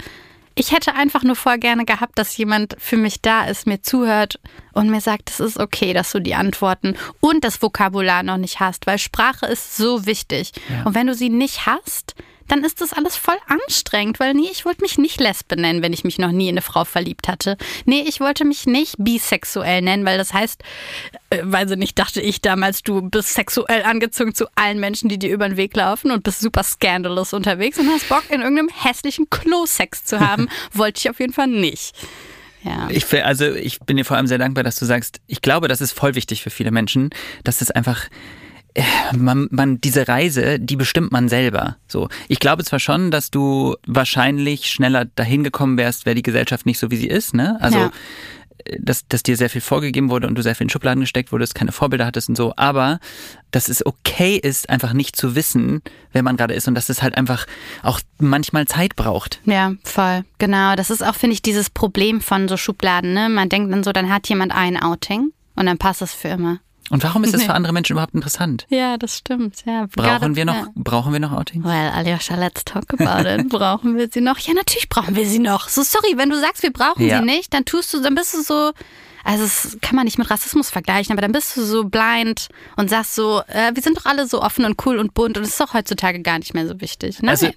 Ich 0.57 0.71
hätte 0.71 0.95
einfach 0.95 1.25
nur 1.25 1.35
voll 1.35 1.59
gerne 1.59 1.85
gehabt, 1.85 2.19
dass 2.19 2.37
jemand 2.37 2.77
für 2.79 2.97
mich 2.97 3.21
da 3.21 3.45
ist, 3.47 3.67
mir 3.67 3.83
zuhört 3.83 4.39
und 4.73 4.89
mir 4.89 5.01
sagt, 5.01 5.31
es 5.31 5.41
ist 5.41 5.59
okay, 5.59 5.93
dass 5.93 6.13
du 6.13 6.21
die 6.21 6.37
Antworten 6.37 6.97
und 7.21 7.43
das 7.43 7.61
Vokabular 7.61 8.23
noch 8.23 8.37
nicht 8.37 8.61
hast, 8.61 8.87
weil 8.87 8.99
Sprache 8.99 9.47
ist 9.47 9.77
so 9.77 10.07
wichtig. 10.07 10.53
Und 10.85 10.95
wenn 10.95 11.09
du 11.09 11.15
sie 11.15 11.29
nicht 11.29 11.67
hast, 11.67 12.15
dann 12.49 12.65
ist 12.65 12.81
das 12.81 12.93
alles 12.93 13.17
voll 13.17 13.37
anstrengend, 13.47 14.21
weil 14.21 14.35
nee, 14.35 14.49
ich 14.51 14.65
wollte 14.65 14.83
mich 14.83 14.99
nicht 14.99 15.21
Lesbe 15.21 15.57
nennen, 15.57 15.83
wenn 15.83 15.93
ich 15.93 16.05
mich 16.05 16.19
noch 16.19 16.33
nie 16.33 16.49
in 16.49 16.55
eine 16.55 16.63
Frau 16.63 16.85
verliebt 16.85 17.29
hatte. 17.29 17.57
Nee, 17.85 18.05
ich 18.07 18.21
wollte 18.21 18.45
mich 18.45 18.67
nicht 18.67 18.97
bisexuell 18.99 19.83
nennen, 19.83 20.05
weil 20.05 20.19
das 20.19 20.33
heißt, 20.33 20.63
äh, 21.31 21.41
weil 21.43 21.69
sie 21.69 21.77
nicht 21.77 21.99
dachte 21.99 22.21
ich 22.21 22.41
damals, 22.41 22.83
du 22.83 23.03
bist 23.03 23.35
sexuell 23.35 23.83
angezogen 23.83 24.35
zu 24.35 24.47
allen 24.55 24.81
Menschen, 24.81 25.09
die 25.09 25.19
dir 25.19 25.31
über 25.31 25.49
den 25.49 25.57
Weg 25.57 25.77
laufen 25.77 26.11
und 26.11 26.25
bist 26.25 26.41
super 26.41 26.63
scandalous 26.63 27.33
unterwegs 27.33 27.79
und 27.79 27.89
hast 27.89 28.09
Bock 28.09 28.25
in 28.31 28.41
irgendeinem 28.41 28.69
hässlichen 28.69 29.29
Klo-Sex 29.31 30.05
zu 30.05 30.21
haben, 30.21 30.49
wollte 30.73 30.99
ich 30.99 31.11
auf 31.11 31.21
jeden 31.21 31.33
Fall 31.33 31.49
nicht. 31.49 31.95
Ja. 32.63 32.89
Ich, 32.91 33.13
also 33.25 33.45
ich 33.45 33.81
bin 33.81 33.99
dir 33.99 34.05
vor 34.05 34.17
allem 34.17 34.27
sehr 34.27 34.39
dankbar, 34.39 34.65
dass 34.65 34.77
du 34.77 34.87
sagst, 34.87 35.21
ich 35.27 35.43
glaube, 35.43 35.69
das 35.69 35.83
ist 35.83 35.93
voll 35.93 36.15
wichtig 36.15 36.43
für 36.43 36.51
viele 36.51 36.71
Menschen, 36.71 37.11
dass 37.45 37.61
es 37.61 37.71
einfach 37.71 38.09
man, 39.17 39.49
man 39.51 39.81
diese 39.81 40.09
Reise, 40.09 40.59
die 40.59 40.77
bestimmt 40.77 41.13
man 41.13 41.29
selber. 41.29 41.77
So, 41.87 42.09
ich 42.29 42.41
glaube 42.41 42.65
zwar 42.65 42.81
schon, 42.81 43.11
dass 43.11 43.31
du 43.31 43.77
wahrscheinlich 43.87 44.71
schneller 44.71 45.05
dahin 45.05 45.45
gekommen 45.45 45.77
wärst, 45.79 46.07
wäre 46.07 46.15
die 46.17 46.23
Gesellschaft 46.23 46.67
nicht 46.67 46.79
so 46.79 46.91
wie 46.91 46.97
sie 46.97 47.07
ist, 47.09 47.35
ne? 47.35 47.57
Also 47.61 47.79
Ja. 47.79 47.91
äh, 48.65 48.79
dass, 48.81 49.07
dass 49.09 49.23
dir 49.23 49.37
sehr 49.37 49.51
viel 49.51 49.61
vorgegeben 49.61 50.11
wurde 50.11 50.27
und 50.27 50.35
du 50.37 50.43
sehr 50.43 50.55
viel 50.55 50.65
in 50.65 50.71
Schubladen 50.71 51.01
gesteckt 51.03 51.31
wurdest, 51.33 51.55
keine 51.55 51.71
Vorbilder 51.73 52.07
hattest 52.07 52.29
und 52.29 52.37
so, 52.37 52.53
aber 52.57 52.99
dass 53.51 53.69
es 53.69 53.85
okay 53.87 54.37
ist, 54.43 54.69
einfach 54.71 54.93
nicht 54.93 55.15
zu 55.17 55.37
wissen, 55.37 55.83
wer 56.13 56.23
man 56.23 56.37
gerade 56.37 56.55
ist 56.55 56.67
und 56.67 56.75
dass 56.75 56.89
es 56.89 57.03
halt 57.03 57.17
einfach 57.17 57.47
auch 57.83 58.01
manchmal 58.19 58.67
Zeit 58.67 58.97
braucht. 58.97 59.41
Ja, 59.45 59.75
voll. 59.85 60.25
Genau. 60.39 60.75
Das 60.77 60.91
ist 60.91 61.05
auch, 61.07 61.15
finde 61.15 61.35
ich, 61.35 61.43
dieses 61.43 61.71
Problem 61.71 62.21
von 62.21 62.49
so 62.49 62.57
Schubladen. 62.57 63.13
Ne? 63.13 63.29
Man 63.29 63.49
denkt 63.49 63.73
dann 63.73 63.85
so, 63.85 63.93
dann 63.93 64.11
hat 64.13 64.29
jemand 64.29 64.53
ein 64.53 64.81
Outing 64.83 65.31
und 65.55 65.67
dann 65.67 65.79
passt 65.79 66.03
es 66.03 66.13
für 66.15 66.29
immer. 66.29 66.59
Und 66.91 67.03
warum 67.03 67.25
ist 67.25 67.33
das 67.33 67.41
Nee. 67.41 67.47
für 67.49 67.55
andere 67.55 67.73
Menschen 67.73 67.93
überhaupt 67.95 68.15
interessant? 68.15 68.67
Ja, 68.69 68.97
das 68.99 69.17
stimmt. 69.19 69.65
Ja, 69.67 69.87
Brauchen 69.95 70.37
wir 70.37 70.45
noch, 70.45 70.55
Ja. 70.55 70.67
brauchen 70.75 71.13
wir 71.13 71.21
noch 71.21 71.33
Outings? 71.33 71.65
Well, 71.65 71.91
Aljoscha, 71.91 72.37
let's 72.37 72.65
talk 72.65 72.85
about 73.01 73.29
it. 73.29 73.49
brauchen 73.49 73.97
wir 73.97 74.09
sie 74.13 74.21
noch? 74.21 74.39
Ja, 74.39 74.55
natürlich 74.55 74.89
brauchen 74.89 75.17
wir 75.17 75.27
sie 75.27 75.39
noch. 75.39 75.69
So, 75.69 75.83
sorry, 75.83 76.15
wenn 76.17 76.31
du 76.31 76.39
sagst, 76.39 76.63
wir 76.63 76.73
brauchen 76.73 77.07
Ja. 77.07 77.19
sie 77.21 77.25
nicht, 77.25 77.55
dann 77.55 77.65
tust 77.65 77.93
du, 77.95 78.01
dann 78.03 78.15
bist 78.15 78.35
du 78.35 78.43
so, 78.43 78.73
also 79.25 79.45
das 79.45 79.79
kann 79.81 79.97
man 79.97 80.05
nicht 80.05 80.19
mit 80.19 80.29
Rassismus 80.31 80.69
vergleichen, 80.69 81.13
aber 81.13 81.23
dann 81.23 81.33
bist 81.33 81.57
du 81.57 81.63
so 81.65 81.85
blind 81.85 82.49
und 82.77 82.91
sagst 82.91 83.15
so, 83.15 83.41
äh, 83.49 83.73
wir 83.75 83.83
sind 83.83 83.97
doch 83.97 84.05
alle 84.05 84.27
so 84.27 84.43
offen 84.43 84.67
und 84.67 84.85
cool 84.85 84.99
und 84.99 85.15
bunt 85.15 85.39
und 85.39 85.45
es 85.45 85.51
ist 85.51 85.61
doch 85.61 85.73
heutzutage 85.73 86.21
gar 86.21 86.39
nicht 86.39 86.53
mehr 86.53 86.69
so 86.69 86.81
wichtig. 86.83 87.19
Nein. 87.23 87.31
Also 87.31 87.49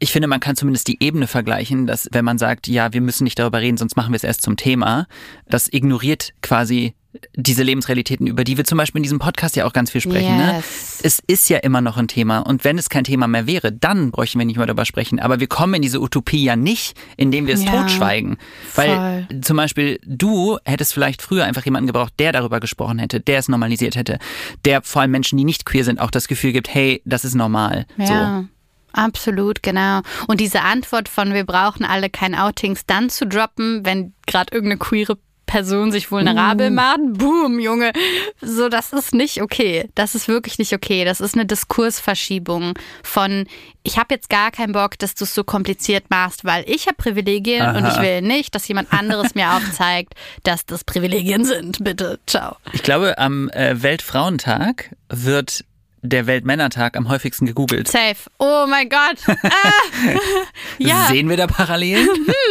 ich 0.00 0.10
finde, 0.12 0.26
man 0.28 0.40
kann 0.40 0.56
zumindest 0.56 0.88
die 0.88 0.98
Ebene 1.02 1.26
vergleichen, 1.28 1.86
dass 1.86 2.08
wenn 2.12 2.24
man 2.24 2.38
sagt, 2.38 2.66
ja, 2.66 2.92
wir 2.92 3.00
müssen 3.00 3.24
nicht 3.24 3.38
darüber 3.38 3.60
reden, 3.60 3.76
sonst 3.78 3.96
machen 3.96 4.12
wir 4.12 4.16
es 4.16 4.24
erst 4.24 4.42
zum 4.42 4.56
Thema, 4.56 5.06
das 5.48 5.72
ignoriert 5.72 6.32
quasi 6.42 6.94
diese 7.34 7.64
Lebensrealitäten, 7.64 8.26
über 8.26 8.44
die 8.44 8.56
wir 8.56 8.64
zum 8.64 8.78
Beispiel 8.78 9.00
in 9.00 9.02
diesem 9.02 9.18
Podcast 9.18 9.56
ja 9.56 9.66
auch 9.66 9.72
ganz 9.72 9.90
viel 9.90 10.00
sprechen. 10.00 10.36
Ne? 10.36 10.54
Yes. 10.56 11.00
Es 11.02 11.22
ist 11.26 11.48
ja 11.48 11.58
immer 11.58 11.80
noch 11.80 11.96
ein 11.96 12.06
Thema 12.06 12.38
und 12.38 12.62
wenn 12.64 12.78
es 12.78 12.88
kein 12.88 13.04
Thema 13.04 13.26
mehr 13.26 13.46
wäre, 13.46 13.72
dann 13.72 14.12
bräuchten 14.12 14.38
wir 14.38 14.46
nicht 14.46 14.58
mehr 14.58 14.66
darüber 14.66 14.84
sprechen. 14.84 15.18
Aber 15.18 15.40
wir 15.40 15.48
kommen 15.48 15.74
in 15.74 15.82
diese 15.82 16.00
Utopie 16.00 16.44
ja 16.44 16.54
nicht, 16.54 16.96
indem 17.16 17.46
wir 17.46 17.54
es 17.54 17.64
Ja, 17.64 17.72
totschweigen. 17.72 18.36
Weil 18.76 19.26
zum 19.42 19.56
Beispiel 19.56 19.98
du 20.04 20.58
hättest 20.64 20.94
vielleicht 20.94 21.20
früher 21.20 21.44
einfach 21.44 21.64
jemanden 21.64 21.88
gebraucht, 21.88 22.14
der 22.18 22.32
darüber 22.32 22.60
gesprochen 22.60 22.98
hätte, 22.98 23.20
der 23.20 23.38
es 23.38 23.48
normalisiert 23.48 23.96
hätte, 23.96 24.18
der 24.64 24.82
vor 24.82 25.02
allem 25.02 25.10
Menschen, 25.10 25.36
die 25.36 25.44
nicht 25.44 25.66
queer 25.66 25.84
sind, 25.84 26.00
auch 26.00 26.10
das 26.10 26.28
Gefühl 26.28 26.52
gibt, 26.52 26.72
hey, 26.72 27.02
das 27.04 27.24
ist 27.24 27.34
normal. 27.34 27.86
So. 27.98 28.04
Ja, 28.04 28.44
absolut, 28.92 29.64
genau. 29.64 30.02
Und 30.28 30.40
diese 30.40 30.62
Antwort 30.62 31.08
von 31.08 31.34
wir 31.34 31.44
brauchen 31.44 31.84
alle 31.84 32.08
kein 32.08 32.36
Outings 32.36 32.86
dann 32.86 33.10
zu 33.10 33.26
droppen, 33.26 33.84
wenn 33.84 34.12
gerade 34.26 34.54
irgendeine 34.54 34.78
queere 34.78 35.18
Person 35.50 35.90
sich 35.90 36.12
vulnerabel 36.12 36.70
macht, 36.70 37.00
boom, 37.02 37.58
Junge. 37.58 37.92
So, 38.40 38.68
das 38.68 38.92
ist 38.92 39.12
nicht 39.12 39.42
okay. 39.42 39.90
Das 39.96 40.14
ist 40.14 40.28
wirklich 40.28 40.60
nicht 40.60 40.72
okay. 40.72 41.04
Das 41.04 41.20
ist 41.20 41.34
eine 41.34 41.44
Diskursverschiebung 41.44 42.74
von, 43.02 43.48
ich 43.82 43.98
habe 43.98 44.14
jetzt 44.14 44.30
gar 44.30 44.52
keinen 44.52 44.72
Bock, 44.72 44.96
dass 45.00 45.16
du 45.16 45.24
es 45.24 45.34
so 45.34 45.42
kompliziert 45.42 46.04
machst, 46.08 46.44
weil 46.44 46.62
ich 46.68 46.86
habe 46.86 46.94
Privilegien 46.96 47.62
und 47.62 47.84
Aha. 47.84 47.88
ich 47.88 48.00
will 48.00 48.22
nicht, 48.22 48.54
dass 48.54 48.68
jemand 48.68 48.92
anderes 48.92 49.34
mir 49.34 49.52
aufzeigt, 49.56 50.14
dass 50.44 50.64
das 50.66 50.84
Privilegien 50.84 51.44
sind. 51.44 51.82
Bitte, 51.82 52.20
ciao. 52.28 52.56
Ich 52.72 52.84
glaube, 52.84 53.18
am 53.18 53.48
äh, 53.48 53.82
Weltfrauentag 53.82 54.94
wird 55.08 55.64
der 56.02 56.26
Weltmännertag 56.26 56.96
am 56.96 57.08
häufigsten 57.08 57.46
gegoogelt. 57.46 57.88
Safe. 57.88 58.16
Oh 58.38 58.66
mein 58.68 58.88
Gott. 58.88 59.18
Ah. 59.52 59.72
ja. 60.78 61.06
Sehen 61.08 61.28
wir 61.28 61.36
da 61.36 61.46
Parallelen? 61.46 62.08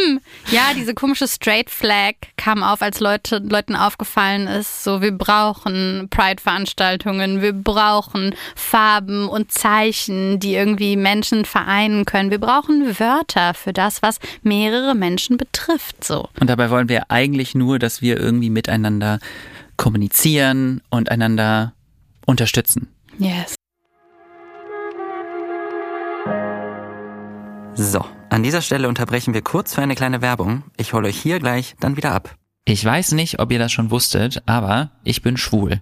ja, 0.52 0.74
diese 0.76 0.94
komische 0.94 1.28
Straight 1.28 1.70
Flag 1.70 2.14
kam 2.36 2.64
auf, 2.64 2.82
als 2.82 3.00
Leute, 3.00 3.38
Leuten 3.38 3.76
aufgefallen 3.76 4.48
ist, 4.48 4.84
so 4.84 5.02
wir 5.02 5.12
brauchen 5.12 6.08
Pride-Veranstaltungen, 6.10 7.42
wir 7.42 7.54
brauchen 7.54 8.36
Farben 8.56 9.30
und 9.30 9.52
Zeichen, 9.52 10.40
die 10.40 10.56
irgendwie 10.56 10.98
Menschen 10.98 11.46
vereinen 11.46 12.06
können. 12.06 12.32
Wir 12.32 12.40
brauchen 12.40 13.00
Wörter 13.00 13.54
für 13.54 13.74
das, 13.74 14.02
was 14.02 14.20
mehrere 14.42 14.96
Menschen 14.96 15.38
betrifft. 15.38 16.04
So. 16.04 16.30
Und 16.40 16.50
dabei 16.50 16.70
wollen 16.70 16.90
wir 16.90 17.10
eigentlich 17.10 17.56
nur, 17.56 17.80
dass 17.80 18.02
wir 18.02 18.20
irgendwie 18.20 18.50
miteinander 18.50 19.20
kommunizieren 19.78 20.82
und 20.90 21.10
einander 21.10 21.74
unterstützen. 22.26 22.90
Yes. 23.20 23.56
So, 27.76 28.06
an 28.30 28.44
dieser 28.44 28.62
Stelle 28.62 28.88
unterbrechen 28.88 29.34
wir 29.34 29.42
kurz 29.42 29.76
für 29.76 29.82
eine 29.82 29.96
kleine 29.96 30.22
Werbung. 30.22 30.64
Ich 30.78 30.94
hole 30.94 31.10
euch 31.10 31.20
hier 31.22 31.40
gleich 31.40 31.76
dann 31.82 31.98
wieder 31.98 32.14
ab. 32.14 32.39
Ich 32.70 32.86
weiß 32.86 33.14
nicht, 33.14 33.40
ob 33.40 33.52
ihr 33.52 33.58
das 33.58 33.72
schon 33.72 33.90
wusstet, 33.90 34.44
aber 34.46 34.92
ich 35.04 35.24
bin 35.24 35.38
schwul. 35.38 35.82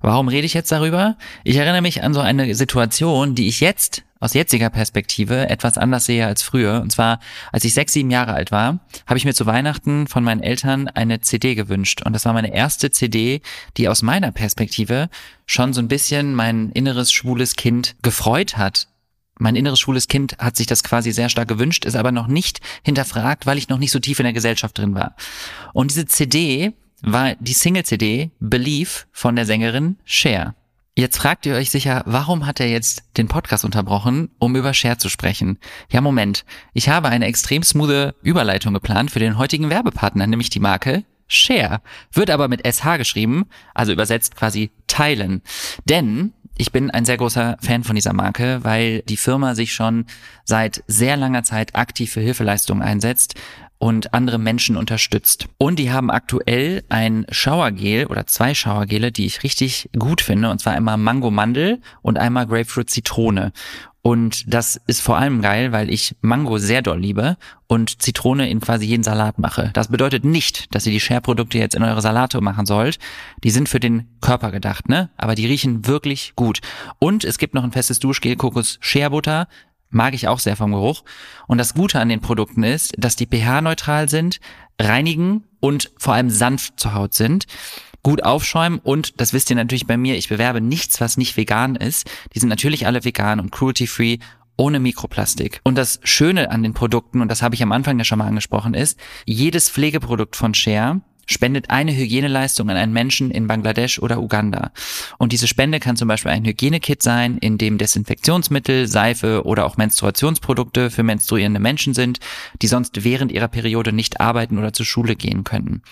Warum 0.00 0.28
rede 0.28 0.46
ich 0.46 0.54
jetzt 0.54 0.70
darüber? 0.70 1.16
Ich 1.42 1.56
erinnere 1.56 1.82
mich 1.82 2.04
an 2.04 2.14
so 2.14 2.20
eine 2.20 2.54
Situation, 2.54 3.34
die 3.34 3.48
ich 3.48 3.58
jetzt 3.58 4.04
aus 4.20 4.34
jetziger 4.34 4.70
Perspektive 4.70 5.48
etwas 5.48 5.76
anders 5.76 6.04
sehe 6.04 6.24
als 6.24 6.44
früher. 6.44 6.82
Und 6.82 6.92
zwar, 6.92 7.18
als 7.50 7.64
ich 7.64 7.74
sechs, 7.74 7.94
sieben 7.94 8.12
Jahre 8.12 8.34
alt 8.34 8.52
war, 8.52 8.78
habe 9.08 9.18
ich 9.18 9.24
mir 9.24 9.34
zu 9.34 9.44
Weihnachten 9.46 10.06
von 10.06 10.22
meinen 10.22 10.40
Eltern 10.40 10.86
eine 10.86 11.20
CD 11.20 11.56
gewünscht. 11.56 12.02
Und 12.06 12.12
das 12.12 12.24
war 12.26 12.32
meine 12.32 12.54
erste 12.54 12.92
CD, 12.92 13.42
die 13.76 13.88
aus 13.88 14.02
meiner 14.02 14.30
Perspektive 14.30 15.08
schon 15.46 15.72
so 15.72 15.80
ein 15.80 15.88
bisschen 15.88 16.36
mein 16.36 16.70
inneres 16.70 17.10
schwules 17.10 17.56
Kind 17.56 17.96
gefreut 18.02 18.56
hat. 18.56 18.86
Mein 19.40 19.56
inneres 19.56 19.80
schwules 19.80 20.06
Kind 20.06 20.36
hat 20.38 20.56
sich 20.56 20.66
das 20.66 20.84
quasi 20.84 21.12
sehr 21.12 21.30
stark 21.30 21.48
gewünscht, 21.48 21.84
ist 21.86 21.96
aber 21.96 22.12
noch 22.12 22.26
nicht 22.26 22.60
hinterfragt, 22.82 23.46
weil 23.46 23.58
ich 23.58 23.68
noch 23.68 23.78
nicht 23.78 23.90
so 23.90 23.98
tief 23.98 24.18
in 24.20 24.24
der 24.24 24.34
Gesellschaft 24.34 24.76
drin 24.76 24.94
war. 24.94 25.16
Und 25.72 25.90
diese 25.90 26.06
CD 26.06 26.74
war 27.02 27.34
die 27.36 27.54
Single-CD 27.54 28.30
Believe 28.38 28.90
von 29.10 29.36
der 29.36 29.46
Sängerin 29.46 29.96
Cher. 30.04 30.54
Jetzt 30.94 31.16
fragt 31.16 31.46
ihr 31.46 31.54
euch 31.54 31.70
sicher, 31.70 32.02
warum 32.04 32.46
hat 32.46 32.60
er 32.60 32.68
jetzt 32.68 33.04
den 33.16 33.28
Podcast 33.28 33.64
unterbrochen, 33.64 34.28
um 34.38 34.56
über 34.56 34.74
Share 34.74 34.98
zu 34.98 35.08
sprechen? 35.08 35.58
Ja, 35.90 36.02
Moment. 36.02 36.44
Ich 36.74 36.90
habe 36.90 37.08
eine 37.08 37.24
extrem 37.24 37.62
smoothe 37.62 38.14
Überleitung 38.22 38.74
geplant 38.74 39.10
für 39.10 39.20
den 39.20 39.38
heutigen 39.38 39.70
Werbepartner, 39.70 40.26
nämlich 40.26 40.50
die 40.50 40.60
Marke 40.60 41.04
Share. 41.30 41.80
Wird 42.12 42.28
aber 42.28 42.48
mit 42.48 42.66
SH 42.66 42.98
geschrieben, 42.98 43.46
also 43.74 43.92
übersetzt 43.92 44.36
quasi 44.36 44.70
teilen. 44.86 45.42
Denn 45.86 46.34
ich 46.58 46.72
bin 46.72 46.90
ein 46.90 47.06
sehr 47.06 47.16
großer 47.16 47.56
Fan 47.62 47.84
von 47.84 47.94
dieser 47.94 48.12
Marke, 48.12 48.60
weil 48.62 49.00
die 49.02 49.16
Firma 49.16 49.54
sich 49.54 49.72
schon 49.72 50.04
seit 50.44 50.84
sehr 50.86 51.16
langer 51.16 51.42
Zeit 51.42 51.74
aktiv 51.74 52.12
für 52.12 52.20
Hilfeleistungen 52.20 52.82
einsetzt 52.82 53.34
und 53.78 54.12
andere 54.12 54.38
Menschen 54.38 54.76
unterstützt. 54.76 55.48
Und 55.56 55.78
die 55.78 55.90
haben 55.90 56.10
aktuell 56.10 56.84
ein 56.90 57.24
Showergel 57.30 58.06
oder 58.06 58.26
zwei 58.26 58.52
Showergele, 58.52 59.10
die 59.10 59.24
ich 59.24 59.42
richtig 59.42 59.88
gut 59.98 60.20
finde, 60.20 60.50
und 60.50 60.60
zwar 60.60 60.74
einmal 60.74 60.98
Mango 60.98 61.30
Mandel 61.30 61.80
und 62.02 62.18
einmal 62.18 62.46
Grapefruit 62.46 62.90
Zitrone. 62.90 63.52
Und 64.02 64.52
das 64.52 64.80
ist 64.86 65.02
vor 65.02 65.18
allem 65.18 65.42
geil, 65.42 65.72
weil 65.72 65.90
ich 65.90 66.16
Mango 66.22 66.56
sehr 66.56 66.80
doll 66.80 66.98
liebe 66.98 67.36
und 67.66 68.00
Zitrone 68.00 68.48
in 68.48 68.60
quasi 68.60 68.86
jeden 68.86 69.02
Salat 69.02 69.38
mache. 69.38 69.70
Das 69.74 69.88
bedeutet 69.88 70.24
nicht, 70.24 70.74
dass 70.74 70.86
ihr 70.86 70.92
die 70.92 71.00
Share-Produkte 71.00 71.58
jetzt 71.58 71.74
in 71.74 71.82
eure 71.82 72.00
Salate 72.00 72.40
machen 72.40 72.64
sollt. 72.64 72.98
Die 73.44 73.50
sind 73.50 73.68
für 73.68 73.80
den 73.80 74.08
Körper 74.22 74.52
gedacht, 74.52 74.88
ne? 74.88 75.10
Aber 75.18 75.34
die 75.34 75.46
riechen 75.46 75.86
wirklich 75.86 76.32
gut. 76.34 76.60
Und 76.98 77.24
es 77.24 77.36
gibt 77.36 77.54
noch 77.54 77.62
ein 77.62 77.72
festes 77.72 77.98
Duschgel 77.98 78.36
Kokos 78.36 78.78
Share 78.80 79.10
Butter 79.10 79.48
mag 79.90 80.14
ich 80.14 80.28
auch 80.28 80.38
sehr 80.38 80.56
vom 80.56 80.70
Geruch. 80.70 81.02
Und 81.46 81.58
das 81.58 81.74
Gute 81.74 82.00
an 82.00 82.08
den 82.08 82.20
Produkten 82.20 82.62
ist, 82.62 82.94
dass 82.96 83.16
die 83.16 83.26
pH-neutral 83.26 84.08
sind, 84.08 84.40
reinigen 84.80 85.44
und 85.58 85.90
vor 85.98 86.14
allem 86.14 86.30
sanft 86.30 86.78
zur 86.80 86.94
Haut 86.94 87.12
sind, 87.12 87.46
gut 88.02 88.24
aufschäumen 88.24 88.78
und, 88.78 89.20
das 89.20 89.32
wisst 89.32 89.50
ihr 89.50 89.56
natürlich 89.56 89.86
bei 89.86 89.96
mir, 89.96 90.16
ich 90.16 90.28
bewerbe 90.28 90.60
nichts, 90.60 91.00
was 91.00 91.16
nicht 91.16 91.36
vegan 91.36 91.76
ist. 91.76 92.10
Die 92.34 92.38
sind 92.38 92.48
natürlich 92.48 92.86
alle 92.86 93.04
vegan 93.04 93.40
und 93.40 93.52
cruelty-free 93.52 94.18
ohne 94.56 94.78
Mikroplastik. 94.78 95.60
Und 95.64 95.76
das 95.76 96.00
Schöne 96.04 96.50
an 96.50 96.62
den 96.62 96.74
Produkten, 96.74 97.22
und 97.22 97.30
das 97.30 97.42
habe 97.42 97.54
ich 97.54 97.62
am 97.62 97.72
Anfang 97.72 97.98
ja 97.98 98.04
schon 98.04 98.18
mal 98.18 98.26
angesprochen, 98.26 98.74
ist, 98.74 98.98
jedes 99.24 99.70
Pflegeprodukt 99.70 100.36
von 100.36 100.52
Share 100.52 101.00
spendet 101.26 101.70
eine 101.70 101.94
Hygieneleistung 101.94 102.70
an 102.70 102.76
einen 102.76 102.92
Menschen 102.92 103.30
in 103.30 103.46
Bangladesch 103.46 103.98
oder 103.98 104.20
Uganda. 104.20 104.72
Und 105.18 105.32
diese 105.32 105.46
Spende 105.46 105.80
kann 105.80 105.96
zum 105.96 106.08
Beispiel 106.08 106.32
ein 106.32 106.44
Hygienekit 106.44 107.02
sein, 107.02 107.38
in 107.38 107.58
dem 107.58 107.78
Desinfektionsmittel, 107.78 108.86
Seife 108.86 109.44
oder 109.44 109.66
auch 109.66 109.76
Menstruationsprodukte 109.76 110.90
für 110.90 111.02
menstruierende 111.02 111.60
Menschen 111.60 111.94
sind, 111.94 112.20
die 112.62 112.66
sonst 112.66 113.04
während 113.04 113.32
ihrer 113.32 113.48
Periode 113.48 113.92
nicht 113.92 114.20
arbeiten 114.20 114.58
oder 114.58 114.72
zur 114.72 114.86
Schule 114.86 115.16
gehen 115.16 115.44
können. 115.44 115.82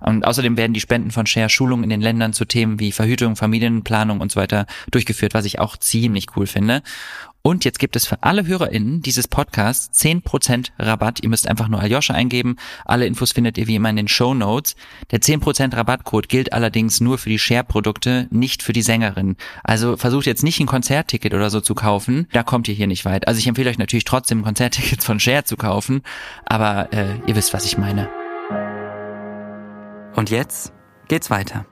Und 0.00 0.24
außerdem 0.24 0.56
werden 0.56 0.74
die 0.74 0.80
Spenden 0.80 1.10
von 1.10 1.26
Share 1.26 1.48
Schulungen 1.48 1.84
in 1.84 1.90
den 1.90 2.00
Ländern 2.00 2.32
zu 2.32 2.44
Themen 2.44 2.80
wie 2.80 2.92
Verhütung, 2.92 3.36
Familienplanung 3.36 4.20
und 4.20 4.32
so 4.32 4.40
weiter 4.40 4.66
durchgeführt, 4.90 5.34
was 5.34 5.44
ich 5.44 5.58
auch 5.58 5.76
ziemlich 5.76 6.26
cool 6.36 6.46
finde. 6.46 6.82
Und 7.46 7.64
jetzt 7.64 7.78
gibt 7.78 7.94
es 7.94 8.08
für 8.08 8.24
alle 8.24 8.44
HörerInnen 8.44 9.02
dieses 9.02 9.28
Podcasts 9.28 9.96
10% 10.02 10.70
Rabatt. 10.80 11.20
Ihr 11.22 11.28
müsst 11.28 11.46
einfach 11.46 11.68
nur 11.68 11.78
Aljoscha 11.78 12.12
eingeben. 12.12 12.56
Alle 12.84 13.06
Infos 13.06 13.30
findet 13.30 13.56
ihr 13.56 13.68
wie 13.68 13.76
immer 13.76 13.88
in 13.88 13.94
den 13.94 14.08
Show 14.08 14.34
Notes. 14.34 14.74
Der 15.12 15.20
10% 15.20 15.76
Rabattcode 15.76 16.28
gilt 16.28 16.52
allerdings 16.52 17.00
nur 17.00 17.18
für 17.18 17.28
die 17.28 17.38
Share-Produkte, 17.38 18.26
nicht 18.32 18.64
für 18.64 18.72
die 18.72 18.82
Sängerin. 18.82 19.36
Also 19.62 19.96
versucht 19.96 20.26
jetzt 20.26 20.42
nicht 20.42 20.58
ein 20.58 20.66
Konzertticket 20.66 21.34
oder 21.34 21.48
so 21.48 21.60
zu 21.60 21.76
kaufen. 21.76 22.26
Da 22.32 22.42
kommt 22.42 22.66
ihr 22.66 22.74
hier 22.74 22.88
nicht 22.88 23.04
weit. 23.04 23.28
Also 23.28 23.38
ich 23.38 23.46
empfehle 23.46 23.70
euch 23.70 23.78
natürlich 23.78 24.02
trotzdem 24.02 24.42
Konzerttickets 24.42 25.04
von 25.04 25.20
Share 25.20 25.44
zu 25.44 25.56
kaufen. 25.56 26.02
Aber 26.46 26.92
äh, 26.92 27.14
ihr 27.28 27.36
wisst, 27.36 27.54
was 27.54 27.64
ich 27.64 27.78
meine. 27.78 28.08
Und 30.16 30.30
jetzt 30.30 30.72
geht's 31.06 31.30
weiter. 31.30 31.64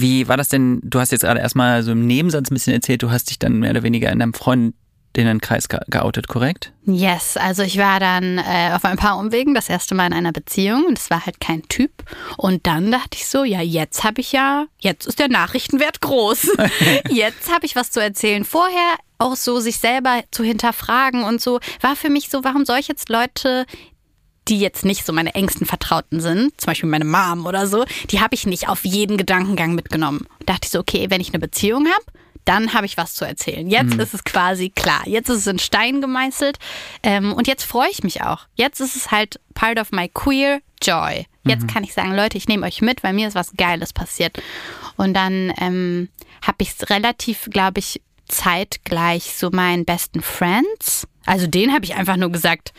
Wie 0.00 0.28
war 0.28 0.36
das 0.36 0.48
denn? 0.48 0.80
Du 0.82 1.00
hast 1.00 1.12
jetzt 1.12 1.22
gerade 1.22 1.40
erstmal 1.40 1.82
so 1.82 1.92
im 1.92 2.06
Nebensatz 2.06 2.50
ein 2.50 2.54
bisschen 2.54 2.74
erzählt, 2.74 3.02
du 3.02 3.10
hast 3.10 3.30
dich 3.30 3.38
dann 3.38 3.58
mehr 3.58 3.70
oder 3.70 3.82
weniger 3.82 4.10
in 4.10 4.18
deinem 4.18 4.34
Freundinnenkreis 4.34 5.68
geoutet, 5.68 6.28
korrekt? 6.28 6.72
Yes, 6.84 7.36
also 7.36 7.62
ich 7.62 7.78
war 7.78 8.00
dann 8.00 8.38
äh, 8.38 8.70
auf 8.74 8.84
ein 8.84 8.96
paar 8.96 9.18
Umwegen 9.18 9.54
das 9.54 9.68
erste 9.68 9.94
Mal 9.94 10.06
in 10.06 10.12
einer 10.12 10.32
Beziehung 10.32 10.84
und 10.86 10.98
es 10.98 11.10
war 11.10 11.24
halt 11.24 11.40
kein 11.40 11.62
Typ. 11.68 11.90
Und 12.36 12.66
dann 12.66 12.90
dachte 12.90 13.16
ich 13.16 13.26
so, 13.26 13.44
ja, 13.44 13.60
jetzt 13.60 14.04
habe 14.04 14.20
ich 14.20 14.32
ja, 14.32 14.66
jetzt 14.80 15.06
ist 15.06 15.18
der 15.18 15.28
Nachrichtenwert 15.28 16.00
groß. 16.00 16.50
jetzt 17.10 17.52
habe 17.52 17.66
ich 17.66 17.76
was 17.76 17.90
zu 17.90 18.00
erzählen. 18.00 18.44
Vorher 18.44 18.96
auch 19.18 19.36
so 19.36 19.60
sich 19.60 19.78
selber 19.78 20.22
zu 20.30 20.44
hinterfragen 20.44 21.24
und 21.24 21.40
so 21.40 21.60
war 21.80 21.96
für 21.96 22.10
mich 22.10 22.28
so, 22.28 22.44
warum 22.44 22.64
soll 22.64 22.78
ich 22.78 22.88
jetzt 22.88 23.08
Leute 23.08 23.64
die 24.48 24.60
jetzt 24.60 24.84
nicht 24.84 25.04
so 25.04 25.12
meine 25.12 25.34
engsten 25.34 25.66
Vertrauten 25.66 26.20
sind, 26.20 26.60
zum 26.60 26.66
Beispiel 26.66 26.88
meine 26.88 27.04
Mom 27.04 27.46
oder 27.46 27.66
so, 27.66 27.84
die 28.10 28.20
habe 28.20 28.34
ich 28.34 28.46
nicht 28.46 28.68
auf 28.68 28.84
jeden 28.84 29.16
Gedankengang 29.16 29.74
mitgenommen. 29.74 30.26
Da 30.40 30.54
dachte 30.54 30.66
ich 30.66 30.70
so, 30.70 30.80
okay, 30.80 31.06
wenn 31.10 31.20
ich 31.20 31.30
eine 31.30 31.38
Beziehung 31.38 31.86
habe, 31.86 32.04
dann 32.46 32.72
habe 32.72 32.86
ich 32.86 32.96
was 32.96 33.14
zu 33.14 33.26
erzählen. 33.26 33.68
Jetzt 33.68 33.94
mhm. 33.94 34.00
ist 34.00 34.14
es 34.14 34.24
quasi 34.24 34.70
klar. 34.70 35.02
Jetzt 35.04 35.28
ist 35.28 35.38
es 35.38 35.46
in 35.48 35.58
Stein 35.58 36.00
gemeißelt. 36.00 36.58
Ähm, 37.02 37.32
und 37.32 37.48
jetzt 37.48 37.64
freue 37.64 37.90
ich 37.90 38.04
mich 38.04 38.22
auch. 38.22 38.46
Jetzt 38.54 38.80
ist 38.80 38.94
es 38.94 39.10
halt 39.10 39.40
part 39.54 39.80
of 39.80 39.90
my 39.90 40.08
queer 40.08 40.60
joy. 40.80 41.26
Jetzt 41.44 41.62
mhm. 41.62 41.66
kann 41.66 41.84
ich 41.84 41.92
sagen, 41.92 42.14
Leute, 42.14 42.38
ich 42.38 42.46
nehme 42.46 42.64
euch 42.64 42.80
mit, 42.82 43.02
weil 43.02 43.14
mir 43.14 43.26
ist 43.26 43.34
was 43.34 43.52
Geiles 43.56 43.92
passiert. 43.92 44.40
Und 44.96 45.14
dann 45.14 45.52
ähm, 45.58 46.08
habe 46.40 46.58
ich 46.60 46.70
es 46.70 46.88
relativ, 46.88 47.48
glaube 47.50 47.80
ich, 47.80 48.00
zeitgleich 48.28 49.34
so 49.36 49.50
meinen 49.50 49.84
besten 49.84 50.22
Friends. 50.22 51.08
Also 51.24 51.48
den 51.48 51.72
habe 51.72 51.84
ich 51.84 51.96
einfach 51.96 52.16
nur 52.16 52.30
gesagt, 52.30 52.72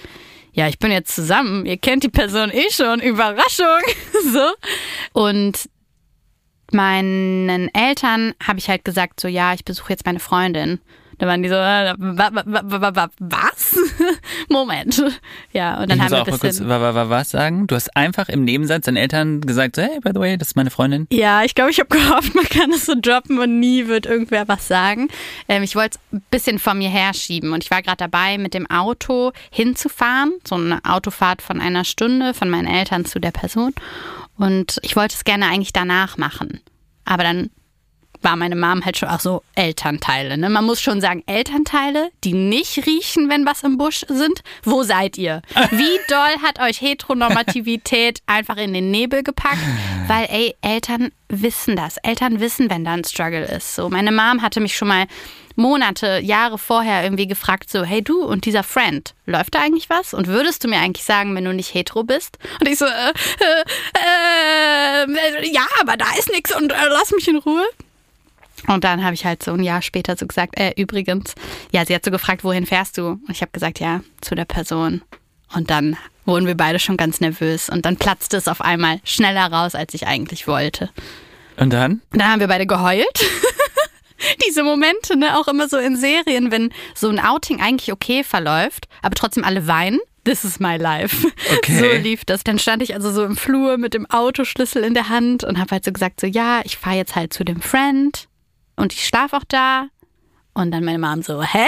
ja, 0.57 0.67
ich 0.67 0.79
bin 0.79 0.91
jetzt 0.91 1.13
zusammen, 1.13 1.67
ihr 1.67 1.77
kennt 1.77 2.03
die 2.03 2.09
Person 2.09 2.49
eh 2.49 2.71
schon, 2.71 2.99
Überraschung. 2.99 3.79
so. 4.33 4.53
Und 5.13 5.69
meinen 6.71 7.69
Eltern 7.75 8.33
habe 8.43 8.57
ich 8.57 8.67
halt 8.67 8.83
gesagt, 8.83 9.19
so 9.19 9.27
ja, 9.27 9.53
ich 9.53 9.63
besuche 9.63 9.93
jetzt 9.93 10.07
meine 10.07 10.19
Freundin. 10.19 10.79
Da 11.19 11.25
waren 11.25 11.41
die 11.41 11.49
so, 11.49 11.55
äh, 11.55 11.93
was? 11.97 13.75
Moment. 14.49 15.03
Ja, 15.51 15.81
und 15.81 15.89
dann 15.89 15.97
ich 15.97 16.03
haben 16.03 16.11
wir 16.11 16.21
auch 16.21 16.27
ein 16.27 16.39
bisschen... 16.39 16.67
Mal 16.67 16.93
kurz, 16.93 17.09
was 17.09 17.29
sagen? 17.31 17.65
Du 17.65 17.75
hast 17.75 17.95
einfach 17.95 18.29
im 18.29 18.43
Nebensatz 18.43 18.85
deinen 18.85 18.97
Eltern 18.97 19.41
gesagt, 19.41 19.77
hey, 19.77 19.99
by 20.01 20.11
the 20.13 20.19
way, 20.19 20.37
das 20.37 20.49
ist 20.49 20.55
meine 20.55 20.69
Freundin. 20.69 21.07
Ja, 21.11 21.43
ich 21.43 21.55
glaube, 21.55 21.71
ich 21.71 21.79
habe 21.79 21.89
gehofft, 21.89 22.35
man 22.35 22.45
kann 22.45 22.71
es 22.71 22.85
so 22.85 22.93
droppen 22.99 23.39
und 23.39 23.59
nie 23.59 23.87
wird 23.87 24.05
irgendwer 24.05 24.47
was 24.47 24.67
sagen. 24.67 25.07
Ähm, 25.47 25.63
ich 25.63 25.75
wollte 25.75 25.97
es 25.97 26.17
ein 26.17 26.23
bisschen 26.29 26.59
von 26.59 26.77
mir 26.77 26.89
herschieben 26.89 27.51
und 27.51 27.63
ich 27.63 27.71
war 27.71 27.81
gerade 27.81 27.97
dabei, 27.97 28.37
mit 28.37 28.53
dem 28.53 28.69
Auto 28.69 29.31
hinzufahren. 29.49 30.33
So 30.47 30.55
eine 30.55 30.79
Autofahrt 30.85 31.41
von 31.41 31.59
einer 31.61 31.83
Stunde 31.83 32.33
von 32.33 32.49
meinen 32.49 32.67
Eltern 32.67 33.05
zu 33.05 33.19
der 33.19 33.31
Person. 33.31 33.73
Und 34.37 34.77
ich 34.83 34.95
wollte 34.95 35.15
es 35.15 35.23
gerne 35.23 35.47
eigentlich 35.47 35.73
danach 35.73 36.17
machen. 36.17 36.61
Aber 37.05 37.23
dann 37.23 37.49
war 38.21 38.35
meine 38.35 38.55
Mom 38.55 38.83
halt 38.83 38.97
schon 38.97 39.09
auch 39.09 39.19
so 39.19 39.43
Elternteile. 39.55 40.37
Ne? 40.37 40.49
Man 40.49 40.65
muss 40.65 40.81
schon 40.81 41.01
sagen, 41.01 41.23
Elternteile, 41.25 42.09
die 42.23 42.33
nicht 42.33 42.85
riechen, 42.85 43.29
wenn 43.29 43.45
was 43.45 43.63
im 43.63 43.77
Busch 43.77 44.05
sind. 44.07 44.43
Wo 44.63 44.83
seid 44.83 45.17
ihr? 45.17 45.41
Wie 45.71 45.99
doll 46.09 46.41
hat 46.43 46.59
euch 46.59 46.81
Heteronormativität 46.81 48.21
einfach 48.25 48.57
in 48.57 48.73
den 48.73 48.91
Nebel 48.91 49.23
gepackt? 49.23 49.57
Weil, 50.07 50.27
ey, 50.29 50.55
Eltern 50.61 51.11
wissen 51.29 51.75
das. 51.75 51.97
Eltern 51.97 52.39
wissen, 52.39 52.69
wenn 52.69 52.85
da 52.85 52.93
ein 52.93 53.03
Struggle 53.03 53.45
ist. 53.45 53.75
So, 53.75 53.89
meine 53.89 54.11
Mom 54.11 54.41
hatte 54.41 54.59
mich 54.59 54.75
schon 54.75 54.87
mal 54.87 55.05
Monate, 55.57 56.19
Jahre 56.19 56.59
vorher 56.59 57.03
irgendwie 57.03 57.25
gefragt, 57.25 57.69
so, 57.71 57.83
hey 57.83 58.03
du 58.03 58.23
und 58.23 58.45
dieser 58.45 58.61
Friend, 58.61 59.15
läuft 59.25 59.55
da 59.55 59.59
eigentlich 59.61 59.89
was? 59.89 60.13
Und 60.13 60.27
würdest 60.27 60.63
du 60.63 60.67
mir 60.67 60.79
eigentlich 60.79 61.03
sagen, 61.03 61.35
wenn 61.35 61.45
du 61.45 61.53
nicht 61.53 61.73
hetero 61.73 62.03
bist? 62.03 62.37
Und 62.59 62.69
ich 62.69 62.77
so, 62.77 62.85
äh, 62.85 63.11
äh, 63.95 65.03
äh, 65.03 65.51
ja, 65.51 65.65
aber 65.81 65.97
da 65.97 66.05
ist 66.17 66.31
nichts 66.31 66.55
und 66.55 66.71
äh, 66.71 66.75
lass 66.89 67.11
mich 67.11 67.27
in 67.27 67.37
Ruhe. 67.37 67.65
Und 68.65 68.83
dann 68.83 69.03
habe 69.03 69.13
ich 69.13 69.25
halt 69.25 69.43
so 69.43 69.53
ein 69.53 69.63
Jahr 69.63 69.81
später 69.81 70.15
so 70.17 70.25
gesagt, 70.25 70.59
äh, 70.59 70.73
übrigens, 70.75 71.35
ja, 71.71 71.85
sie 71.85 71.93
hat 71.93 72.03
so 72.03 72.11
gefragt, 72.11 72.43
wohin 72.43 72.65
fährst 72.65 72.97
du? 72.97 73.09
Und 73.09 73.29
ich 73.29 73.41
habe 73.41 73.51
gesagt, 73.51 73.79
ja, 73.79 74.01
zu 74.21 74.35
der 74.35 74.45
Person. 74.45 75.01
Und 75.53 75.69
dann 75.69 75.95
wurden 76.25 76.47
wir 76.47 76.57
beide 76.57 76.79
schon 76.79 76.97
ganz 76.97 77.21
nervös 77.21 77.69
und 77.69 77.85
dann 77.85 77.95
platzte 77.97 78.35
es 78.37 78.47
auf 78.47 78.61
einmal 78.61 78.99
schneller 79.03 79.51
raus, 79.51 79.75
als 79.75 79.93
ich 79.93 80.07
eigentlich 80.07 80.47
wollte. 80.47 80.89
Und 81.55 81.71
dann? 81.71 82.01
Dann 82.11 82.29
haben 82.29 82.39
wir 82.39 82.47
beide 82.47 82.67
geheult. 82.67 83.05
Diese 84.47 84.63
Momente, 84.63 85.15
ne, 85.15 85.37
auch 85.37 85.47
immer 85.47 85.69
so 85.69 85.77
in 85.77 85.95
Serien, 85.95 86.51
wenn 86.51 86.73
so 86.95 87.07
ein 87.07 87.19
Outing 87.19 87.61
eigentlich 87.61 87.93
okay 87.93 88.23
verläuft, 88.23 88.87
aber 89.01 89.15
trotzdem 89.15 89.43
alle 89.43 89.67
weinen. 89.67 89.99
This 90.23 90.43
is 90.43 90.59
my 90.59 90.75
life. 90.75 91.25
Okay. 91.57 91.79
So 91.79 91.85
lief 92.03 92.25
das. 92.25 92.43
Dann 92.43 92.59
stand 92.59 92.83
ich 92.83 92.93
also 92.93 93.11
so 93.11 93.23
im 93.23 93.37
Flur 93.37 93.77
mit 93.77 93.93
dem 93.93 94.05
Autoschlüssel 94.09 94.83
in 94.83 94.93
der 94.93 95.07
Hand 95.07 95.45
und 95.45 95.57
habe 95.57 95.71
halt 95.71 95.85
so 95.85 95.91
gesagt, 95.91 96.19
so 96.19 96.27
ja, 96.27 96.61
ich 96.65 96.77
fahre 96.77 96.97
jetzt 96.97 97.15
halt 97.15 97.33
zu 97.33 97.45
dem 97.45 97.61
Friend 97.61 98.27
und 98.77 98.93
ich 98.93 99.05
schlafe 99.05 99.35
auch 99.35 99.43
da. 99.47 99.87
Und 100.53 100.71
dann 100.71 100.85
meine 100.85 100.99
Mom 100.99 101.21
so, 101.21 101.43
hä? 101.43 101.67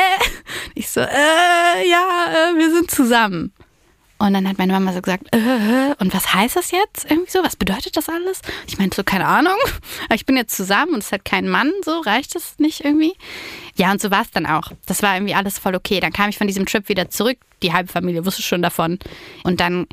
Ich 0.76 0.90
so, 0.90 1.02
äh, 1.02 1.90
ja, 1.90 2.28
äh, 2.32 2.58
wir 2.58 2.72
sind 2.72 2.90
zusammen. 2.90 3.52
Und 4.22 4.34
dann 4.34 4.48
hat 4.50 4.58
meine 4.58 4.74
Mama 4.74 4.92
so 4.92 5.02
gesagt, 5.02 5.34
äh, 5.34 5.96
und 6.00 6.14
was 6.14 6.34
heißt 6.34 6.58
das 6.58 6.72
jetzt? 6.72 7.10
Irgendwie 7.10 7.32
so, 7.32 7.42
was 7.42 7.56
bedeutet 7.56 7.96
das 7.96 8.10
alles? 8.10 8.42
Ich 8.68 8.78
meinte 8.78 8.98
so, 8.98 9.04
keine 9.04 9.26
Ahnung. 9.26 9.58
Ich 10.14 10.26
bin 10.26 10.36
jetzt 10.36 10.56
zusammen 10.56 10.94
und 10.94 11.04
es 11.04 11.12
hat 11.12 11.24
keinen 11.24 11.48
Mann, 11.48 11.72
so 11.86 12.00
reicht 12.00 12.36
das 12.36 12.60
nicht 12.60 12.84
irgendwie? 12.84 13.14
Ja, 13.76 13.92
und 13.92 14.02
so 14.02 14.12
war 14.12 14.24
es 14.24 14.32
dann 14.32 14.46
auch. 14.46 14.72
Das 14.88 15.04
war 15.04 15.16
irgendwie 15.16 15.36
alles 15.36 15.58
voll 15.58 15.76
okay. 15.76 16.00
Dann 16.02 16.12
kam 16.12 16.30
ich 16.30 16.38
von 16.38 16.48
diesem 16.48 16.66
Trip 16.66 16.90
wieder 16.90 17.10
zurück. 17.10 17.38
Die 17.64 17.72
halbe 17.72 17.92
Familie 17.92 18.26
wusste 18.26 18.42
schon 18.42 18.62
davon. 18.62 19.00
Und 19.44 19.62
dann, 19.62 19.88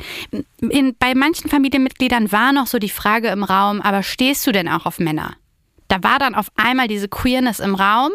in, 0.58 0.96
bei 0.98 1.14
manchen 1.14 1.48
Familienmitgliedern 1.48 2.32
war 2.32 2.52
noch 2.52 2.66
so 2.66 2.78
die 2.78 2.88
Frage 2.88 3.28
im 3.28 3.44
Raum, 3.44 3.80
aber 3.80 4.02
stehst 4.02 4.46
du 4.46 4.52
denn 4.52 4.68
auch 4.68 4.86
auf 4.86 4.98
Männer? 4.98 5.36
Da 5.88 6.02
war 6.02 6.18
dann 6.18 6.34
auf 6.34 6.48
einmal 6.56 6.88
diese 6.88 7.08
Queerness 7.08 7.60
im 7.60 7.74
Raum. 7.74 8.10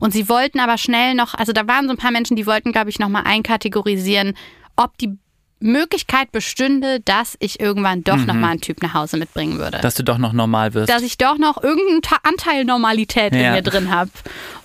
Und 0.00 0.12
sie 0.12 0.28
wollten 0.28 0.60
aber 0.60 0.76
schnell 0.76 1.14
noch, 1.14 1.34
also 1.34 1.52
da 1.52 1.66
waren 1.66 1.86
so 1.86 1.92
ein 1.92 1.96
paar 1.96 2.10
Menschen, 2.10 2.36
die 2.36 2.46
wollten, 2.46 2.72
glaube 2.72 2.90
ich, 2.90 2.98
nochmal 2.98 3.22
einkategorisieren, 3.24 4.34
ob 4.76 4.98
die 4.98 5.16
Möglichkeit 5.60 6.30
bestünde, 6.30 7.00
dass 7.00 7.36
ich 7.40 7.58
irgendwann 7.58 8.04
doch 8.04 8.16
mhm. 8.16 8.26
nochmal 8.26 8.50
einen 8.52 8.60
Typ 8.60 8.82
nach 8.82 8.94
Hause 8.94 9.16
mitbringen 9.16 9.58
würde. 9.58 9.78
Dass 9.80 9.96
du 9.96 10.04
doch 10.04 10.18
noch 10.18 10.32
normal 10.32 10.74
wirst. 10.74 10.88
Dass 10.88 11.02
ich 11.02 11.18
doch 11.18 11.38
noch 11.38 11.62
irgendeinen 11.62 12.00
Anteil 12.22 12.64
Normalität 12.64 13.34
ja. 13.34 13.48
in 13.48 13.52
mir 13.54 13.62
drin 13.62 13.90
habe. 13.90 14.10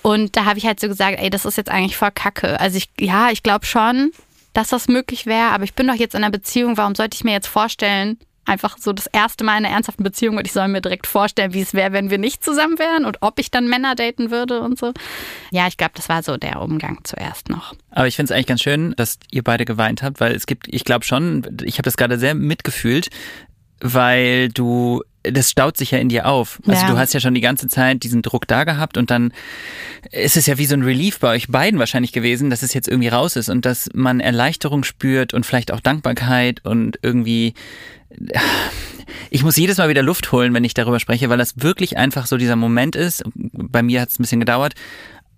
Und 0.02 0.36
da 0.36 0.46
habe 0.46 0.60
ich 0.60 0.66
halt 0.66 0.80
so 0.80 0.88
gesagt, 0.88 1.18
ey, 1.20 1.30
das 1.30 1.46
ist 1.46 1.58
jetzt 1.58 1.72
eigentlich 1.72 1.98
voll 1.98 2.12
Kacke. 2.12 2.60
Also 2.60 2.78
ich, 2.78 2.90
ja, 3.00 3.32
ich 3.32 3.42
glaube 3.42 3.66
schon, 3.66 4.12
dass 4.54 4.70
das 4.70 4.88
möglich 4.88 5.26
wäre, 5.26 5.50
aber 5.50 5.64
ich 5.64 5.74
bin 5.74 5.88
doch 5.88 5.96
jetzt 5.96 6.14
in 6.14 6.24
einer 6.24 6.32
Beziehung, 6.32 6.78
warum 6.78 6.94
sollte 6.94 7.16
ich 7.16 7.24
mir 7.24 7.32
jetzt 7.32 7.48
vorstellen, 7.48 8.20
einfach 8.46 8.78
so 8.78 8.94
das 8.94 9.08
erste 9.08 9.44
Mal 9.44 9.58
in 9.58 9.66
einer 9.66 9.76
ernsthaften 9.76 10.04
Beziehung 10.04 10.38
und 10.38 10.46
ich 10.46 10.54
soll 10.54 10.68
mir 10.68 10.82
direkt 10.82 11.08
vorstellen, 11.08 11.54
wie 11.54 11.62
es 11.62 11.74
wäre, 11.74 11.94
wenn 11.94 12.10
wir 12.10 12.18
nicht 12.18 12.44
zusammen 12.44 12.78
wären 12.80 13.06
und 13.06 13.18
ob 13.22 13.40
ich 13.40 13.52
dann 13.52 13.68
Männer 13.68 13.96
daten 13.96 14.32
würde 14.32 14.62
und 14.62 14.78
so. 14.78 14.94
Ja, 15.52 15.68
ich 15.68 15.78
glaube, 15.78 15.94
das 15.96 16.10
war 16.10 16.24
so 16.24 16.38
der 16.38 16.62
Umgang 16.62 17.00
zuerst 17.04 17.50
noch. 17.50 17.74
Aber 17.92 18.08
ich 18.08 18.16
finde 18.16 18.32
es 18.32 18.36
eigentlich 18.36 18.48
ganz 18.48 18.62
schön, 18.62 18.94
dass 18.98 19.18
ihr 19.32 19.44
beide 19.44 19.66
geweint 19.66 20.04
habt, 20.04 20.20
weil 20.20 20.34
es 20.34 20.46
gibt, 20.46 20.68
ich 20.70 20.84
glaube 20.84 21.06
schon, 21.06 21.46
ich 21.64 21.76
habe 21.76 21.84
das 21.84 21.98
gerade 21.98 22.20
sehr 22.20 22.36
mitgefühlt, 22.36 23.10
weil 23.80 24.50
du 24.50 25.04
das 25.24 25.50
staut 25.50 25.78
sich 25.78 25.92
ja 25.92 26.00
in 26.00 26.10
dir 26.10 26.26
auf. 26.26 26.60
Also 26.68 26.82
ja. 26.82 26.92
du 26.92 26.98
hast 26.98 27.14
ja 27.14 27.20
schon 27.20 27.34
die 27.34 27.42
ganze 27.42 27.68
Zeit 27.68 28.04
diesen 28.04 28.22
Druck 28.22 28.48
da 28.48 28.64
gehabt 28.64 28.98
und 28.98 29.10
dann 29.10 29.34
ist 30.12 30.38
es 30.38 30.46
ja 30.46 30.58
wie 30.58 30.66
so 30.66 30.76
ein 30.76 30.84
Relief 30.84 31.20
bei 31.20 31.30
euch 31.30 31.48
beiden 31.48 31.80
wahrscheinlich 31.80 32.12
gewesen, 32.12 32.50
dass 32.50 32.62
es 32.62 32.74
jetzt 32.74 32.88
irgendwie 32.88 33.08
raus 33.08 33.36
ist 33.36 33.50
und 33.50 33.66
dass 33.66 33.90
man 33.94 34.20
Erleichterung 34.20 34.84
spürt 34.84 35.34
und 35.34 35.46
vielleicht 35.46 35.72
auch 35.72 35.80
Dankbarkeit 35.80 36.66
und 36.66 37.00
irgendwie 37.02 37.54
ich 39.30 39.44
muss 39.44 39.58
jedes 39.58 39.78
Mal 39.78 39.90
wieder 39.90 40.04
Luft 40.04 40.32
holen, 40.32 40.54
wenn 40.54 40.64
ich 40.64 40.74
darüber 40.74 41.00
spreche, 41.00 41.30
weil 41.30 41.38
das 41.38 41.62
wirklich 41.62 41.98
einfach 41.98 42.26
so 42.26 42.38
dieser 42.38 42.56
Moment 42.56 42.96
ist. 42.96 43.24
Bei 43.34 43.82
mir 43.82 44.02
hat 44.02 44.10
es 44.10 44.20
ein 44.20 44.24
bisschen 44.24 44.40
gedauert, 44.40 44.74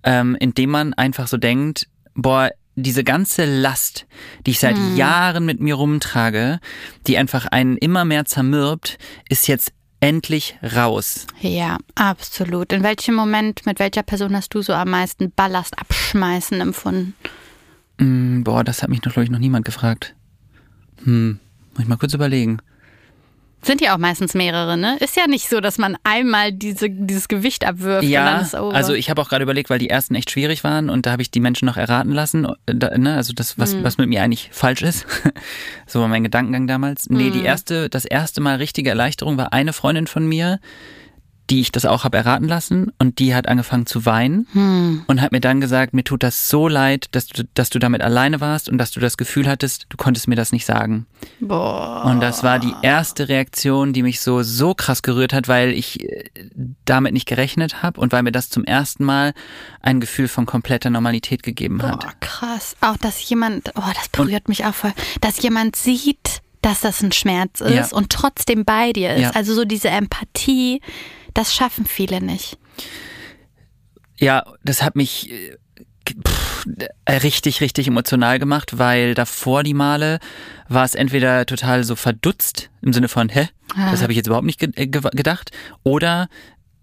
ähm, 0.03 0.35
in 0.39 0.53
dem 0.53 0.69
man 0.69 0.93
einfach 0.93 1.27
so 1.27 1.37
denkt, 1.37 1.87
boah, 2.13 2.51
diese 2.75 3.03
ganze 3.03 3.45
Last, 3.45 4.05
die 4.45 4.51
ich 4.51 4.59
seit 4.59 4.77
hm. 4.77 4.95
Jahren 4.95 5.45
mit 5.45 5.59
mir 5.59 5.75
rumtrage, 5.75 6.59
die 7.07 7.17
einfach 7.17 7.45
einen 7.45 7.77
immer 7.77 8.05
mehr 8.05 8.25
zermürbt, 8.25 8.97
ist 9.29 9.47
jetzt 9.47 9.71
endlich 10.01 10.57
raus. 10.75 11.25
Ja, 11.39 11.77
absolut. 11.95 12.73
In 12.73 12.83
welchem 12.83 13.15
Moment, 13.15 13.65
mit 13.65 13.79
welcher 13.79 14.03
Person 14.03 14.35
hast 14.35 14.53
du 14.53 14.61
so 14.61 14.73
am 14.73 14.89
meisten 14.89 15.31
Ballast 15.31 15.79
abschmeißen 15.79 16.59
empfunden? 16.61 17.15
Mm, 17.97 18.43
boah, 18.43 18.63
das 18.63 18.83
hat 18.83 18.89
mich 18.89 19.01
glaube 19.01 19.23
ich, 19.23 19.29
noch 19.29 19.39
niemand 19.39 19.65
gefragt. 19.65 20.15
Hm, 21.03 21.39
muss 21.73 21.83
ich 21.83 21.87
mal 21.87 21.97
kurz 21.97 22.13
überlegen. 22.13 22.59
Sind 23.61 23.81
ja 23.81 23.95
auch 23.95 23.97
meistens 23.97 24.35
mehrere, 24.35 24.77
ne? 24.77 24.97
Ist 24.99 25.15
ja 25.15 25.25
nicht 25.25 25.49
so, 25.49 25.59
dass 25.59 25.79
man 25.79 25.97
einmal 26.03 26.51
diese, 26.51 26.87
dieses 26.89 27.27
Gewicht 27.27 27.65
abwirft 27.65 28.07
ja, 28.07 28.19
und 28.19 28.25
dann 28.25 28.41
ist 28.41 28.55
over. 28.55 28.75
Also 28.75 28.93
ich 28.93 29.09
habe 29.09 29.21
auch 29.21 29.29
gerade 29.29 29.41
überlegt, 29.41 29.71
weil 29.71 29.79
die 29.79 29.89
ersten 29.89 30.13
echt 30.13 30.29
schwierig 30.29 30.63
waren 30.63 30.89
und 30.89 31.07
da 31.07 31.11
habe 31.11 31.23
ich 31.23 31.31
die 31.31 31.39
Menschen 31.39 31.65
noch 31.65 31.77
erraten 31.77 32.11
lassen. 32.11 32.47
Da, 32.67 32.95
ne? 32.97 33.15
Also 33.15 33.33
das, 33.33 33.57
was, 33.57 33.73
mhm. 33.73 33.83
was 33.83 33.97
mit 33.97 34.07
mir 34.07 34.21
eigentlich 34.21 34.49
falsch 34.51 34.83
ist. 34.83 35.07
so 35.87 35.99
war 35.99 36.07
mein 36.07 36.23
Gedankengang 36.23 36.67
damals. 36.67 37.09
Nee, 37.09 37.29
mhm. 37.29 37.33
die 37.33 37.43
erste, 37.43 37.89
das 37.89 38.05
erste 38.05 38.39
Mal 38.39 38.57
richtige 38.57 38.89
Erleichterung 38.89 39.37
war 39.37 39.51
eine 39.51 39.73
Freundin 39.73 40.05
von 40.05 40.27
mir, 40.27 40.59
die 41.49 41.61
ich 41.61 41.71
das 41.71 41.85
auch 41.85 42.03
habe 42.03 42.17
erraten 42.17 42.47
lassen 42.47 42.91
und 42.97 43.19
die 43.19 43.35
hat 43.35 43.47
angefangen 43.47 43.85
zu 43.85 44.05
weinen 44.05 44.47
hm. 44.53 45.03
und 45.07 45.21
hat 45.21 45.31
mir 45.31 45.41
dann 45.41 45.61
gesagt, 45.61 45.93
mir 45.93 46.03
tut 46.03 46.23
das 46.23 46.49
so 46.49 46.67
leid, 46.67 47.07
dass 47.11 47.27
du, 47.27 47.43
dass 47.53 47.69
du 47.69 47.77
damit 47.77 48.01
alleine 48.01 48.41
warst 48.41 48.67
und 48.67 48.77
dass 48.77 48.91
du 48.91 48.99
das 48.99 49.17
Gefühl 49.17 49.47
hattest, 49.47 49.85
du 49.89 49.97
konntest 49.97 50.27
mir 50.27 50.35
das 50.35 50.51
nicht 50.51 50.65
sagen. 50.65 51.05
Boah. 51.39 52.05
Und 52.05 52.19
das 52.19 52.43
war 52.43 52.59
die 52.59 52.73
erste 52.81 53.29
Reaktion, 53.29 53.93
die 53.93 54.01
mich 54.01 54.21
so 54.21 54.41
so 54.41 54.73
krass 54.73 55.03
gerührt 55.03 55.33
hat, 55.33 55.47
weil 55.47 55.69
ich 55.69 56.03
äh, 56.03 56.29
damit 56.85 57.13
nicht 57.13 57.27
gerechnet 57.27 57.83
habe 57.83 58.01
und 58.01 58.11
weil 58.11 58.23
mir 58.23 58.31
das 58.31 58.49
zum 58.49 58.63
ersten 58.63 59.03
Mal 59.03 59.33
ein 59.81 59.99
Gefühl 59.99 60.27
von 60.27 60.45
kompletter 60.45 60.89
Normalität 60.89 61.43
gegeben 61.43 61.83
hat. 61.83 62.01
Boah, 62.01 62.13
krass. 62.21 62.75
Auch 62.81 62.97
dass 62.97 63.29
jemand, 63.29 63.71
oh, 63.75 63.81
das 63.93 64.09
berührt 64.09 64.45
und, 64.45 64.49
mich 64.49 64.65
auch 64.65 64.73
voll, 64.73 64.93
dass 65.21 65.41
jemand 65.41 65.75
sieht, 65.75 66.41
dass 66.61 66.81
das 66.81 67.03
ein 67.03 67.11
Schmerz 67.11 67.61
ist 67.61 67.91
ja. 67.91 67.97
und 67.97 68.09
trotzdem 68.09 68.65
bei 68.65 68.91
dir 68.91 69.13
ist. 69.13 69.21
Ja. 69.21 69.29
Also 69.31 69.53
so 69.53 69.65
diese 69.65 69.89
Empathie 69.89 70.81
das 71.35 71.53
schaffen 71.53 71.85
viele 71.85 72.21
nicht. 72.21 72.57
Ja, 74.17 74.43
das 74.63 74.81
hat 74.81 74.95
mich 74.95 75.29
äh, 75.31 75.57
pff, 76.27 76.65
richtig, 77.07 77.61
richtig 77.61 77.87
emotional 77.87 78.39
gemacht, 78.39 78.77
weil 78.79 79.13
davor 79.13 79.61
die 79.61 79.73
Male 79.73 80.19
war 80.67 80.85
es 80.85 80.95
entweder 80.95 81.45
total 81.45 81.83
so 81.83 81.95
verdutzt 81.95 82.71
im 82.81 82.93
Sinne 82.93 83.07
von, 83.07 83.29
hä, 83.29 83.49
ah. 83.75 83.91
das 83.91 84.01
habe 84.01 84.13
ich 84.13 84.17
jetzt 84.17 84.27
überhaupt 84.27 84.45
nicht 84.45 84.63
äh, 84.63 84.87
gedacht, 84.87 85.51
oder 85.83 86.29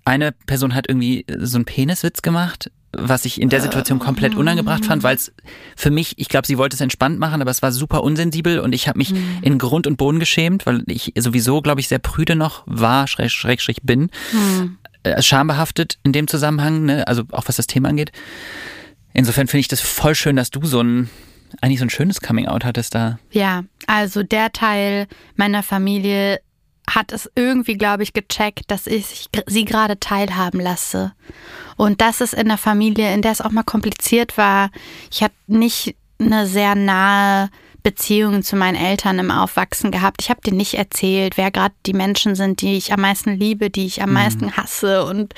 eine 0.04 0.32
Person 0.32 0.74
hat 0.74 0.88
irgendwie 0.88 1.24
so 1.38 1.56
einen 1.56 1.64
Peniswitz 1.64 2.22
gemacht 2.22 2.70
was 2.92 3.24
ich 3.24 3.40
in 3.40 3.48
der 3.48 3.60
Situation 3.60 3.98
komplett 3.98 4.34
unangebracht 4.34 4.84
fand, 4.84 5.02
weil 5.02 5.16
es 5.16 5.32
für 5.76 5.90
mich, 5.90 6.18
ich 6.18 6.28
glaube, 6.28 6.46
sie 6.46 6.58
wollte 6.58 6.74
es 6.74 6.80
entspannt 6.80 7.18
machen, 7.18 7.40
aber 7.40 7.50
es 7.50 7.62
war 7.62 7.72
super 7.72 8.04
unsensibel 8.04 8.58
und 8.60 8.74
ich 8.74 8.86
habe 8.86 8.98
mich 8.98 9.12
mhm. 9.12 9.38
in 9.42 9.58
Grund 9.58 9.86
und 9.86 9.96
Boden 9.96 10.20
geschämt, 10.20 10.66
weil 10.66 10.82
ich 10.86 11.12
sowieso, 11.16 11.62
glaube 11.62 11.80
ich, 11.80 11.88
sehr 11.88 11.98
prüde 11.98 12.36
noch 12.36 12.64
war, 12.66 13.06
schräg, 13.06 13.30
schräg, 13.30 13.60
schräg 13.60 13.78
bin. 13.82 14.10
Mhm. 14.32 14.78
Äh, 15.04 15.20
schambehaftet 15.22 15.98
in 16.04 16.12
dem 16.12 16.28
Zusammenhang, 16.28 16.84
ne? 16.84 17.08
also 17.08 17.24
auch 17.32 17.48
was 17.48 17.56
das 17.56 17.66
Thema 17.66 17.88
angeht. 17.88 18.12
Insofern 19.14 19.48
finde 19.48 19.60
ich 19.60 19.68
das 19.68 19.80
voll 19.80 20.14
schön, 20.14 20.36
dass 20.36 20.50
du 20.50 20.64
so 20.64 20.80
ein 20.80 21.10
eigentlich 21.60 21.80
so 21.80 21.84
ein 21.84 21.90
schönes 21.90 22.20
Coming 22.20 22.46
Out 22.46 22.64
hattest 22.64 22.94
da. 22.94 23.18
Ja, 23.30 23.64
also 23.86 24.22
der 24.22 24.52
Teil 24.52 25.06
meiner 25.36 25.62
Familie 25.62 26.40
hat 26.88 27.12
es 27.12 27.30
irgendwie, 27.34 27.76
glaube 27.76 28.02
ich, 28.02 28.12
gecheckt, 28.12 28.64
dass 28.70 28.86
ich 28.86 29.28
sie 29.46 29.64
gerade 29.64 30.00
teilhaben 30.00 30.60
lasse. 30.60 31.12
Und 31.76 32.00
das 32.00 32.20
ist 32.20 32.34
in 32.34 32.48
der 32.48 32.58
Familie, 32.58 33.12
in 33.14 33.22
der 33.22 33.32
es 33.32 33.40
auch 33.40 33.50
mal 33.50 33.62
kompliziert 33.62 34.36
war. 34.36 34.70
Ich 35.10 35.22
hatte 35.22 35.34
nicht 35.46 35.96
eine 36.18 36.46
sehr 36.46 36.74
nahe 36.74 37.50
Beziehung 37.82 38.42
zu 38.42 38.54
meinen 38.54 38.76
Eltern 38.76 39.18
im 39.18 39.30
Aufwachsen 39.30 39.90
gehabt. 39.90 40.22
Ich 40.22 40.30
habe 40.30 40.40
denen 40.40 40.56
nicht 40.56 40.74
erzählt, 40.74 41.36
wer 41.36 41.50
gerade 41.50 41.74
die 41.86 41.94
Menschen 41.94 42.34
sind, 42.36 42.60
die 42.60 42.76
ich 42.76 42.92
am 42.92 43.00
meisten 43.00 43.36
liebe, 43.36 43.70
die 43.70 43.86
ich 43.86 44.02
am 44.02 44.10
mhm. 44.10 44.14
meisten 44.14 44.56
hasse 44.56 45.04
und 45.04 45.34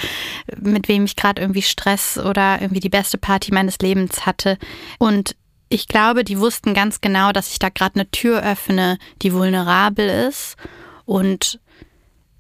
mit 0.61 0.89
wem 0.89 1.05
ich 1.05 1.17
gerade 1.17 1.41
irgendwie 1.41 1.63
Stress 1.63 2.19
oder 2.19 2.61
irgendwie 2.61 2.81
die 2.81 2.91
beste 2.91 3.17
Party 3.17 3.53
meines 3.53 3.79
Lebens 3.79 4.27
hatte. 4.27 4.59
Und 4.99 5.37
ich 5.71 5.89
glaube, 5.89 6.25
die 6.25 6.39
wussten 6.39 6.75
ganz 6.75 7.01
genau, 7.01 7.33
dass 7.33 7.51
ich 7.51 7.59
da 7.59 7.71
gerade 7.71 7.95
eine 7.95 8.11
Tür 8.11 8.43
öffne, 8.43 8.99
die 9.23 9.33
vulnerabel 9.33 10.09
ist 10.29 10.57
und 11.05 11.61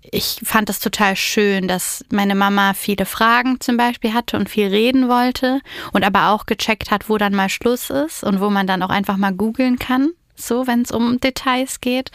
ich 0.02 0.40
fand 0.44 0.68
es 0.68 0.80
total 0.80 1.16
schön, 1.16 1.66
dass 1.66 2.04
meine 2.10 2.34
Mama 2.34 2.74
viele 2.74 3.06
Fragen 3.06 3.58
zum 3.60 3.76
Beispiel 3.76 4.12
hatte 4.12 4.36
und 4.36 4.50
viel 4.50 4.68
reden 4.68 5.08
wollte 5.08 5.60
und 5.92 6.04
aber 6.04 6.28
auch 6.30 6.46
gecheckt 6.46 6.90
hat, 6.90 7.08
wo 7.08 7.16
dann 7.16 7.34
mal 7.34 7.48
Schluss 7.48 7.88
ist 7.90 8.22
und 8.22 8.40
wo 8.40 8.50
man 8.50 8.66
dann 8.66 8.82
auch 8.82 8.90
einfach 8.90 9.16
mal 9.16 9.32
googeln 9.32 9.78
kann 9.78 10.10
so, 10.36 10.66
wenn 10.66 10.82
es 10.82 10.90
um 10.90 11.20
Details 11.20 11.80
geht. 11.80 12.10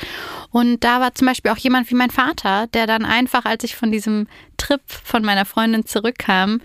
Und 0.51 0.83
da 0.83 0.99
war 0.99 1.15
zum 1.15 1.27
Beispiel 1.27 1.51
auch 1.51 1.57
jemand 1.57 1.89
wie 1.89 1.95
mein 1.95 2.09
Vater, 2.09 2.67
der 2.67 2.87
dann 2.87 3.05
einfach, 3.05 3.45
als 3.45 3.63
ich 3.63 3.75
von 3.75 3.91
diesem 3.91 4.27
Trip 4.57 4.81
von 4.85 5.23
meiner 5.23 5.45
Freundin 5.45 5.85
zurückkam, 5.85 6.61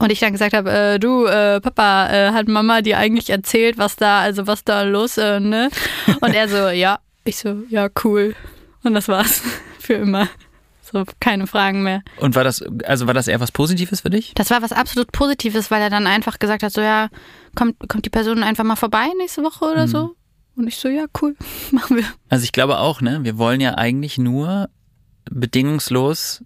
und 0.00 0.12
ich 0.12 0.20
dann 0.20 0.30
gesagt 0.30 0.54
habe, 0.54 0.70
äh, 0.70 0.98
du, 1.00 1.26
äh, 1.26 1.60
Papa, 1.60 2.08
äh, 2.08 2.30
hat 2.30 2.46
Mama 2.46 2.82
dir 2.82 2.98
eigentlich 2.98 3.30
erzählt, 3.30 3.78
was 3.78 3.96
da, 3.96 4.20
also 4.20 4.46
was 4.46 4.62
da 4.62 4.82
los, 4.82 5.18
äh, 5.18 5.40
ne? 5.40 5.70
Und 6.20 6.34
er 6.34 6.48
so, 6.48 6.68
ja. 6.68 7.00
Ich 7.24 7.36
so, 7.38 7.64
ja, 7.68 7.88
cool. 8.04 8.36
Und 8.82 8.94
das 8.94 9.08
war's 9.08 9.42
für 9.78 9.94
immer. 9.94 10.28
So, 10.90 11.04
keine 11.20 11.46
Fragen 11.46 11.82
mehr. 11.82 12.02
Und 12.18 12.34
war 12.34 12.44
das, 12.44 12.64
also 12.84 13.06
war 13.06 13.14
das 13.14 13.28
eher 13.28 13.40
was 13.40 13.52
Positives 13.52 14.00
für 14.00 14.10
dich? 14.10 14.32
Das 14.34 14.50
war 14.50 14.62
was 14.62 14.72
absolut 14.72 15.12
Positives, 15.12 15.70
weil 15.70 15.82
er 15.82 15.90
dann 15.90 16.06
einfach 16.06 16.38
gesagt 16.38 16.62
hat, 16.62 16.72
so 16.72 16.80
ja, 16.80 17.08
kommt, 17.54 17.76
kommt 17.88 18.06
die 18.06 18.10
Person 18.10 18.42
einfach 18.42 18.64
mal 18.64 18.76
vorbei 18.76 19.06
nächste 19.18 19.42
Woche 19.42 19.66
oder 19.66 19.86
mhm. 19.86 19.90
so. 19.90 20.14
Und 20.56 20.66
ich 20.66 20.76
so, 20.76 20.88
ja, 20.88 21.04
cool, 21.20 21.36
machen 21.70 21.96
wir. 21.96 22.04
Also 22.30 22.44
ich 22.44 22.52
glaube 22.52 22.78
auch, 22.78 23.00
ne, 23.00 23.20
wir 23.22 23.36
wollen 23.36 23.60
ja 23.60 23.74
eigentlich 23.74 24.16
nur 24.16 24.70
bedingungslos 25.30 26.42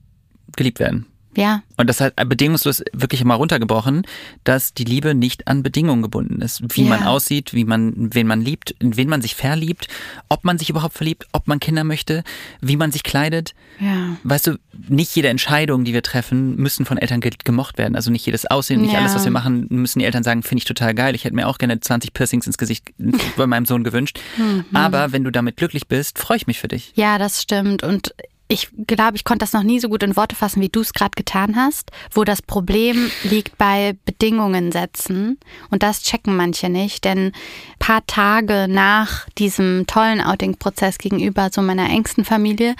geliebt 0.56 0.80
werden. 0.80 1.06
Ja. 1.36 1.62
Und 1.76 1.88
das 1.88 2.00
hat 2.00 2.16
bedingungslos 2.28 2.82
wirklich 2.92 3.24
mal 3.24 3.34
runtergebrochen, 3.34 4.02
dass 4.44 4.74
die 4.74 4.84
Liebe 4.84 5.14
nicht 5.14 5.48
an 5.48 5.62
Bedingungen 5.62 6.02
gebunden 6.02 6.42
ist. 6.42 6.62
Wie 6.76 6.84
ja. 6.84 6.90
man 6.90 7.04
aussieht, 7.04 7.54
wie 7.54 7.64
man, 7.64 8.14
wen 8.14 8.26
man 8.26 8.40
liebt, 8.40 8.72
in 8.78 8.96
wen 8.96 9.08
man 9.08 9.22
sich 9.22 9.34
verliebt, 9.34 9.88
ob 10.28 10.44
man 10.44 10.58
sich 10.58 10.70
überhaupt 10.70 10.94
verliebt, 10.94 11.26
ob 11.32 11.48
man 11.48 11.60
Kinder 11.60 11.84
möchte, 11.84 12.22
wie 12.60 12.76
man 12.76 12.92
sich 12.92 13.02
kleidet. 13.02 13.54
Ja. 13.80 14.16
Weißt 14.24 14.46
du, 14.46 14.58
nicht 14.88 15.14
jede 15.16 15.28
Entscheidung, 15.28 15.84
die 15.84 15.92
wir 15.92 16.02
treffen, 16.02 16.56
müssen 16.56 16.84
von 16.84 16.98
Eltern 16.98 17.20
gemocht 17.20 17.78
werden. 17.78 17.96
Also 17.96 18.10
nicht 18.10 18.26
jedes 18.26 18.46
Aussehen, 18.46 18.82
nicht 18.82 18.92
ja. 18.92 19.00
alles, 19.00 19.14
was 19.14 19.24
wir 19.24 19.32
machen, 19.32 19.66
müssen 19.70 19.98
die 19.98 20.04
Eltern 20.04 20.22
sagen, 20.22 20.42
finde 20.42 20.60
ich 20.60 20.64
total 20.66 20.94
geil. 20.94 21.14
Ich 21.14 21.24
hätte 21.24 21.34
mir 21.34 21.48
auch 21.48 21.58
gerne 21.58 21.80
20 21.80 22.12
Piercings 22.12 22.46
ins 22.46 22.58
Gesicht 22.58 22.92
bei 23.36 23.46
meinem 23.46 23.66
Sohn 23.66 23.84
gewünscht. 23.84 24.18
Mhm. 24.42 24.64
Aber 24.72 25.12
wenn 25.12 25.24
du 25.24 25.30
damit 25.30 25.56
glücklich 25.56 25.86
bist, 25.88 26.18
freue 26.18 26.38
ich 26.38 26.46
mich 26.46 26.58
für 26.58 26.66
dich. 26.66 26.92
Ja, 26.94 27.18
das 27.18 27.42
stimmt. 27.42 27.82
Und 27.82 28.14
ich 28.52 28.68
glaube, 28.86 29.16
ich 29.16 29.24
konnte 29.24 29.44
das 29.44 29.54
noch 29.54 29.62
nie 29.62 29.80
so 29.80 29.88
gut 29.88 30.02
in 30.02 30.14
Worte 30.14 30.36
fassen, 30.36 30.60
wie 30.60 30.68
du 30.68 30.80
es 30.80 30.92
gerade 30.92 31.12
getan 31.16 31.56
hast, 31.56 31.90
wo 32.10 32.22
das 32.22 32.42
Problem 32.42 33.10
liegt 33.22 33.56
bei 33.56 33.96
Bedingungen 34.04 34.72
setzen. 34.72 35.38
Und 35.70 35.82
das 35.82 36.02
checken 36.02 36.36
manche 36.36 36.68
nicht, 36.68 37.06
denn 37.06 37.32
paar 37.78 38.04
Tage 38.06 38.66
nach 38.68 39.26
diesem 39.38 39.86
tollen 39.86 40.20
Outing-Prozess 40.20 40.98
gegenüber 40.98 41.48
so 41.50 41.62
meiner 41.62 41.88
engsten 41.88 42.26
Familie 42.26 42.76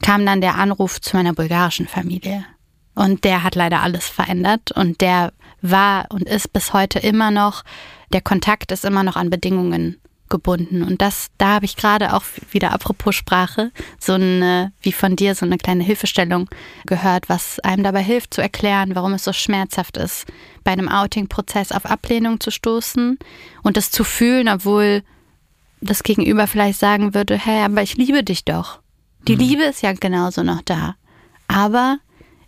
kam 0.00 0.24
dann 0.24 0.40
der 0.40 0.54
Anruf 0.54 1.02
zu 1.02 1.14
meiner 1.16 1.34
bulgarischen 1.34 1.86
Familie. 1.86 2.46
Und 2.94 3.24
der 3.24 3.42
hat 3.42 3.54
leider 3.56 3.82
alles 3.82 4.08
verändert 4.08 4.72
und 4.72 5.02
der 5.02 5.34
war 5.60 6.06
und 6.08 6.22
ist 6.22 6.50
bis 6.54 6.72
heute 6.72 6.98
immer 6.98 7.30
noch, 7.30 7.62
der 8.14 8.22
Kontakt 8.22 8.72
ist 8.72 8.86
immer 8.86 9.02
noch 9.02 9.16
an 9.16 9.28
Bedingungen 9.28 10.00
gebunden. 10.30 10.82
Und 10.82 11.02
das, 11.02 11.28
da 11.36 11.54
habe 11.54 11.66
ich 11.66 11.76
gerade 11.76 12.14
auch 12.14 12.22
wieder 12.50 12.72
apropos 12.72 13.14
Sprache, 13.14 13.70
so 13.98 14.14
eine, 14.14 14.72
wie 14.80 14.92
von 14.92 15.16
dir, 15.16 15.34
so 15.34 15.44
eine 15.44 15.58
kleine 15.58 15.84
Hilfestellung 15.84 16.48
gehört, 16.86 17.28
was 17.28 17.60
einem 17.60 17.82
dabei 17.82 18.02
hilft 18.02 18.32
zu 18.34 18.40
erklären, 18.40 18.94
warum 18.94 19.12
es 19.12 19.24
so 19.24 19.32
schmerzhaft 19.32 19.96
ist, 19.98 20.26
bei 20.64 20.72
einem 20.72 20.88
Outing-Prozess 20.88 21.72
auf 21.72 21.84
Ablehnung 21.84 22.40
zu 22.40 22.50
stoßen 22.50 23.18
und 23.62 23.76
das 23.76 23.90
zu 23.90 24.04
fühlen, 24.04 24.48
obwohl 24.48 25.02
das 25.82 26.02
Gegenüber 26.02 26.46
vielleicht 26.46 26.78
sagen 26.78 27.14
würde, 27.14 27.36
hey, 27.36 27.62
aber 27.62 27.82
ich 27.82 27.96
liebe 27.96 28.22
dich 28.22 28.44
doch. 28.44 28.80
Die 29.28 29.34
mhm. 29.34 29.40
Liebe 29.40 29.62
ist 29.64 29.82
ja 29.82 29.92
genauso 29.92 30.42
noch 30.42 30.62
da. 30.62 30.96
Aber 31.48 31.98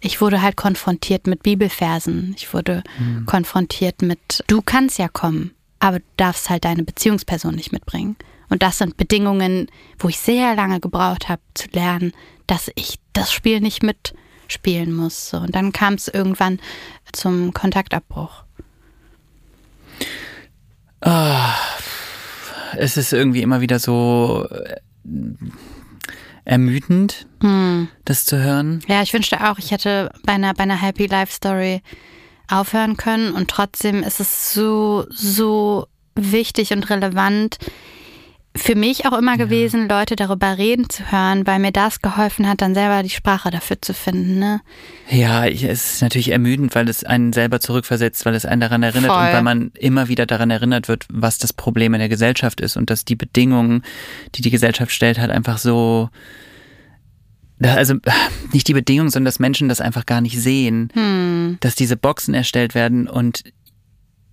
ich 0.01 0.20
wurde 0.20 0.43
halt 0.43 0.57
konfrontiert 0.57 1.26
mit 1.26 1.43
Bibelversen. 1.43 2.35
Ich 2.37 2.53
wurde 2.53 2.83
mhm. 2.99 3.26
konfrontiert 3.26 4.03
mit, 4.03 4.45
du 4.47 4.62
kannst 4.62 4.99
ja 4.99 5.09
kommen 5.09 5.53
aber 5.83 5.99
du 5.99 6.05
darfst 6.16 6.49
halt 6.49 6.64
deine 6.64 6.85
Beziehungsperson 6.85 7.57
nicht 7.57 7.72
mitbringen. 7.72 8.14
Und 8.49 8.62
das 8.62 8.78
sind 8.78 8.97
Bedingungen, 8.97 9.66
wo 9.99 10.09
ich 10.09 10.18
sehr 10.18 10.55
lange 10.55 10.78
gebraucht 10.78 11.28
habe 11.28 11.43
zu 11.55 11.68
lernen, 11.72 12.12
dass 12.47 12.70
ich 12.76 13.01
das 13.12 13.33
Spiel 13.33 13.61
nicht 13.61 13.83
mitspielen 13.83 14.95
muss. 14.95 15.35
Und 15.35 15.57
dann 15.57 15.72
kam 15.72 15.95
es 15.95 16.07
irgendwann 16.07 16.61
zum 17.12 17.53
Kontaktabbruch. 17.53 18.45
Oh, 21.05 21.37
es 22.76 22.97
ist 22.97 23.12
irgendwie 23.12 23.43
immer 23.43 23.61
wieder 23.61 23.80
so 23.80 24.47
äh, 24.51 24.76
ermüdend, 26.45 27.26
hm. 27.41 27.89
das 28.05 28.24
zu 28.24 28.41
hören. 28.41 28.85
Ja, 28.87 29.03
ich 29.03 29.12
wünschte 29.12 29.51
auch, 29.51 29.59
ich 29.59 29.72
hätte 29.72 30.12
bei 30.24 30.35
einer, 30.35 30.55
bei 30.55 30.62
einer 30.62 30.80
Happy 30.80 31.07
Life 31.07 31.33
Story 31.33 31.83
aufhören 32.49 32.97
können. 32.97 33.32
Und 33.32 33.49
trotzdem 33.49 34.03
ist 34.03 34.20
es 34.20 34.53
so, 34.53 35.07
so 35.11 35.86
wichtig 36.14 36.72
und 36.72 36.90
relevant 36.90 37.59
für 38.55 38.74
mich 38.74 39.07
auch 39.07 39.16
immer 39.16 39.32
ja. 39.32 39.45
gewesen, 39.45 39.88
Leute 39.88 40.14
darüber 40.14 40.59
reden 40.59 40.88
zu 40.90 41.11
hören, 41.11 41.47
weil 41.47 41.59
mir 41.59 41.72
das 41.72 42.03
geholfen 42.03 42.47
hat, 42.47 42.61
dann 42.61 42.74
selber 42.74 43.03
die 43.03 43.11
Sprache 43.11 43.51
dafür 43.51 43.80
zu 43.80 43.95
finden. 43.95 44.38
Ne? 44.38 44.61
Ja, 45.09 45.47
es 45.47 45.62
ist 45.62 46.03
natürlich 46.03 46.30
ermüdend, 46.30 46.74
weil 46.74 46.88
es 46.88 47.03
einen 47.03 47.32
selber 47.32 47.61
zurückversetzt, 47.61 48.26
weil 48.26 48.34
es 48.34 48.45
einen 48.45 48.61
daran 48.61 48.82
erinnert 48.82 49.11
Voll. 49.11 49.26
und 49.26 49.32
weil 49.32 49.43
man 49.43 49.70
immer 49.78 50.09
wieder 50.09 50.26
daran 50.26 50.51
erinnert 50.51 50.88
wird, 50.88 51.07
was 51.11 51.38
das 51.38 51.53
Problem 51.53 51.95
in 51.95 52.01
der 52.01 52.11
Gesellschaft 52.11 52.61
ist 52.61 52.76
und 52.76 52.90
dass 52.90 53.07
die 53.07 53.16
Bedingungen, 53.16 53.82
die 54.34 54.43
die 54.43 54.51
Gesellschaft 54.51 54.93
stellt, 54.93 55.18
halt 55.18 55.30
einfach 55.30 55.57
so 55.57 56.11
also 57.63 57.95
nicht 58.53 58.69
die 58.69 58.75
Bedingung, 58.75 59.11
sondern 59.11 59.27
dass 59.27 59.39
Menschen 59.39 59.69
das 59.69 59.81
einfach 59.81 60.07
gar 60.07 60.21
nicht 60.21 60.39
sehen, 60.39 60.91
hm. 60.95 61.59
dass 61.61 61.75
diese 61.75 61.97
Boxen 61.97 62.35
erstellt 62.35 62.75
werden 62.75 63.09
und 63.09 63.45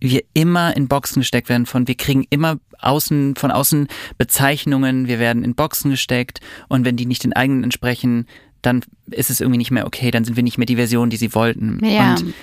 wir 0.01 0.23
immer 0.33 0.75
in 0.77 0.87
Boxen 0.87 1.19
gesteckt 1.19 1.49
werden 1.49 1.65
von, 1.65 1.87
wir 1.87 1.95
kriegen 1.95 2.25
immer 2.29 2.57
außen, 2.79 3.35
von 3.35 3.51
außen 3.51 3.87
Bezeichnungen, 4.17 5.07
wir 5.07 5.19
werden 5.19 5.43
in 5.43 5.55
Boxen 5.55 5.91
gesteckt 5.91 6.39
und 6.69 6.85
wenn 6.85 6.95
die 6.95 7.05
nicht 7.05 7.23
den 7.23 7.33
eigenen 7.33 7.65
entsprechen, 7.65 8.25
dann 8.61 8.81
ist 9.11 9.29
es 9.29 9.41
irgendwie 9.41 9.57
nicht 9.57 9.71
mehr 9.71 9.85
okay, 9.85 10.11
dann 10.11 10.23
sind 10.23 10.35
wir 10.35 10.43
nicht 10.43 10.57
mehr 10.57 10.65
die 10.65 10.75
Version, 10.75 11.09
die 11.09 11.17
sie 11.17 11.33
wollten. 11.33 11.83
Ja. 11.83 12.11
Und 12.11 12.33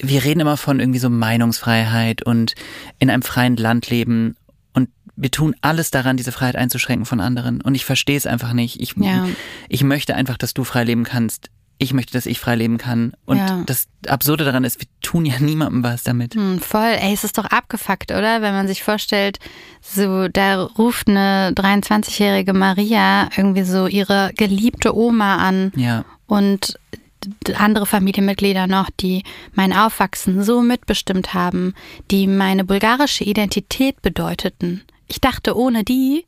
wir 0.00 0.24
reden 0.24 0.40
immer 0.40 0.56
von 0.56 0.80
irgendwie 0.80 0.98
so 0.98 1.08
Meinungsfreiheit 1.08 2.22
und 2.22 2.54
in 2.98 3.08
einem 3.08 3.22
freien 3.22 3.56
Land 3.56 3.88
leben 3.88 4.36
wir 5.16 5.30
tun 5.30 5.54
alles 5.60 5.90
daran, 5.90 6.16
diese 6.16 6.32
Freiheit 6.32 6.56
einzuschränken 6.56 7.06
von 7.06 7.20
anderen. 7.20 7.60
Und 7.60 7.74
ich 7.74 7.84
verstehe 7.84 8.16
es 8.16 8.26
einfach 8.26 8.52
nicht. 8.52 8.80
Ich, 8.80 8.94
ja. 8.96 9.26
ich 9.68 9.84
möchte 9.84 10.14
einfach, 10.14 10.38
dass 10.38 10.54
du 10.54 10.64
frei 10.64 10.84
leben 10.84 11.04
kannst. 11.04 11.50
Ich 11.78 11.92
möchte, 11.92 12.12
dass 12.12 12.26
ich 12.26 12.38
frei 12.38 12.54
leben 12.54 12.78
kann. 12.78 13.12
Und 13.24 13.38
ja. 13.38 13.62
das 13.66 13.88
Absurde 14.06 14.44
daran 14.44 14.64
ist, 14.64 14.80
wir 14.80 14.86
tun 15.00 15.26
ja 15.26 15.34
niemandem 15.40 15.82
was 15.82 16.02
damit. 16.02 16.34
Hm, 16.34 16.60
voll. 16.60 16.96
Ey, 17.00 17.12
es 17.12 17.24
ist 17.24 17.38
doch 17.38 17.46
abgefuckt, 17.46 18.10
oder? 18.10 18.40
Wenn 18.40 18.54
man 18.54 18.68
sich 18.68 18.82
vorstellt, 18.82 19.38
so, 19.80 20.28
da 20.28 20.62
ruft 20.62 21.08
eine 21.08 21.52
23-jährige 21.54 22.52
Maria 22.52 23.28
irgendwie 23.36 23.64
so 23.64 23.86
ihre 23.86 24.32
geliebte 24.36 24.96
Oma 24.96 25.36
an. 25.36 25.72
Ja. 25.76 26.04
Und 26.26 26.78
andere 27.56 27.86
Familienmitglieder 27.86 28.66
noch, 28.66 28.90
die 28.90 29.22
mein 29.52 29.72
Aufwachsen 29.72 30.42
so 30.42 30.62
mitbestimmt 30.62 31.34
haben, 31.34 31.74
die 32.10 32.26
meine 32.26 32.64
bulgarische 32.64 33.24
Identität 33.24 34.02
bedeuteten. 34.02 34.82
Ich 35.12 35.20
dachte, 35.20 35.58
ohne 35.58 35.84
die 35.84 36.24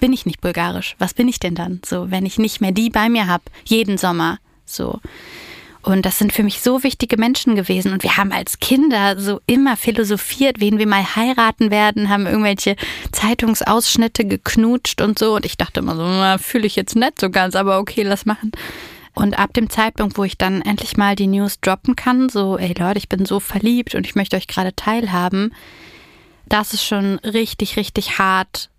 bin 0.00 0.12
ich 0.12 0.26
nicht 0.26 0.40
bulgarisch. 0.40 0.96
Was 0.98 1.14
bin 1.14 1.28
ich 1.28 1.38
denn 1.38 1.54
dann? 1.54 1.80
So, 1.86 2.10
wenn 2.10 2.26
ich 2.26 2.40
nicht 2.40 2.60
mehr 2.60 2.72
die 2.72 2.90
bei 2.90 3.08
mir 3.08 3.28
habe, 3.28 3.44
jeden 3.64 3.98
Sommer. 3.98 4.38
So. 4.64 4.98
Und 5.82 6.04
das 6.04 6.18
sind 6.18 6.32
für 6.32 6.42
mich 6.42 6.60
so 6.60 6.82
wichtige 6.82 7.18
Menschen 7.18 7.54
gewesen. 7.54 7.92
Und 7.92 8.02
wir 8.02 8.16
haben 8.16 8.32
als 8.32 8.58
Kinder 8.58 9.20
so 9.20 9.40
immer 9.46 9.76
philosophiert, 9.76 10.58
wen 10.58 10.80
wir 10.80 10.88
mal 10.88 11.14
heiraten 11.14 11.70
werden, 11.70 12.08
haben 12.08 12.26
irgendwelche 12.26 12.74
Zeitungsausschnitte 13.12 14.24
geknutscht 14.24 15.00
und 15.02 15.20
so. 15.20 15.36
Und 15.36 15.46
ich 15.46 15.56
dachte 15.56 15.78
immer 15.78 15.94
so, 15.94 16.42
fühle 16.42 16.66
ich 16.66 16.74
jetzt 16.74 16.96
nicht 16.96 17.20
so 17.20 17.30
ganz, 17.30 17.54
aber 17.54 17.78
okay, 17.78 18.02
lass 18.02 18.26
machen. 18.26 18.50
Und 19.14 19.38
ab 19.38 19.54
dem 19.54 19.70
Zeitpunkt, 19.70 20.18
wo 20.18 20.24
ich 20.24 20.36
dann 20.36 20.62
endlich 20.62 20.96
mal 20.96 21.14
die 21.14 21.28
News 21.28 21.60
droppen 21.60 21.94
kann, 21.94 22.28
so, 22.28 22.58
ey 22.58 22.74
Leute, 22.76 22.98
ich 22.98 23.08
bin 23.08 23.24
so 23.24 23.38
verliebt 23.38 23.94
und 23.94 24.04
ich 24.04 24.16
möchte 24.16 24.34
euch 24.34 24.48
gerade 24.48 24.74
teilhaben, 24.74 25.54
das 26.48 26.72
ist 26.72 26.84
schon 26.84 27.18
richtig, 27.20 27.76
richtig 27.76 28.18
hart, 28.18 28.70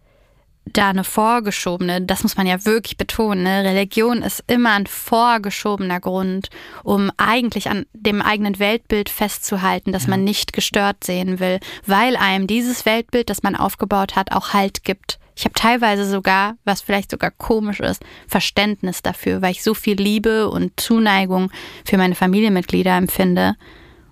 da 0.73 0.89
eine 0.89 1.03
vorgeschobene, 1.03 2.01
das 2.01 2.23
muss 2.23 2.37
man 2.37 2.47
ja 2.47 2.65
wirklich 2.65 2.97
betonen, 2.97 3.43
ne? 3.43 3.63
Religion 3.63 4.21
ist 4.21 4.43
immer 4.47 4.73
ein 4.73 4.87
vorgeschobener 4.87 5.99
Grund, 5.99 6.49
um 6.83 7.11
eigentlich 7.17 7.69
an 7.69 7.85
dem 7.93 8.21
eigenen 8.21 8.59
Weltbild 8.59 9.09
festzuhalten, 9.09 9.91
dass 9.91 10.03
ja. 10.03 10.11
man 10.11 10.23
nicht 10.23 10.53
gestört 10.53 11.03
sehen 11.03 11.39
will, 11.39 11.59
weil 11.85 12.15
einem 12.15 12.47
dieses 12.47 12.85
Weltbild, 12.85 13.29
das 13.29 13.43
man 13.43 13.55
aufgebaut 13.55 14.15
hat, 14.15 14.31
auch 14.31 14.53
Halt 14.53 14.83
gibt. 14.83 15.19
Ich 15.35 15.45
habe 15.45 15.53
teilweise 15.53 16.09
sogar, 16.09 16.55
was 16.65 16.81
vielleicht 16.81 17.11
sogar 17.11 17.31
komisch 17.31 17.79
ist, 17.79 18.03
Verständnis 18.27 19.03
dafür, 19.03 19.41
weil 19.41 19.51
ich 19.51 19.63
so 19.63 19.75
viel 19.75 19.95
Liebe 19.95 20.49
und 20.49 20.79
Zuneigung 20.79 21.51
für 21.85 21.97
meine 21.97 22.15
Familienmitglieder 22.15 22.97
empfinde 22.97 23.55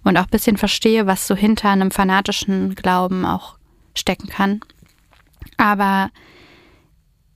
und 0.05 0.17
auch 0.17 0.23
ein 0.23 0.29
bisschen 0.29 0.55
verstehe, 0.55 1.07
was 1.07 1.27
so 1.27 1.35
hinter 1.35 1.69
einem 1.69 1.91
fanatischen 1.91 2.75
Glauben 2.75 3.25
auch 3.25 3.57
stecken 3.95 4.29
kann. 4.29 4.61
Aber 5.57 6.11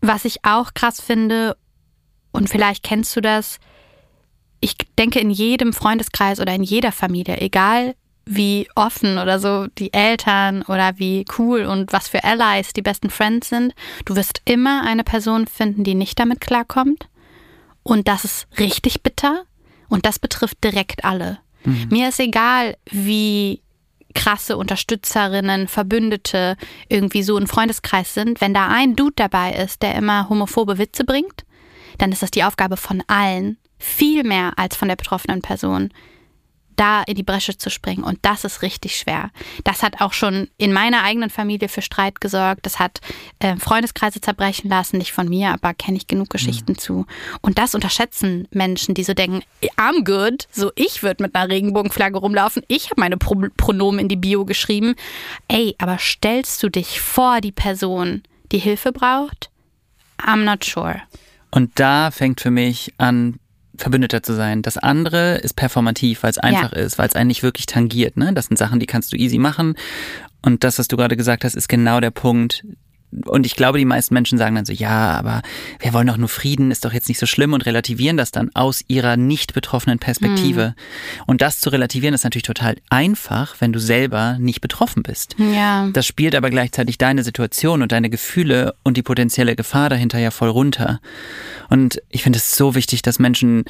was 0.01 0.23
ich 0.23 0.45
auch 0.45 0.73
krass 0.73 1.01
finde, 1.01 1.57
und 2.31 2.49
vielleicht 2.49 2.83
kennst 2.83 3.15
du 3.15 3.21
das, 3.21 3.59
ich 4.61 4.75
denke 4.97 5.19
in 5.19 5.31
jedem 5.31 5.73
Freundeskreis 5.73 6.39
oder 6.39 6.53
in 6.53 6.63
jeder 6.63 6.91
Familie, 6.91 7.41
egal 7.41 7.95
wie 8.25 8.67
offen 8.75 9.17
oder 9.17 9.39
so 9.39 9.65
die 9.79 9.91
Eltern 9.91 10.61
oder 10.63 10.99
wie 10.99 11.25
cool 11.39 11.63
und 11.65 11.91
was 11.91 12.07
für 12.07 12.23
Allies 12.23 12.73
die 12.73 12.83
besten 12.83 13.09
Friends 13.09 13.49
sind, 13.49 13.73
du 14.05 14.15
wirst 14.15 14.43
immer 14.45 14.83
eine 14.85 15.03
Person 15.03 15.47
finden, 15.47 15.83
die 15.83 15.95
nicht 15.95 16.19
damit 16.19 16.39
klarkommt. 16.39 17.09
Und 17.81 18.07
das 18.07 18.25
ist 18.25 18.47
richtig 18.59 19.01
bitter 19.01 19.45
und 19.87 20.05
das 20.05 20.19
betrifft 20.19 20.63
direkt 20.63 21.03
alle. 21.03 21.39
Mhm. 21.63 21.87
Mir 21.89 22.09
ist 22.09 22.19
egal, 22.19 22.77
wie 22.89 23.61
krasse 24.15 24.57
Unterstützerinnen, 24.57 25.67
Verbündete 25.67 26.57
irgendwie 26.87 27.23
so 27.23 27.37
ein 27.37 27.47
Freundeskreis 27.47 28.13
sind. 28.13 28.41
Wenn 28.41 28.53
da 28.53 28.67
ein 28.67 28.95
Dude 28.95 29.13
dabei 29.15 29.53
ist, 29.53 29.81
der 29.81 29.95
immer 29.95 30.29
homophobe 30.29 30.77
Witze 30.77 31.03
bringt, 31.03 31.45
dann 31.97 32.11
ist 32.11 32.23
das 32.23 32.31
die 32.31 32.43
Aufgabe 32.43 32.77
von 32.77 33.03
allen, 33.07 33.57
viel 33.77 34.23
mehr 34.23 34.53
als 34.57 34.75
von 34.75 34.87
der 34.87 34.95
betroffenen 34.95 35.41
Person, 35.41 35.89
da 36.79 37.03
in 37.03 37.15
die 37.15 37.23
Bresche 37.23 37.57
zu 37.57 37.69
springen. 37.69 38.03
Und 38.03 38.19
das 38.21 38.45
ist 38.45 38.61
richtig 38.61 38.95
schwer. 38.95 39.31
Das 39.63 39.83
hat 39.83 39.99
auch 39.99 40.13
schon 40.13 40.47
in 40.57 40.71
meiner 40.71 41.03
eigenen 41.03 41.29
Familie 41.29 41.67
für 41.67 41.81
Streit 41.81 42.21
gesorgt. 42.21 42.65
Das 42.65 42.79
hat 42.79 43.01
äh, 43.39 43.57
Freundeskreise 43.57 44.21
zerbrechen 44.21 44.69
lassen. 44.69 44.97
Nicht 44.97 45.11
von 45.11 45.27
mir, 45.27 45.49
aber 45.49 45.73
kenne 45.73 45.97
ich 45.97 46.07
genug 46.07 46.29
Geschichten 46.29 46.73
mhm. 46.73 46.77
zu. 46.77 47.05
Und 47.41 47.57
das 47.57 47.75
unterschätzen 47.75 48.47
Menschen, 48.51 48.95
die 48.95 49.03
so 49.03 49.13
denken, 49.13 49.43
I'm 49.77 50.05
good. 50.05 50.47
So, 50.51 50.71
ich 50.75 51.03
würde 51.03 51.23
mit 51.23 51.35
einer 51.35 51.49
Regenbogenflagge 51.49 52.17
rumlaufen. 52.17 52.63
Ich 52.67 52.89
habe 52.91 53.01
meine 53.01 53.17
Pro 53.17 53.35
Pronomen 53.57 53.99
in 53.99 54.07
die 54.07 54.15
Bio 54.15 54.45
geschrieben. 54.45 54.95
Ey, 55.47 55.75
aber 55.77 55.97
stellst 55.97 56.63
du 56.63 56.69
dich 56.69 57.01
vor 57.01 57.41
die 57.41 57.51
Person, 57.51 58.23
die 58.51 58.59
Hilfe 58.59 58.91
braucht? 58.91 59.49
I'm 60.17 60.43
not 60.43 60.63
sure. 60.63 61.01
Und 61.51 61.79
da 61.79 62.11
fängt 62.11 62.41
für 62.41 62.51
mich 62.51 62.93
an, 62.97 63.39
Verbündeter 63.79 64.21
zu 64.21 64.33
sein. 64.33 64.61
Das 64.61 64.77
andere 64.77 65.37
ist 65.37 65.55
performativ, 65.55 66.23
weil 66.23 66.31
es 66.31 66.37
einfach 66.37 66.73
ja. 66.73 66.79
ist, 66.79 66.97
weil 66.97 67.07
es 67.07 67.15
einen 67.15 67.27
nicht 67.27 67.43
wirklich 67.43 67.65
tangiert. 67.65 68.17
Ne? 68.17 68.33
Das 68.33 68.45
sind 68.45 68.57
Sachen, 68.57 68.79
die 68.79 68.85
kannst 68.85 69.11
du 69.13 69.17
easy 69.17 69.37
machen. 69.37 69.75
Und 70.41 70.63
das, 70.63 70.79
was 70.79 70.87
du 70.87 70.97
gerade 70.97 71.17
gesagt 71.17 71.43
hast, 71.43 71.55
ist 71.55 71.67
genau 71.67 71.99
der 71.99 72.11
Punkt, 72.11 72.63
und 73.25 73.45
ich 73.45 73.55
glaube, 73.55 73.79
die 73.79 73.85
meisten 73.85 74.13
Menschen 74.13 74.37
sagen 74.37 74.55
dann 74.55 74.65
so, 74.65 74.73
ja, 74.73 75.11
aber 75.17 75.41
wir 75.79 75.93
wollen 75.93 76.07
doch 76.07 76.17
nur 76.17 76.29
Frieden, 76.29 76.71
ist 76.71 76.85
doch 76.85 76.93
jetzt 76.93 77.09
nicht 77.09 77.19
so 77.19 77.25
schlimm 77.25 77.53
und 77.53 77.65
relativieren 77.65 78.17
das 78.17 78.31
dann 78.31 78.51
aus 78.53 78.83
ihrer 78.87 79.17
nicht 79.17 79.53
betroffenen 79.53 79.97
Perspektive. 79.97 80.75
Mhm. 80.75 81.23
Und 81.25 81.41
das 81.41 81.59
zu 81.59 81.71
relativieren 81.71 82.13
ist 82.13 82.23
natürlich 82.23 82.43
total 82.43 82.75
einfach, 82.89 83.55
wenn 83.59 83.73
du 83.73 83.79
selber 83.79 84.37
nicht 84.39 84.61
betroffen 84.61 85.03
bist. 85.03 85.35
Ja. 85.37 85.89
Das 85.91 86.05
spielt 86.05 86.35
aber 86.35 86.49
gleichzeitig 86.49 86.97
deine 86.97 87.23
Situation 87.23 87.81
und 87.81 87.91
deine 87.91 88.09
Gefühle 88.09 88.75
und 88.83 88.95
die 88.95 89.03
potenzielle 89.03 89.55
Gefahr 89.55 89.89
dahinter 89.89 90.19
ja 90.19 90.31
voll 90.31 90.49
runter. 90.49 90.99
Und 91.69 92.01
ich 92.09 92.23
finde 92.23 92.37
es 92.37 92.55
so 92.55 92.75
wichtig, 92.75 93.01
dass 93.01 93.19
Menschen 93.19 93.65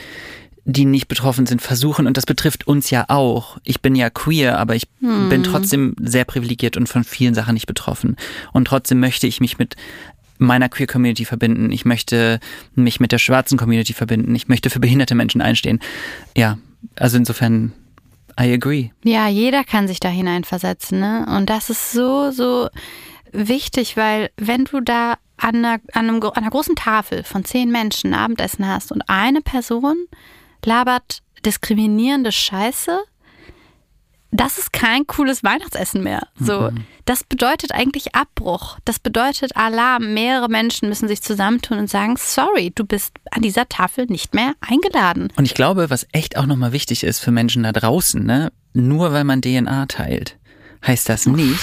die 0.71 0.85
nicht 0.85 1.07
betroffen 1.07 1.45
sind, 1.45 1.61
versuchen, 1.61 2.05
und 2.05 2.15
das 2.17 2.25
betrifft 2.25 2.67
uns 2.67 2.89
ja 2.89 3.05
auch. 3.07 3.57
Ich 3.63 3.81
bin 3.81 3.95
ja 3.95 4.09
queer, 4.09 4.59
aber 4.59 4.75
ich 4.75 4.87
hm. 4.99 5.29
bin 5.29 5.43
trotzdem 5.43 5.95
sehr 5.99 6.25
privilegiert 6.25 6.77
und 6.77 6.87
von 6.87 7.03
vielen 7.03 7.33
Sachen 7.33 7.55
nicht 7.55 7.65
betroffen. 7.65 8.17
Und 8.53 8.65
trotzdem 8.65 8.99
möchte 8.99 9.25
ich 9.25 9.41
mich 9.41 9.57
mit 9.57 9.75
meiner 10.37 10.69
Queer 10.69 10.87
Community 10.87 11.25
verbinden. 11.25 11.71
Ich 11.71 11.85
möchte 11.85 12.39
mich 12.75 12.99
mit 12.99 13.11
der 13.11 13.17
schwarzen 13.17 13.57
Community 13.57 13.93
verbinden. 13.93 14.35
Ich 14.35 14.47
möchte 14.47 14.69
für 14.69 14.79
behinderte 14.79 15.15
Menschen 15.15 15.41
einstehen. 15.41 15.79
Ja, 16.37 16.57
also 16.95 17.17
insofern, 17.17 17.73
I 18.39 18.53
agree. 18.53 18.91
Ja, 19.03 19.27
jeder 19.27 19.63
kann 19.63 19.87
sich 19.87 19.99
da 19.99 20.07
hineinversetzen, 20.07 20.99
ne? 20.99 21.25
Und 21.35 21.49
das 21.49 21.69
ist 21.69 21.91
so, 21.91 22.31
so 22.31 22.69
wichtig, 23.31 23.97
weil 23.97 24.29
wenn 24.37 24.65
du 24.65 24.81
da 24.81 25.17
an 25.37 25.55
einer, 25.57 25.79
an, 25.93 26.09
einem, 26.09 26.21
an 26.21 26.31
einer 26.35 26.49
großen 26.49 26.75
Tafel 26.75 27.23
von 27.23 27.43
zehn 27.43 27.71
Menschen 27.71 28.13
Abendessen 28.13 28.67
hast 28.67 28.91
und 28.91 29.03
eine 29.07 29.41
Person 29.41 29.97
labert 30.65 31.21
diskriminierende 31.45 32.31
Scheiße, 32.31 32.99
das 34.31 34.59
ist 34.59 34.73
kein 34.73 35.07
cooles 35.07 35.43
Weihnachtsessen 35.43 36.03
mehr. 36.03 36.27
So, 36.39 36.69
mhm. 36.71 36.85
das 37.05 37.23
bedeutet 37.23 37.71
eigentlich 37.71 38.13
Abbruch. 38.13 38.77
Das 38.85 38.99
bedeutet 38.99 39.55
Alarm. 39.57 40.13
Mehrere 40.13 40.49
Menschen 40.49 40.87
müssen 40.87 41.07
sich 41.07 41.23
zusammentun 41.23 41.79
und 41.79 41.89
sagen, 41.89 42.15
sorry, 42.17 42.71
du 42.73 42.85
bist 42.85 43.13
an 43.31 43.41
dieser 43.41 43.67
Tafel 43.67 44.05
nicht 44.05 44.35
mehr 44.35 44.53
eingeladen. 44.61 45.29
Und 45.35 45.45
ich 45.45 45.55
glaube, 45.55 45.89
was 45.89 46.07
echt 46.11 46.37
auch 46.37 46.45
nochmal 46.45 46.73
wichtig 46.73 47.03
ist 47.03 47.19
für 47.19 47.31
Menschen 47.31 47.63
da 47.63 47.71
draußen, 47.71 48.23
ne, 48.23 48.51
nur 48.73 49.13
weil 49.13 49.23
man 49.23 49.41
DNA 49.41 49.87
teilt, 49.87 50.37
heißt 50.85 51.09
das 51.09 51.25
nicht, 51.25 51.59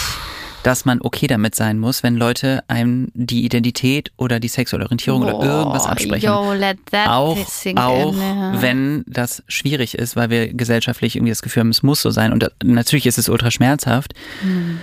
dass 0.66 0.84
man 0.84 1.00
okay 1.00 1.28
damit 1.28 1.54
sein 1.54 1.78
muss, 1.78 2.02
wenn 2.02 2.16
Leute 2.16 2.64
einem 2.66 3.12
die 3.14 3.44
Identität 3.44 4.10
oder 4.16 4.40
die 4.40 4.48
sexuelle 4.48 4.84
Orientierung 4.84 5.20
Boah, 5.20 5.38
oder 5.38 5.58
irgendwas 5.58 5.86
absprechen. 5.86 6.26
Yo, 6.26 6.32
auch 6.32 7.36
auch 7.76 8.12
in, 8.12 8.62
wenn 8.62 9.04
das 9.06 9.44
schwierig 9.46 9.96
ist, 9.96 10.16
weil 10.16 10.28
wir 10.28 10.52
gesellschaftlich 10.52 11.14
irgendwie 11.14 11.30
das 11.30 11.42
Gefühl 11.42 11.60
haben, 11.60 11.70
es 11.70 11.84
muss 11.84 12.02
so 12.02 12.10
sein. 12.10 12.32
Und 12.32 12.50
natürlich 12.64 13.06
ist 13.06 13.16
es 13.16 13.28
ultra 13.28 13.52
schmerzhaft. 13.52 14.14
Hm. 14.40 14.80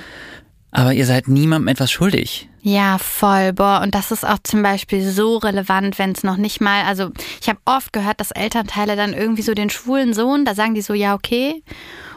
Aber 0.72 0.94
ihr 0.94 1.06
seid 1.06 1.28
niemandem 1.28 1.68
etwas 1.68 1.92
schuldig. 1.92 2.48
Ja, 2.62 2.98
voll. 2.98 3.52
Boah, 3.52 3.82
und 3.84 3.94
das 3.94 4.12
ist 4.12 4.26
auch 4.26 4.40
zum 4.42 4.64
Beispiel 4.64 5.12
so 5.12 5.36
relevant, 5.36 6.00
wenn 6.00 6.14
es 6.14 6.24
noch 6.24 6.38
nicht 6.38 6.62
mal, 6.62 6.86
also 6.86 7.12
ich 7.42 7.50
habe 7.50 7.60
oft 7.66 7.92
gehört, 7.92 8.22
dass 8.22 8.32
Elternteile 8.32 8.96
dann 8.96 9.14
irgendwie 9.14 9.42
so 9.42 9.54
den 9.54 9.70
schwulen 9.70 10.14
Sohn, 10.14 10.46
da 10.46 10.56
sagen 10.56 10.76
die 10.76 10.82
so, 10.82 10.94
ja, 10.94 11.14
okay. 11.14 11.62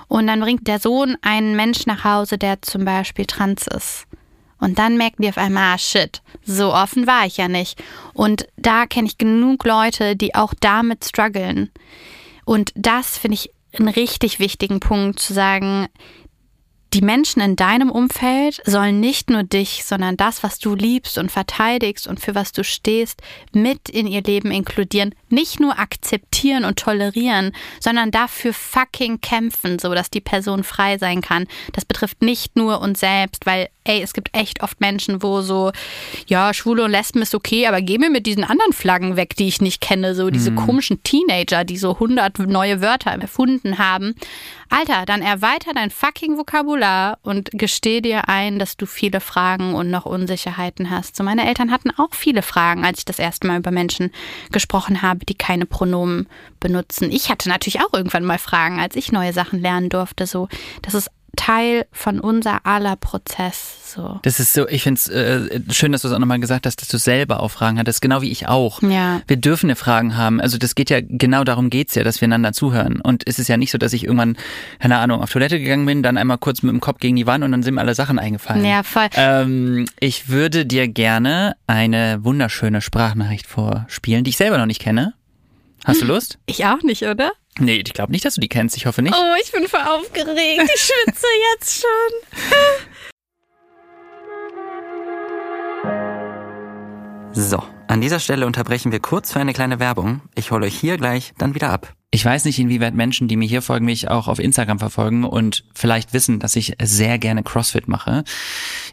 Und 0.08 0.26
dann 0.26 0.40
bringt 0.40 0.66
der 0.66 0.78
Sohn 0.78 1.16
einen 1.22 1.56
Mensch 1.56 1.86
nach 1.86 2.04
Hause, 2.04 2.38
der 2.38 2.62
zum 2.62 2.84
Beispiel 2.84 3.26
trans 3.26 3.66
ist. 3.66 4.06
Und 4.58 4.78
dann 4.78 4.96
merken 4.96 5.22
die 5.22 5.28
auf 5.28 5.38
einmal, 5.38 5.74
ah 5.74 5.78
shit, 5.78 6.22
so 6.44 6.72
offen 6.72 7.06
war 7.06 7.26
ich 7.26 7.36
ja 7.36 7.48
nicht. 7.48 7.82
Und 8.14 8.46
da 8.56 8.86
kenne 8.86 9.08
ich 9.08 9.18
genug 9.18 9.64
Leute, 9.64 10.16
die 10.16 10.34
auch 10.34 10.54
damit 10.58 11.04
strugglen. 11.04 11.70
Und 12.44 12.72
das 12.74 13.18
finde 13.18 13.34
ich 13.34 13.50
einen 13.78 13.88
richtig 13.88 14.38
wichtigen 14.38 14.80
Punkt 14.80 15.20
zu 15.20 15.34
sagen, 15.34 15.88
die 16.96 17.02
Menschen 17.02 17.42
in 17.42 17.56
deinem 17.56 17.90
Umfeld 17.90 18.62
sollen 18.64 19.00
nicht 19.00 19.28
nur 19.28 19.42
dich, 19.42 19.84
sondern 19.84 20.16
das, 20.16 20.42
was 20.42 20.58
du 20.58 20.74
liebst 20.74 21.18
und 21.18 21.30
verteidigst 21.30 22.06
und 22.06 22.20
für 22.20 22.34
was 22.34 22.52
du 22.52 22.64
stehst, 22.64 23.20
mit 23.52 23.90
in 23.90 24.06
ihr 24.06 24.22
Leben 24.22 24.50
inkludieren. 24.50 25.14
Nicht 25.28 25.60
nur 25.60 25.78
akzeptieren 25.78 26.64
und 26.64 26.78
tolerieren, 26.78 27.52
sondern 27.80 28.12
dafür 28.12 28.54
fucking 28.54 29.20
kämpfen, 29.20 29.78
so 29.78 29.92
dass 29.92 30.08
die 30.08 30.22
Person 30.22 30.64
frei 30.64 30.96
sein 30.96 31.20
kann. 31.20 31.46
Das 31.74 31.84
betrifft 31.84 32.22
nicht 32.22 32.56
nur 32.56 32.80
uns 32.80 33.00
selbst, 33.00 33.44
weil 33.44 33.68
ey, 33.86 34.02
es 34.02 34.12
gibt 34.12 34.36
echt 34.36 34.62
oft 34.62 34.80
Menschen, 34.80 35.22
wo 35.22 35.40
so, 35.40 35.72
ja, 36.26 36.52
Schwule 36.52 36.84
und 36.84 36.90
Lesben 36.90 37.22
ist 37.22 37.34
okay, 37.34 37.66
aber 37.66 37.80
geh 37.80 37.98
mir 37.98 38.10
mit 38.10 38.26
diesen 38.26 38.44
anderen 38.44 38.72
Flaggen 38.72 39.16
weg, 39.16 39.36
die 39.36 39.48
ich 39.48 39.60
nicht 39.60 39.80
kenne, 39.80 40.14
so 40.14 40.30
diese 40.30 40.50
mhm. 40.50 40.56
komischen 40.56 41.02
Teenager, 41.02 41.64
die 41.64 41.76
so 41.76 41.98
hundert 41.98 42.38
neue 42.38 42.80
Wörter 42.80 43.12
erfunden 43.12 43.78
haben. 43.78 44.14
Alter, 44.68 45.06
dann 45.06 45.22
erweiter 45.22 45.72
dein 45.74 45.90
fucking 45.90 46.38
Vokabular 46.38 47.18
und 47.22 47.50
gesteh 47.52 48.00
dir 48.00 48.28
ein, 48.28 48.58
dass 48.58 48.76
du 48.76 48.86
viele 48.86 49.20
Fragen 49.20 49.74
und 49.74 49.90
noch 49.90 50.06
Unsicherheiten 50.06 50.90
hast. 50.90 51.16
So, 51.16 51.22
meine 51.22 51.46
Eltern 51.46 51.70
hatten 51.70 51.90
auch 51.90 52.14
viele 52.14 52.42
Fragen, 52.42 52.84
als 52.84 52.98
ich 52.98 53.04
das 53.04 53.20
erste 53.20 53.46
Mal 53.46 53.58
über 53.58 53.70
Menschen 53.70 54.10
gesprochen 54.50 55.02
habe, 55.02 55.24
die 55.24 55.36
keine 55.36 55.66
Pronomen 55.66 56.26
benutzen. 56.58 57.12
Ich 57.12 57.30
hatte 57.30 57.48
natürlich 57.48 57.80
auch 57.80 57.92
irgendwann 57.92 58.24
mal 58.24 58.38
Fragen, 58.38 58.80
als 58.80 58.96
ich 58.96 59.12
neue 59.12 59.32
Sachen 59.32 59.60
lernen 59.60 59.88
durfte. 59.88 60.26
So, 60.26 60.48
das 60.82 60.94
ist 60.94 61.10
Teil 61.36 61.86
von 61.92 62.20
unser 62.20 62.66
aller 62.66 62.96
Prozess. 62.96 63.92
So. 63.94 64.18
Das 64.22 64.40
ist 64.40 64.52
so, 64.52 64.68
ich 64.68 64.82
finde 64.82 64.98
es 64.98 65.08
äh, 65.08 65.60
schön, 65.70 65.92
dass 65.92 66.02
du 66.02 66.08
es 66.08 66.14
auch 66.14 66.18
nochmal 66.18 66.40
gesagt 66.40 66.66
hast, 66.66 66.82
dass 66.82 66.88
du 66.88 66.98
selber 66.98 67.40
auch 67.40 67.50
Fragen 67.50 67.78
hattest, 67.78 68.02
genau 68.02 68.20
wie 68.20 68.30
ich 68.30 68.48
auch. 68.48 68.82
Ja. 68.82 69.22
Wir 69.26 69.36
dürfen 69.36 69.66
eine 69.66 69.76
Fragen 69.76 70.16
haben. 70.16 70.40
Also 70.40 70.58
das 70.58 70.74
geht 70.74 70.90
ja, 70.90 70.98
genau 71.00 71.44
darum 71.44 71.70
geht's 71.70 71.94
ja, 71.94 72.04
dass 72.04 72.20
wir 72.20 72.26
einander 72.26 72.52
zuhören. 72.52 73.00
Und 73.00 73.22
es 73.26 73.38
ist 73.38 73.48
ja 73.48 73.56
nicht 73.56 73.70
so, 73.70 73.78
dass 73.78 73.92
ich 73.92 74.04
irgendwann, 74.04 74.36
keine 74.80 74.98
Ahnung, 74.98 75.22
auf 75.22 75.30
Toilette 75.30 75.58
gegangen 75.58 75.86
bin, 75.86 76.02
dann 76.02 76.18
einmal 76.18 76.38
kurz 76.38 76.62
mit 76.62 76.72
dem 76.72 76.80
Kopf 76.80 76.98
gegen 76.98 77.16
die 77.16 77.26
Wand 77.26 77.44
und 77.44 77.52
dann 77.52 77.62
sind 77.62 77.74
mir 77.74 77.80
alle 77.80 77.94
Sachen 77.94 78.18
eingefallen. 78.18 78.64
Ja, 78.64 78.82
voll. 78.82 79.08
Ähm, 79.14 79.86
ich 80.00 80.28
würde 80.28 80.66
dir 80.66 80.88
gerne 80.88 81.56
eine 81.66 82.24
wunderschöne 82.24 82.80
Sprachnachricht 82.80 83.46
vorspielen, 83.46 84.24
die 84.24 84.30
ich 84.30 84.36
selber 84.36 84.58
noch 84.58 84.66
nicht 84.66 84.80
kenne. 84.80 85.14
Hast 85.84 86.02
du 86.02 86.06
Lust? 86.06 86.38
Ich 86.46 86.66
auch 86.66 86.82
nicht, 86.82 87.02
oder? 87.04 87.30
Nee, 87.58 87.82
ich 87.86 87.94
glaube 87.94 88.12
nicht, 88.12 88.24
dass 88.24 88.34
du 88.34 88.40
die 88.40 88.48
kennst. 88.48 88.76
Ich 88.76 88.86
hoffe 88.86 89.02
nicht. 89.02 89.14
Oh, 89.14 89.34
ich 89.42 89.50
bin 89.50 89.66
voll 89.66 89.80
aufgeregt. 89.80 90.70
Ich 90.74 90.80
schwitze 90.82 91.26
jetzt 91.54 91.82
schon. 91.82 92.12
So, 97.32 97.62
an 97.88 98.00
dieser 98.00 98.20
Stelle 98.20 98.46
unterbrechen 98.46 98.92
wir 98.92 99.00
kurz 99.00 99.32
für 99.32 99.40
eine 99.40 99.52
kleine 99.52 99.78
Werbung. 99.78 100.22
Ich 100.34 100.50
hole 100.50 100.66
euch 100.66 100.78
hier 100.78 100.96
gleich 100.96 101.32
dann 101.38 101.54
wieder 101.54 101.70
ab. 101.70 101.94
Ich 102.10 102.24
weiß 102.24 102.44
nicht, 102.46 102.58
inwieweit 102.58 102.94
Menschen, 102.94 103.28
die 103.28 103.36
mir 103.36 103.48
hier 103.48 103.62
folgen, 103.62 103.84
mich 103.84 104.08
auch 104.08 104.28
auf 104.28 104.38
Instagram 104.38 104.78
verfolgen 104.78 105.24
und 105.24 105.64
vielleicht 105.74 106.14
wissen, 106.14 106.38
dass 106.38 106.56
ich 106.56 106.74
sehr 106.82 107.18
gerne 107.18 107.42
CrossFit 107.42 107.88
mache. 107.88 108.24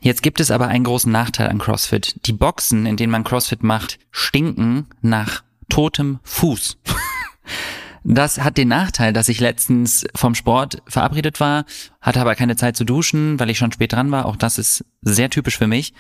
Jetzt 0.02 0.24
gibt 0.24 0.40
es 0.40 0.52
aber 0.52 0.68
einen 0.68 0.84
großen 0.84 1.12
Nachteil 1.12 1.48
an 1.50 1.60
CrossFit. 1.60 2.26
Die 2.28 2.34
Boxen, 2.34 2.86
in 2.86 2.98
denen 2.98 3.12
man 3.12 3.24
CrossFit 3.24 3.64
macht, 3.64 4.00
stinken 4.12 4.88
nach 5.02 5.44
totem 5.70 6.20
Fuß. 6.24 6.78
Das 8.04 8.40
hat 8.40 8.58
den 8.58 8.68
Nachteil, 8.68 9.14
dass 9.14 9.30
ich 9.30 9.40
letztens 9.40 10.06
vom 10.14 10.36
Sport 10.36 10.82
verabredet 10.88 11.40
war, 11.40 11.66
hatte 12.02 12.20
aber 12.20 12.36
keine 12.36 12.56
Zeit 12.56 12.76
zu 12.76 12.84
duschen, 12.84 13.40
weil 13.40 13.50
ich 13.50 13.58
schon 13.58 13.72
spät 13.72 13.94
dran 13.94 14.12
war. 14.12 14.26
Auch 14.26 14.36
das 14.36 14.58
ist 14.58 14.86
sehr 15.02 15.30
typisch 15.30 15.58
für 15.58 15.68
mich. 15.68 15.94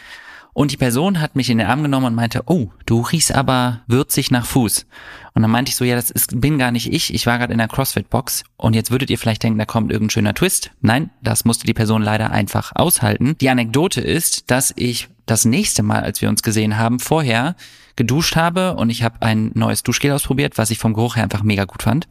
Und 0.54 0.72
die 0.72 0.78
Person 0.78 1.20
hat 1.20 1.36
mich 1.36 1.49
in 1.49 1.58
den 1.58 1.68
Arm 1.68 1.82
genommen 1.82 2.08
und 2.08 2.16
meinte, 2.16 2.43
oh, 2.45 2.70
du 2.86 3.01
riechst 3.01 3.34
aber 3.34 3.82
würzig 3.88 4.30
nach 4.30 4.45
Fuß. 4.45 4.86
Und 5.34 5.41
dann 5.41 5.49
meinte 5.49 5.70
ich 5.70 5.76
so, 5.76 5.84
ja, 5.84 5.95
das 5.95 6.12
ist, 6.12 6.39
bin 6.39 6.60
gar 6.60 6.72
nicht 6.72 6.93
ich. 6.93 7.12
Ich 7.12 7.26
war 7.26 7.39
gerade 7.39 7.54
in 7.54 7.58
der 7.58 7.68
CrossFit-Box 7.68 8.43
und 8.56 8.76
jetzt 8.76 8.91
würdet 8.91 9.10
ihr 9.10 9.18
vielleicht 9.18 9.41
denken, 9.41 9.58
da 9.58 9.66
kommt 9.66 9.91
irgendein 9.91 10.12
schöner 10.12 10.36
Twist. 10.36 10.70
Nein, 10.82 11.10
das 11.24 11.43
musste 11.43 11.66
die 11.66 11.74
Person 11.74 12.04
leider 12.04 12.32
einfach 12.32 12.72
aushalten. 12.76 13.36
Die 13.41 13.49
Anekdote 13.49 14.01
ist, 14.01 14.51
dass 14.51 14.72
ich 14.76 15.10
das 15.26 15.45
nächste 15.45 15.82
Mal, 15.82 16.04
als 16.04 16.22
wir 16.22 16.30
uns 16.30 16.43
gesehen 16.43 16.78
haben, 16.78 16.99
vorher 16.99 17.56
geduscht 17.96 18.36
habe 18.36 18.76
und 18.76 18.89
ich 18.89 19.04
habe 19.04 19.22
ein 19.22 19.52
neues 19.54 19.84
Duschgel 19.84 20.12
ausprobiert, 20.12 20.58
was 20.58 20.72
ich 20.72 20.80
vom 20.80 20.94
Geruch 20.94 21.16
her 21.16 21.24
einfach 21.24 21.44
mega 21.44 21.66
gut 21.66 21.84
fand. 21.84 22.08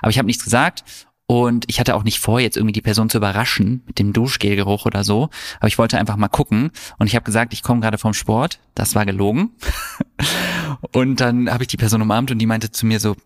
Aber 0.00 0.10
ich 0.10 0.18
habe 0.18 0.26
nichts 0.26 0.44
gesagt 0.44 0.84
und 1.26 1.64
ich 1.66 1.80
hatte 1.80 1.96
auch 1.96 2.04
nicht 2.04 2.20
vor, 2.20 2.38
jetzt 2.38 2.56
irgendwie 2.56 2.72
die 2.72 2.82
Person 2.82 3.10
zu 3.10 3.18
überraschen 3.18 3.82
mit 3.86 3.98
dem 3.98 4.12
Duschgelgeruch 4.12 4.86
oder 4.86 5.02
so. 5.02 5.28
Aber 5.58 5.66
ich 5.66 5.76
wollte 5.76 5.98
einfach 5.98 6.16
mal 6.16 6.28
gucken. 6.28 6.70
Und 6.98 7.08
ich 7.08 7.16
habe 7.16 7.24
gesagt, 7.24 7.52
ich 7.52 7.62
komme 7.62 7.80
gerade 7.80 7.98
vom 7.98 8.14
Sport. 8.14 8.60
Das 8.74 8.94
war 8.94 9.04
gelogen. 9.04 9.50
und 10.92 11.20
dann 11.20 11.50
habe 11.50 11.64
ich 11.64 11.68
die 11.68 11.76
Person 11.76 12.00
umarmt 12.00 12.30
und 12.30 12.38
die 12.38 12.46
meinte 12.46 12.70
zu 12.70 12.86
mir 12.86 13.00
so, 13.00 13.16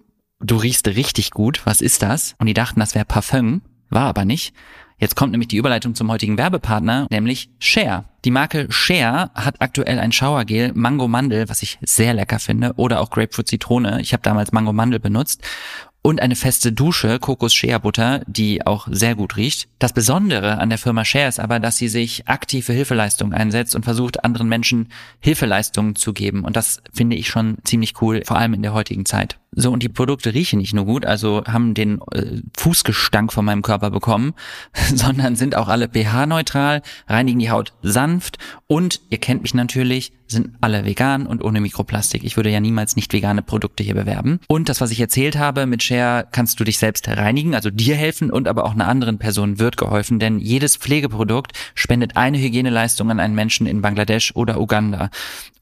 du 0.41 0.57
riechst 0.57 0.89
richtig 0.89 1.31
gut. 1.31 1.61
Was 1.67 1.83
ist 1.83 2.03
das? 2.03 2.35
Und 2.39 2.47
die 2.47 2.55
dachten, 2.55 2.81
das 2.81 2.95
wäre 2.95 3.05
Parfum. 3.05 3.61
War 3.91 4.07
aber 4.07 4.25
nicht. 4.25 4.55
Jetzt 5.01 5.17
kommt 5.17 5.33
nämlich 5.33 5.49
die 5.49 5.57
Überleitung 5.57 5.95
zum 5.95 6.11
heutigen 6.11 6.37
Werbepartner, 6.37 7.07
nämlich 7.11 7.49
Share. 7.59 8.05
Die 8.27 8.31
Marke 8.31 8.67
Share 8.71 9.31
hat 9.35 9.57
aktuell 9.61 9.99
ein 9.99 10.13
Showergel 10.13 10.73
Mango 10.75 11.09
Mandel, 11.09 11.49
was 11.49 11.63
ich 11.63 11.79
sehr 11.81 12.13
lecker 12.13 12.39
finde, 12.39 12.75
oder 12.77 13.01
auch 13.01 13.09
Grapefruit 13.09 13.49
Zitrone. 13.49 14.03
Ich 14.03 14.13
habe 14.13 14.23
damals 14.23 14.53
Mango 14.53 14.75
Mandel 14.75 15.01
benutzt 15.01 15.43
und 16.03 16.21
eine 16.21 16.37
feste 16.37 16.73
Dusche, 16.73 17.19
Kokos 17.19 17.55
Shea 17.55 17.79
Butter, 17.79 18.21
die 18.27 18.67
auch 18.67 18.89
sehr 18.91 19.15
gut 19.15 19.39
riecht. 19.39 19.69
Das 19.79 19.95
Besondere 19.95 20.59
an 20.59 20.69
der 20.69 20.79
Firma 20.79 21.07
Share 21.07 21.29
ist 21.29 21.41
aber, 21.41 21.61
dass 21.61 21.79
sie 21.79 21.89
sich 21.89 22.29
aktiv 22.29 22.67
für 22.67 22.75
Hilfeleistungen 22.75 23.33
einsetzt 23.33 23.75
und 23.75 23.85
versucht, 23.85 24.23
anderen 24.23 24.51
Menschen 24.51 24.89
Hilfeleistungen 25.21 25.97
zu 25.97 26.13
geben. 26.13 26.45
Und 26.45 26.57
das 26.57 26.83
finde 26.93 27.17
ich 27.17 27.29
schon 27.29 27.57
ziemlich 27.65 28.03
cool, 28.03 28.23
vor 28.27 28.37
allem 28.37 28.53
in 28.53 28.63
der 28.63 28.75
heutigen 28.75 29.07
Zeit. 29.07 29.40
So, 29.53 29.73
und 29.73 29.83
die 29.83 29.89
Produkte 29.89 30.33
riechen 30.33 30.61
nicht 30.61 30.75
nur 30.75 30.85
gut, 30.85 31.05
also 31.05 31.43
haben 31.45 31.75
den 31.75 32.01
äh, 32.13 32.41
Fußgestank 32.57 33.33
von 33.33 33.45
meinem 33.45 33.63
Körper 33.63 33.91
bekommen, 33.91 34.35
sondern 34.95 35.35
sind 35.35 35.57
auch 35.57 35.67
alle 35.67 35.89
pH-neutral, 35.89 36.83
reinigen 37.09 37.41
die 37.41 37.51
Haut 37.51 37.73
sanft 37.83 38.39
und, 38.69 39.01
ihr 39.11 39.19
kennt 39.19 39.43
mich 39.43 39.53
natürlich, 39.53 40.13
sind 40.29 40.51
alle 40.61 40.85
vegan 40.85 41.27
und 41.27 41.43
ohne 41.43 41.61
Mikroplastik. 41.61 42.23
Ich 42.23 42.37
würde 42.37 42.51
ja 42.51 42.61
niemals 42.61 42.95
nicht 42.95 43.13
vegane 43.13 43.43
Produkte 43.43 43.83
hier 43.83 43.95
bewerben. 43.95 44.39
Und 44.47 44.69
das, 44.69 44.81
was 44.81 44.93
ich 44.93 45.01
erzählt 45.01 45.37
habe, 45.37 45.67
mit 45.67 45.83
Share 45.83 46.29
kannst 46.31 46.61
du 46.61 46.65
dich 46.65 46.79
selbst 46.79 47.09
reinigen, 47.09 47.57
also 47.57 47.71
dir 47.71 47.97
helfen 47.97 48.31
und 48.31 48.47
aber 48.47 48.65
auch 48.65 48.73
einer 48.73 48.87
anderen 48.87 49.19
Person 49.19 49.59
wird 49.59 49.77
geholfen, 49.77 50.21
denn 50.21 50.39
jedes 50.39 50.77
Pflegeprodukt 50.77 51.53
spendet 51.75 52.17
eine 52.17 52.39
Hygieneleistung 52.39 53.11
an 53.11 53.19
einen 53.19 53.35
Menschen 53.35 53.67
in 53.67 53.83
Bangladesch 53.83 54.33
oder 54.37 54.61
Uganda. 54.61 55.11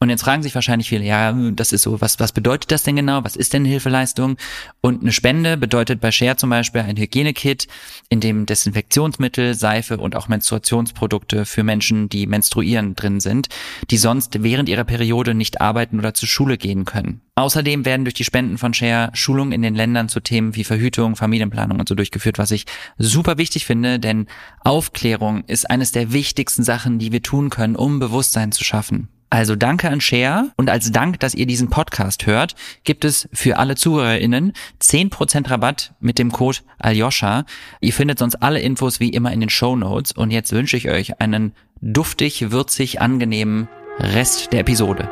Und 0.01 0.11
jetzt 0.11 0.23
fragen 0.23 0.43
sich 0.43 0.55
wahrscheinlich 0.55 0.89
viele, 0.89 1.05
ja, 1.05 1.33
das 1.33 1.73
ist 1.73 1.83
so, 1.83 2.01
was, 2.01 2.21
was 2.21 2.33
bedeutet 2.33 2.71
das 2.71 2.83
denn 2.83 2.97
genau? 2.97 3.25
Was 3.25 3.37
ist 3.37 3.53
denn 3.53 3.65
Hilfeleistung? 3.79 4.37
Und 4.81 5.03
eine 5.03 5.13
Spende 5.13 5.57
bedeutet 5.57 6.01
bei 6.01 6.11
Share 6.11 6.37
zum 6.37 6.51
Beispiel 6.51 6.83
ein 6.83 6.97
Hygienekit, 6.97 7.69
in 8.09 8.21
dem 8.21 8.45
Desinfektionsmittel, 8.47 9.55
Seife 9.55 9.99
und 9.99 10.17
auch 10.17 10.29
Menstruationsprodukte 10.29 11.45
für 11.45 11.63
Menschen, 11.63 12.09
die 12.09 12.27
menstruieren, 12.27 12.95
drin 12.95 13.21
sind, 13.21 13.49
die 13.91 13.97
sonst 13.97 14.43
während 14.43 14.69
ihrer 14.69 14.85
Periode 14.85 15.35
nicht 15.35 15.61
arbeiten 15.61 15.99
oder 15.99 16.15
zur 16.15 16.29
Schule 16.29 16.59
gehen 16.59 16.85
können. 16.85 17.21
Außerdem 17.37 17.85
werden 17.85 18.05
durch 18.05 18.15
die 18.15 18.25
Spenden 18.25 18.59
von 18.59 18.75
Share 18.75 19.11
Schulungen 19.15 19.53
in 19.53 19.63
den 19.63 19.77
Ländern 19.77 20.09
zu 20.09 20.19
Themen 20.19 20.57
wie 20.57 20.65
Verhütung, 20.65 21.15
Familienplanung 21.15 21.79
und 21.79 21.89
so 21.89 21.95
durchgeführt, 21.95 22.39
was 22.39 22.51
ich 22.51 22.65
super 22.99 23.39
wichtig 23.39 23.65
finde, 23.65 24.01
denn 24.01 24.27
Aufklärung 24.65 25.45
ist 25.45 25.71
eines 25.71 25.93
der 25.93 26.13
wichtigsten 26.13 26.65
Sachen, 26.65 26.99
die 26.99 27.13
wir 27.13 27.23
tun 27.23 27.51
können, 27.51 27.77
um 27.77 28.01
Bewusstsein 28.01 28.51
zu 28.51 28.65
schaffen. 28.65 29.09
Also 29.31 29.57
danke 29.57 29.91
an 29.91 30.01
Share 30.01 30.53
und 30.57 30.71
als 30.71 30.91
Dank, 30.91 31.21
dass 31.21 31.35
ihr 31.35 31.47
diesen 31.47 31.69
Podcast 31.69 32.27
hört, 32.27 32.55
gibt 32.85 33.05
es 33.05 33.29
für 33.33 33.59
alle 33.59 33.77
ZuhörerInnen 33.77 34.55
10% 34.81 35.51
Rabatt 35.51 35.93
mit 36.01 36.19
dem 36.19 36.33
Code 36.33 36.59
Aljoscha. 36.79 37.45
Ihr 37.81 37.93
findet 37.93 38.19
sonst 38.19 38.37
alle 38.37 38.61
Infos 38.61 39.01
wie 39.01 39.11
immer 39.11 39.31
in 39.33 39.41
den 39.41 39.51
Show 39.51 39.77
Notes 39.77 40.13
und 40.13 40.31
jetzt 40.31 40.53
wünsche 40.53 40.79
ich 40.79 40.89
euch 40.89 41.21
einen 41.21 41.53
duftig, 41.83 42.51
würzig, 42.51 43.03
angenehmen 43.03 43.69
Rest 43.99 44.53
der 44.53 44.61
Episode. 44.61 45.11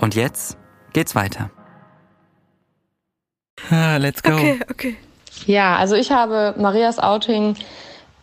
Und 0.00 0.14
jetzt 0.14 0.58
geht's 0.92 1.14
weiter. 1.14 1.50
Ah, 3.70 3.96
let's 3.96 4.22
go. 4.22 4.32
Okay, 4.32 4.60
okay. 4.70 4.96
Ja, 5.46 5.76
also 5.76 5.94
ich 5.94 6.10
habe 6.10 6.54
Marias 6.58 6.98
Outing 6.98 7.56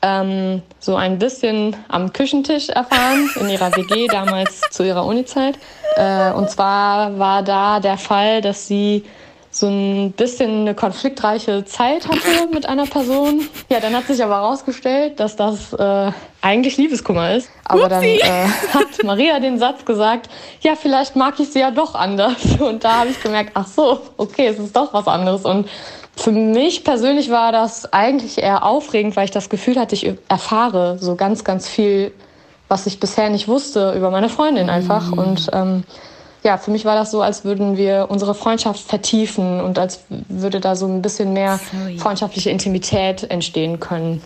ähm, 0.01 0.61
so 0.79 0.95
ein 0.95 1.19
bisschen 1.19 1.75
am 1.87 2.13
Küchentisch 2.13 2.69
erfahren, 2.69 3.29
in 3.39 3.49
ihrer 3.49 3.75
WG, 3.75 4.07
damals 4.11 4.61
zu 4.71 4.83
ihrer 4.83 5.05
Uni-Zeit. 5.05 5.57
Äh, 5.95 6.31
und 6.31 6.49
zwar 6.49 7.17
war 7.17 7.43
da 7.43 7.79
der 7.79 7.97
Fall, 7.97 8.41
dass 8.41 8.67
sie 8.67 9.03
so 9.49 9.67
ein 9.67 10.11
bisschen 10.11 10.61
eine 10.61 10.75
konfliktreiche 10.75 11.65
Zeit 11.65 12.07
hatte 12.07 12.47
mit 12.53 12.67
einer 12.67 12.85
Person. 12.85 13.47
Ja, 13.69 13.79
dann 13.79 13.95
hat 13.95 14.05
sich 14.05 14.23
aber 14.23 14.35
herausgestellt, 14.35 15.19
dass 15.19 15.35
das 15.35 15.73
äh, 15.73 16.11
eigentlich 16.41 16.77
Liebeskummer 16.77 17.33
ist. 17.33 17.49
Aber 17.65 17.85
Upsi. 17.85 18.19
dann 18.21 18.29
äh, 18.29 18.47
hat 18.73 19.03
Maria 19.03 19.39
den 19.39 19.57
Satz 19.57 19.83
gesagt, 19.83 20.29
ja, 20.61 20.75
vielleicht 20.75 21.15
mag 21.15 21.39
ich 21.39 21.51
sie 21.51 21.59
ja 21.59 21.71
doch 21.71 21.95
anders. 21.95 22.35
Und 22.59 22.83
da 22.83 22.99
habe 22.99 23.09
ich 23.09 23.21
gemerkt, 23.21 23.51
ach 23.55 23.67
so, 23.67 24.01
okay, 24.17 24.47
es 24.47 24.59
ist 24.59 24.75
doch 24.75 24.93
was 24.93 25.07
anderes. 25.07 25.43
Und 25.43 25.67
für 26.17 26.31
mich 26.31 26.83
persönlich 26.83 27.29
war 27.29 27.51
das 27.51 27.91
eigentlich 27.93 28.39
eher 28.39 28.63
aufregend, 28.65 29.15
weil 29.15 29.25
ich 29.25 29.31
das 29.31 29.49
Gefühl 29.49 29.79
hatte, 29.79 29.95
ich 29.95 30.11
erfahre 30.27 30.97
so 30.99 31.15
ganz, 31.15 31.43
ganz 31.43 31.69
viel, 31.69 32.11
was 32.67 32.87
ich 32.87 32.99
bisher 32.99 33.29
nicht 33.29 33.47
wusste 33.47 33.93
über 33.95 34.09
meine 34.09 34.27
Freundin 34.27 34.69
einfach. 34.69 35.11
Mhm. 35.11 35.17
Und 35.17 35.49
ähm, 35.53 35.83
ja, 36.43 36.57
für 36.57 36.71
mich 36.71 36.85
war 36.85 36.95
das 36.95 37.11
so, 37.11 37.21
als 37.21 37.45
würden 37.45 37.77
wir 37.77 38.07
unsere 38.09 38.33
Freundschaft 38.33 38.79
vertiefen 38.79 39.61
und 39.61 39.77
als 39.77 40.01
würde 40.09 40.59
da 40.59 40.75
so 40.75 40.87
ein 40.87 41.01
bisschen 41.01 41.33
mehr 41.33 41.59
Sorry. 41.71 41.97
freundschaftliche 41.97 42.49
Intimität 42.49 43.23
entstehen 43.29 43.79
können. 43.79 44.21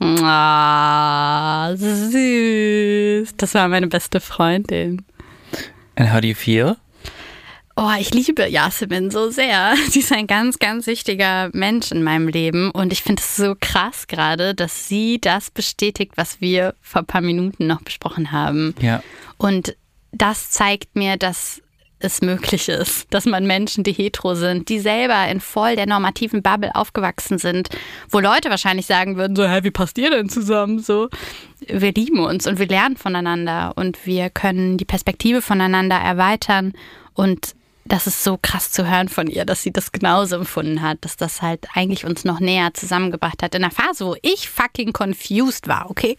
Ah, 0.00 1.72
süß. 1.76 3.34
Das 3.36 3.54
war 3.54 3.68
meine 3.68 3.88
beste 3.88 4.20
Freundin. 4.20 5.04
And 5.96 6.12
how 6.12 6.20
do 6.20 6.28
you 6.28 6.34
feel? 6.34 6.76
Oh, 7.76 7.90
ich 7.98 8.12
liebe 8.12 8.46
Yasemin 8.46 9.10
so 9.10 9.30
sehr. 9.30 9.74
Sie 9.88 10.00
ist 10.00 10.12
ein 10.12 10.26
ganz, 10.26 10.58
ganz 10.58 10.86
wichtiger 10.86 11.50
Mensch 11.52 11.92
in 11.92 12.02
meinem 12.02 12.28
Leben. 12.28 12.70
Und 12.70 12.92
ich 12.92 13.02
finde 13.02 13.22
es 13.22 13.36
so 13.36 13.54
krass 13.58 14.06
gerade, 14.06 14.54
dass 14.54 14.88
sie 14.88 15.20
das 15.20 15.50
bestätigt, 15.50 16.12
was 16.16 16.40
wir 16.40 16.74
vor 16.80 17.02
ein 17.02 17.06
paar 17.06 17.20
Minuten 17.20 17.66
noch 17.66 17.80
besprochen 17.82 18.32
haben. 18.32 18.74
Ja. 18.80 19.02
Und 19.38 19.76
das 20.12 20.50
zeigt 20.50 20.96
mir, 20.96 21.16
dass 21.16 21.62
es 22.00 22.22
möglich 22.22 22.68
ist, 22.68 23.06
dass 23.14 23.26
man 23.26 23.46
Menschen, 23.46 23.84
die 23.84 23.92
hetero 23.92 24.34
sind, 24.34 24.68
die 24.68 24.80
selber 24.80 25.28
in 25.28 25.40
voll 25.40 25.76
der 25.76 25.86
normativen 25.86 26.42
Bubble 26.42 26.74
aufgewachsen 26.74 27.38
sind, 27.38 27.68
wo 28.08 28.18
Leute 28.18 28.50
wahrscheinlich 28.50 28.86
sagen 28.86 29.16
würden, 29.16 29.36
so, 29.36 29.46
hä, 29.46 29.60
wie 29.62 29.70
passt 29.70 29.96
ihr 29.98 30.10
denn 30.10 30.28
zusammen? 30.28 30.80
So, 30.80 31.08
wir 31.66 31.92
lieben 31.92 32.18
uns 32.18 32.46
und 32.46 32.58
wir 32.58 32.66
lernen 32.66 32.96
voneinander 32.96 33.72
und 33.76 34.06
wir 34.06 34.30
können 34.30 34.78
die 34.78 34.84
Perspektive 34.84 35.42
voneinander 35.42 35.96
erweitern 35.96 36.72
und 37.14 37.54
das 37.90 38.06
ist 38.06 38.22
so 38.22 38.38
krass 38.40 38.70
zu 38.70 38.88
hören 38.88 39.08
von 39.08 39.26
ihr, 39.26 39.44
dass 39.44 39.62
sie 39.62 39.72
das 39.72 39.92
genauso 39.92 40.36
empfunden 40.36 40.80
hat, 40.80 40.98
dass 41.02 41.16
das 41.16 41.42
halt 41.42 41.66
eigentlich 41.74 42.04
uns 42.04 42.24
noch 42.24 42.40
näher 42.40 42.72
zusammengebracht 42.72 43.42
hat 43.42 43.54
in 43.54 43.64
einer 43.64 43.72
Phase, 43.72 44.06
wo 44.06 44.16
ich 44.22 44.48
fucking 44.48 44.92
confused 44.92 45.66
war, 45.66 45.90
okay? 45.90 46.16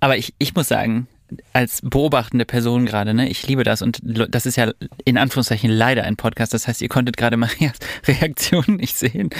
Aber 0.00 0.16
ich, 0.16 0.34
ich 0.38 0.54
muss 0.54 0.68
sagen, 0.68 1.08
als 1.54 1.80
beobachtende 1.82 2.44
Person 2.44 2.84
gerade, 2.84 3.14
ne, 3.14 3.26
ich 3.30 3.46
liebe 3.46 3.64
das 3.64 3.80
und 3.80 4.00
das 4.02 4.44
ist 4.44 4.56
ja 4.56 4.70
in 5.06 5.16
Anführungszeichen 5.16 5.70
leider 5.70 6.04
ein 6.04 6.16
Podcast, 6.16 6.52
das 6.52 6.68
heißt, 6.68 6.82
ihr 6.82 6.88
konntet 6.88 7.16
gerade 7.16 7.36
Marias 7.38 7.78
Reaktion 8.06 8.76
nicht 8.76 8.98
sehen, 8.98 9.30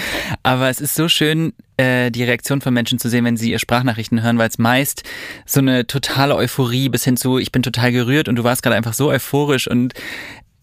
aber 0.41 0.69
es 0.69 0.81
ist 0.81 0.95
so 0.95 1.07
schön, 1.07 1.53
äh, 1.77 2.09
die 2.09 2.23
Reaktion 2.23 2.61
von 2.61 2.73
Menschen 2.73 2.97
zu 2.97 3.09
sehen, 3.09 3.25
wenn 3.25 3.37
sie 3.37 3.51
ihr 3.51 3.59
Sprachnachrichten 3.59 4.23
hören, 4.23 4.39
weil 4.39 4.49
es 4.49 4.57
meist 4.57 5.03
so 5.45 5.59
eine 5.59 5.85
totale 5.85 6.35
Euphorie 6.35 6.89
bis 6.89 7.03
hin 7.03 7.15
zu, 7.15 7.37
ich 7.37 7.51
bin 7.51 7.61
total 7.61 7.91
gerührt 7.91 8.27
und 8.27 8.37
du 8.37 8.43
warst 8.43 8.63
gerade 8.63 8.75
einfach 8.75 8.93
so 8.93 9.09
euphorisch 9.09 9.67
und 9.67 9.93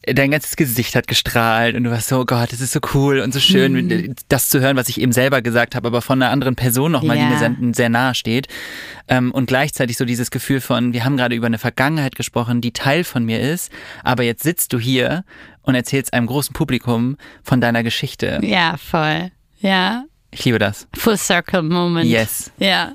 dein 0.07 0.31
ganzes 0.31 0.57
Gesicht 0.57 0.95
hat 0.95 1.07
gestrahlt 1.07 1.77
und 1.77 1.85
du 1.85 1.91
warst 1.91 2.09
so, 2.09 2.21
oh 2.21 2.25
Gott, 2.25 2.53
das 2.53 2.61
ist 2.61 2.73
so 2.73 2.81
cool 2.95 3.21
und 3.21 3.35
so 3.35 3.41
schön, 3.41 3.73
mhm. 3.73 4.15
das 4.29 4.49
zu 4.49 4.61
hören, 4.61 4.77
was 4.77 4.89
ich 4.89 5.01
eben 5.01 5.13
selber 5.13 5.43
gesagt 5.43 5.75
habe, 5.75 5.89
aber 5.89 6.01
von 6.01 6.23
einer 6.23 6.31
anderen 6.31 6.57
Person 6.57 6.93
nochmal, 6.93 7.19
ja. 7.19 7.25
die 7.25 7.33
mir 7.33 7.39
sehr, 7.39 7.57
sehr 7.75 7.89
nahe 7.91 8.15
steht. 8.15 8.49
Ähm, 9.09 9.31
und 9.33 9.47
gleichzeitig 9.47 9.97
so 9.97 10.05
dieses 10.05 10.31
Gefühl 10.31 10.61
von, 10.61 10.93
wir 10.93 11.05
haben 11.05 11.17
gerade 11.17 11.35
über 11.35 11.47
eine 11.47 11.59
Vergangenheit 11.59 12.17
gesprochen, 12.17 12.61
die 12.61 12.73
Teil 12.73 13.05
von 13.05 13.25
mir 13.25 13.41
ist, 13.41 13.71
aber 14.03 14.23
jetzt 14.23 14.43
sitzt 14.43 14.73
du 14.73 14.79
hier 14.79 15.25
und 15.63 15.75
erzählst 15.75 16.15
einem 16.15 16.27
großen 16.27 16.55
Publikum 16.55 17.17
von 17.43 17.61
deiner 17.61 17.83
Geschichte. 17.83 18.41
Ja, 18.43 18.77
voll. 18.79 19.31
Ja. 19.59 20.05
Ich 20.31 20.45
liebe 20.45 20.59
das. 20.59 20.89
Full 20.97 21.19
Circle 21.19 21.63
Moment. 21.63 22.09
Yes. 22.09 22.51
Ja. 22.59 22.93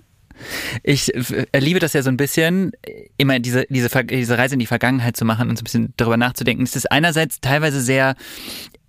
Ich 0.84 1.12
liebe 1.56 1.80
das 1.80 1.94
ja 1.94 2.02
so 2.02 2.10
ein 2.10 2.18
bisschen, 2.18 2.72
immer 3.18 3.40
diese, 3.40 3.66
diese, 3.70 3.90
diese 4.06 4.38
Reise 4.38 4.56
in 4.56 4.60
die 4.60 4.66
Vergangenheit 4.66 5.18
zu 5.18 5.26
machen 5.26 5.50
und 5.50 5.58
so 5.58 5.62
ein 5.62 5.66
bisschen 5.66 5.94
darüber 5.98 6.18
nachzudenken. 6.18 6.64
Es 6.64 6.76
ist 6.76 6.92
einerseits 6.92 7.40
teilweise 7.42 7.82
sehr 7.82 8.16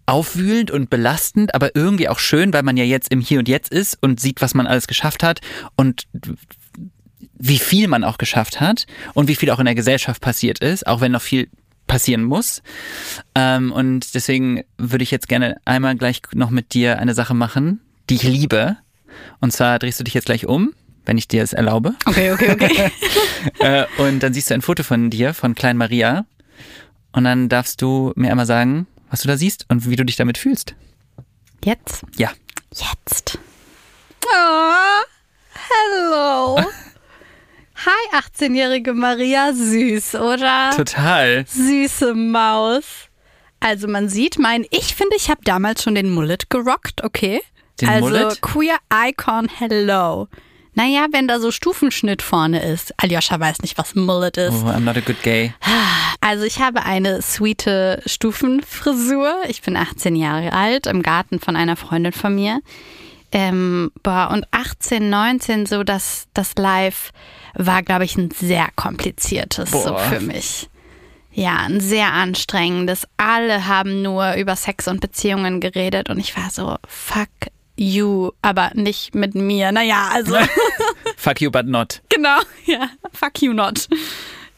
aufwühlend 0.07 0.71
und 0.71 0.89
belastend, 0.89 1.55
aber 1.55 1.75
irgendwie 1.75 2.09
auch 2.09 2.19
schön, 2.19 2.53
weil 2.53 2.63
man 2.63 2.77
ja 2.77 2.85
jetzt 2.85 3.11
im 3.11 3.21
Hier 3.21 3.41
und 3.41 3.49
Jetzt 3.49 3.73
ist 3.73 3.99
und 4.01 4.21
sieht, 4.21 4.41
was 4.41 4.55
man 4.55 4.67
alles 4.67 4.87
geschafft 4.87 5.23
hat 5.23 5.41
und 5.75 6.07
wie 7.39 7.59
viel 7.59 7.89
man 7.89 8.05
auch 8.05 8.19
geschafft 8.19 8.61
hat 8.61 8.87
und 9.15 9.29
wie 9.29 9.35
viel 9.35 9.51
auch 9.51 9.59
in 9.59 9.67
der 9.67 9.75
Gesellschaft 9.75 10.23
passiert 10.23 10.61
ist, 10.61 10.87
auch 10.87 11.01
wenn 11.01 11.13
noch 11.13 11.23
viel 11.23 11.49
passieren 11.87 12.25
muss. 12.25 12.63
Ähm, 13.35 13.73
und 13.73 14.15
deswegen 14.15 14.65
würde 14.79 15.05
ich 15.05 15.11
jetzt 15.11 15.29
gerne 15.29 15.57
einmal 15.65 15.97
gleich 15.97 16.23
noch 16.33 16.51
mit 16.51 16.75
dir 16.75 16.99
eine 16.99 17.15
Sache 17.15 17.35
machen, 17.35 17.81
die 18.09 18.15
ich 18.15 18.23
liebe. 18.23 18.77
Und 19.41 19.53
zwar 19.53 19.79
drehst 19.79 20.01
du 20.01 20.05
dich 20.05 20.15
jetzt 20.15 20.27
gleich 20.27 20.47
um, 20.47 20.73
wenn 21.07 21.19
ich 21.19 21.29
dir 21.29 21.43
es 21.43 21.53
erlaube. 21.53 21.95
Okay, 22.05 22.33
okay, 22.33 22.51
okay. 22.51 22.91
äh, 23.61 23.87
und 23.99 24.21
dann 24.21 24.35
siehst 24.35 24.51
du 24.51 24.55
ein 24.55 24.63
Foto 24.63 24.83
von 24.83 25.11
dir, 25.11 25.33
von 25.33 25.55
Klein 25.55 25.77
Maria. 25.77 26.27
Und 27.13 27.25
dann 27.25 27.49
darfst 27.49 27.81
du 27.81 28.13
mir 28.17 28.31
einmal 28.31 28.47
sagen, 28.47 28.87
was 29.11 29.23
du 29.23 29.29
da 29.29 29.37
siehst 29.37 29.65
und 29.69 29.89
wie 29.89 29.97
du 29.97 30.05
dich 30.05 30.17
damit 30.17 30.37
fühlst. 30.37 30.75
Jetzt? 31.65 32.03
Ja. 32.17 32.31
Jetzt. 32.75 33.39
Oh, 34.25 35.05
hello. 35.55 36.61
Hi, 37.85 38.19
18-jährige 38.19 38.95
Maria, 38.95 39.53
süß, 39.53 40.17
oder? 40.17 40.71
Total. 40.75 41.45
Süße 41.47 42.15
Maus. 42.15 42.85
Also 43.61 43.87
man 43.87 44.09
sieht 44.09 44.39
mein, 44.39 44.67
ich 44.71 44.95
finde, 44.95 45.17
ich 45.17 45.31
habe 45.31 45.41
damals 45.45 45.83
schon 45.83 45.95
den 45.95 46.11
Mullet 46.11 46.51
gerockt, 46.51 47.05
okay? 47.05 47.41
Den 47.81 47.89
also 47.89 48.09
Mullet? 48.09 48.41
Queer 48.43 48.79
Icon 48.93 49.49
Hello. 49.49 50.29
Naja, 50.77 51.07
wenn 51.11 51.27
da 51.27 51.41
so 51.41 51.51
Stufenschnitt 51.51 52.21
vorne 52.21 52.63
ist. 52.63 52.93
Aljoscha 53.03 53.41
weiß 53.41 53.63
nicht, 53.63 53.79
was 53.79 53.95
Mullet 53.95 54.37
ist. 54.37 54.63
Oh, 54.63 54.69
I'm 54.69 54.81
not 54.81 54.99
a 54.99 55.01
good 55.01 55.23
gay. 55.23 55.53
Also 56.21 56.45
ich 56.45 56.61
habe 56.61 56.83
eine 56.83 57.23
sweete 57.23 58.03
Stufenfrisur. 58.05 59.33
Ich 59.49 59.63
bin 59.63 59.77
18 59.77 60.17
Jahre 60.17 60.53
alt, 60.53 60.87
im 60.87 61.03
Garten 61.03 61.41
von 61.41 61.57
einer 61.57 61.77
Freundin 61.77 62.13
von 62.13 62.35
mir. 62.35 62.61
Ähm, 63.33 63.91
boah, 64.03 64.31
und 64.33 64.45
18, 64.51 65.09
19, 65.09 65.67
so 65.67 65.83
das, 65.83 66.27
das 66.35 66.55
Live 66.57 67.13
war, 67.55 67.83
glaube 67.83 68.05
ich, 68.05 68.17
ein 68.17 68.31
sehr 68.31 68.69
kompliziertes 68.77 69.71
so 69.71 69.97
für 69.97 70.21
mich. 70.21 70.69
Ja, 71.33 71.59
ein 71.59 71.81
sehr 71.81 72.13
anstrengendes. 72.13 73.07
Alle 73.17 73.67
haben 73.67 74.03
nur 74.03 74.35
über 74.35 74.57
Sex 74.57 74.89
und 74.89 75.01
Beziehungen 75.01 75.61
geredet 75.61 76.11
und 76.11 76.19
ich 76.19 76.37
war 76.37 76.51
so, 76.51 76.77
fuck 76.87 77.29
you, 77.79 78.31
aber 78.43 78.71
nicht 78.75 79.15
mit 79.15 79.35
mir. 79.35 79.73
Naja, 79.73 80.09
also 80.13 80.37
Fuck 81.17 81.41
you, 81.41 81.51
but 81.51 81.67
not. 81.67 82.03
genau, 82.09 82.39
ja, 82.67 82.89
fuck 83.13 83.43
you 83.43 83.53
not. 83.53 83.89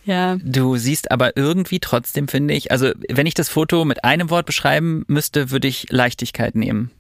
Ja. 0.05 0.37
Du 0.43 0.77
siehst 0.77 1.11
aber 1.11 1.37
irgendwie 1.37 1.81
trotzdem, 1.81 2.29
finde 2.29 2.55
ich, 2.55 2.71
also 2.73 2.93
wenn 3.11 3.27
ich 3.27 3.35
das 3.35 3.49
Foto 3.51 3.85
mit 3.85 4.05
einem 4.05 4.31
Wort 4.31 4.47
beschreiben 4.47 5.05
müsste, 5.07 5.51
würde 5.51 5.69
ich 5.69 5.87
Leichtigkeit 5.91 6.55
nehmen. 6.55 6.91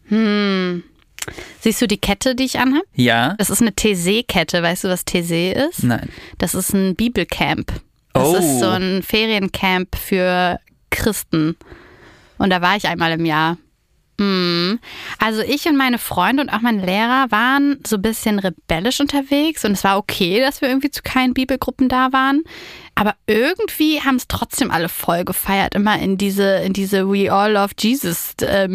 Siehst 1.60 1.80
du 1.82 1.86
die 1.88 1.96
Kette, 1.98 2.34
die 2.34 2.44
ich 2.44 2.58
anhabe? 2.58 2.84
Ja? 2.94 3.34
Das 3.38 3.48
ist 3.50 3.60
eine 3.62 3.74
TC-Kette. 3.74 4.62
Weißt 4.62 4.84
du, 4.84 4.88
was 4.88 5.04
TC 5.04 5.52
ist? 5.52 5.84
Nein. 5.84 6.08
Das 6.38 6.54
ist 6.54 6.74
ein 6.74 6.94
Bibelcamp. 6.96 7.72
Das 8.12 8.28
Oh. 8.28 8.36
ist 8.36 8.60
so 8.60 8.68
ein 8.68 9.02
Feriencamp 9.02 9.96
für 9.96 10.58
Christen. 10.90 11.56
Und 12.38 12.50
da 12.50 12.60
war 12.62 12.76
ich 12.76 12.86
einmal 12.88 13.12
im 13.12 13.24
Jahr. 13.24 13.56
Mm. 14.18 14.80
Also 15.18 15.42
ich 15.42 15.66
und 15.66 15.76
meine 15.76 15.98
Freunde 15.98 16.42
und 16.42 16.50
auch 16.50 16.60
mein 16.60 16.80
Lehrer 16.80 17.30
waren 17.30 17.78
so 17.86 17.96
ein 17.96 18.02
bisschen 18.02 18.38
rebellisch 18.38 19.00
unterwegs 19.00 19.64
und 19.64 19.72
es 19.72 19.84
war 19.84 19.96
okay, 19.96 20.40
dass 20.40 20.60
wir 20.60 20.68
irgendwie 20.68 20.90
zu 20.90 21.02
keinen 21.02 21.34
Bibelgruppen 21.34 21.88
da 21.88 22.12
waren. 22.12 22.42
Aber 22.98 23.14
irgendwie 23.28 24.00
haben 24.00 24.16
es 24.16 24.26
trotzdem 24.26 24.72
alle 24.72 24.88
voll 24.88 25.24
gefeiert, 25.24 25.76
immer 25.76 26.00
in 26.00 26.18
diese, 26.18 26.56
in 26.56 26.72
diese 26.72 27.08
We 27.08 27.32
All 27.32 27.52
Love 27.52 27.74
Jesus 27.78 28.34
äh, 28.40 28.66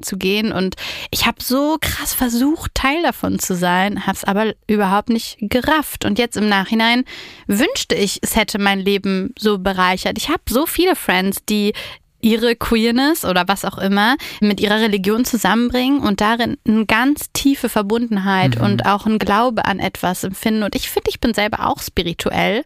zu 0.00 0.16
gehen. 0.16 0.52
Und 0.52 0.76
ich 1.10 1.26
habe 1.26 1.42
so 1.42 1.76
krass 1.78 2.14
versucht, 2.14 2.74
Teil 2.74 3.02
davon 3.02 3.38
zu 3.38 3.54
sein, 3.54 4.06
habe 4.06 4.16
es 4.16 4.24
aber 4.24 4.54
überhaupt 4.66 5.10
nicht 5.10 5.36
gerafft. 5.38 6.06
Und 6.06 6.18
jetzt 6.18 6.38
im 6.38 6.48
Nachhinein 6.48 7.04
wünschte 7.46 7.94
ich, 7.94 8.20
es 8.22 8.36
hätte 8.36 8.58
mein 8.58 8.80
Leben 8.80 9.34
so 9.38 9.58
bereichert. 9.58 10.16
Ich 10.16 10.30
habe 10.30 10.42
so 10.48 10.64
viele 10.64 10.96
Friends, 10.96 11.44
die 11.46 11.74
ihre 12.22 12.56
Queerness 12.56 13.24
oder 13.24 13.44
was 13.48 13.64
auch 13.64 13.78
immer 13.78 14.16
mit 14.40 14.60
ihrer 14.60 14.80
Religion 14.80 15.24
zusammenbringen 15.24 16.00
und 16.00 16.20
darin 16.20 16.56
eine 16.66 16.86
ganz 16.86 17.32
tiefe 17.32 17.68
Verbundenheit 17.68 18.58
und 18.58 18.86
auch 18.86 19.06
ein 19.06 19.18
Glaube 19.18 19.64
an 19.64 19.80
etwas 19.80 20.24
empfinden. 20.24 20.62
Und 20.62 20.74
ich 20.74 20.88
finde, 20.88 21.10
ich 21.10 21.20
bin 21.20 21.34
selber 21.34 21.66
auch 21.66 21.82
spirituell, 21.82 22.62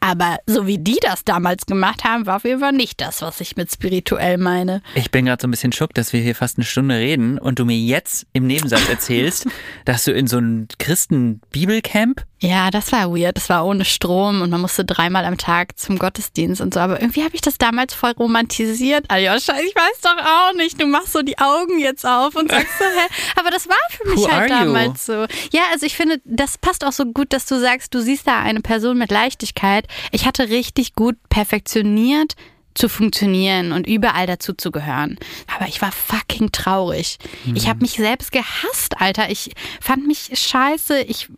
aber 0.00 0.38
so 0.46 0.66
wie 0.66 0.78
die 0.78 0.98
das 1.00 1.24
damals 1.24 1.66
gemacht 1.66 2.04
haben, 2.04 2.26
war 2.26 2.36
auf 2.36 2.44
jeden 2.44 2.60
Fall 2.60 2.72
nicht 2.72 3.00
das, 3.00 3.22
was 3.22 3.40
ich 3.40 3.56
mit 3.56 3.72
spirituell 3.72 4.38
meine. 4.38 4.82
Ich 4.94 5.10
bin 5.10 5.24
gerade 5.24 5.40
so 5.40 5.48
ein 5.48 5.50
bisschen 5.50 5.72
schock, 5.72 5.94
dass 5.94 6.12
wir 6.12 6.20
hier 6.20 6.34
fast 6.34 6.58
eine 6.58 6.64
Stunde 6.64 6.96
reden 6.96 7.38
und 7.38 7.58
du 7.58 7.64
mir 7.64 7.78
jetzt 7.78 8.26
im 8.34 8.46
Nebensatz 8.46 8.88
erzählst, 8.88 9.46
dass 9.86 10.04
du 10.04 10.12
in 10.12 10.26
so 10.26 10.38
ein 10.38 10.68
Christen-Bibelcamp 10.78 12.24
Ja, 12.40 12.70
das 12.70 12.92
war 12.92 13.10
weird. 13.10 13.36
Das 13.36 13.48
war 13.48 13.66
ohne 13.66 13.84
Strom 13.84 14.42
und 14.42 14.50
man 14.50 14.60
musste 14.60 14.84
dreimal 14.84 15.24
am 15.24 15.38
Tag 15.38 15.76
zum 15.78 15.98
Gottesdienst 15.98 16.60
und 16.60 16.72
so. 16.72 16.80
Aber 16.80 17.00
irgendwie 17.00 17.24
habe 17.24 17.34
ich 17.34 17.40
das 17.40 17.58
damals 17.58 17.94
voll 17.94 18.12
romantisiert. 18.12 19.06
Aljoscha, 19.08 19.54
ich 19.58 19.74
weiß 19.74 20.00
doch 20.02 20.16
auch 20.24 20.54
nicht. 20.54 20.80
Du 20.80 20.86
machst 20.86 21.12
so 21.12 21.22
die 21.22 21.38
Augen 21.38 21.80
jetzt 21.80 22.06
auf 22.06 22.36
und 22.36 22.50
sagst 22.50 22.78
so, 22.78 22.84
hä? 22.84 23.08
Aber 23.36 23.50
das 23.50 23.68
war 23.68 23.76
für 23.90 24.08
mich 24.08 24.18
Who 24.18 24.30
halt 24.30 24.52
are 24.52 24.60
you? 24.60 24.66
damals 24.72 25.06
so. 25.06 25.26
Ja, 25.50 25.62
also 25.72 25.84
ich 25.84 25.96
finde, 25.96 26.20
das 26.24 26.58
passt 26.58 26.84
auch 26.84 26.92
so 26.92 27.06
gut, 27.06 27.32
dass 27.32 27.46
du 27.46 27.58
sagst, 27.58 27.92
du 27.92 28.00
siehst 28.00 28.26
da 28.28 28.40
eine 28.40 28.60
Person 28.60 28.98
mit 28.98 29.10
Leichtigkeit. 29.10 29.88
Ich 30.12 30.24
hatte 30.24 30.48
richtig 30.48 30.94
gut 30.94 31.16
perfektioniert 31.28 32.34
zu 32.78 32.88
funktionieren 32.88 33.72
und 33.72 33.88
überall 33.88 34.26
dazu 34.26 34.52
zu 34.54 34.70
gehören. 34.70 35.18
Aber 35.54 35.66
ich 35.68 35.82
war 35.82 35.90
fucking 35.90 36.52
traurig. 36.52 37.18
Ich 37.54 37.68
habe 37.68 37.80
mich 37.80 37.92
selbst 37.92 38.30
gehasst, 38.30 39.00
Alter. 39.00 39.30
Ich 39.30 39.50
fand 39.80 40.06
mich 40.06 40.30
scheiße. 40.32 41.00
Ich 41.00 41.28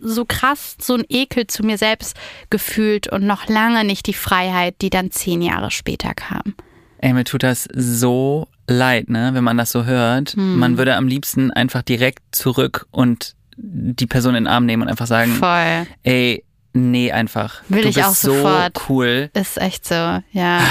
so 0.00 0.24
krass 0.24 0.76
so 0.80 0.94
einen 0.94 1.04
Ekel 1.08 1.46
zu 1.46 1.62
mir 1.62 1.78
selbst 1.78 2.16
gefühlt 2.50 3.08
und 3.08 3.26
noch 3.26 3.48
lange 3.48 3.84
nicht 3.84 4.06
die 4.06 4.14
Freiheit, 4.14 4.76
die 4.80 4.90
dann 4.90 5.10
zehn 5.10 5.42
Jahre 5.42 5.70
später 5.70 6.14
kam. 6.14 6.54
Ey, 6.98 7.12
mir 7.12 7.24
tut 7.24 7.42
das 7.42 7.68
so 7.74 8.46
leid, 8.66 9.08
ne, 9.08 9.30
wenn 9.32 9.44
man 9.44 9.56
das 9.56 9.70
so 9.70 9.84
hört. 9.84 10.30
Hm. 10.30 10.58
Man 10.58 10.78
würde 10.78 10.96
am 10.96 11.08
liebsten 11.08 11.50
einfach 11.50 11.82
direkt 11.82 12.20
zurück 12.32 12.86
und 12.90 13.34
die 13.56 14.06
Person 14.06 14.34
in 14.34 14.44
den 14.44 14.52
Arm 14.52 14.66
nehmen 14.66 14.82
und 14.82 14.88
einfach 14.88 15.06
sagen, 15.06 15.32
Voll. 15.34 15.86
ey, 16.02 16.44
nee, 16.72 17.12
einfach. 17.12 17.62
Will 17.68 17.82
du 17.82 17.88
ich 17.88 17.96
bist 17.96 18.06
auch 18.06 18.14
so 18.14 18.34
sofort. 18.34 18.88
cool. 18.88 19.30
Ist 19.34 19.58
echt 19.58 19.86
so, 19.86 19.94
ja. 19.94 20.62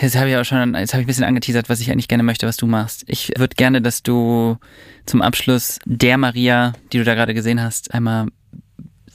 Jetzt 0.00 0.16
habe 0.16 0.28
ich 0.28 0.36
auch 0.36 0.44
schon, 0.44 0.74
jetzt 0.74 0.92
habe 0.92 1.00
ich 1.00 1.04
ein 1.04 1.06
bisschen 1.06 1.24
angeteasert, 1.24 1.68
was 1.68 1.80
ich 1.80 1.90
eigentlich 1.90 2.08
gerne 2.08 2.22
möchte, 2.22 2.46
was 2.46 2.56
du 2.56 2.66
machst. 2.66 3.04
Ich 3.06 3.32
würde 3.36 3.54
gerne, 3.54 3.80
dass 3.80 4.02
du 4.02 4.58
zum 5.06 5.22
Abschluss 5.22 5.78
der 5.84 6.18
Maria, 6.18 6.72
die 6.92 6.98
du 6.98 7.04
da 7.04 7.14
gerade 7.14 7.34
gesehen 7.34 7.62
hast, 7.62 7.94
einmal, 7.94 8.28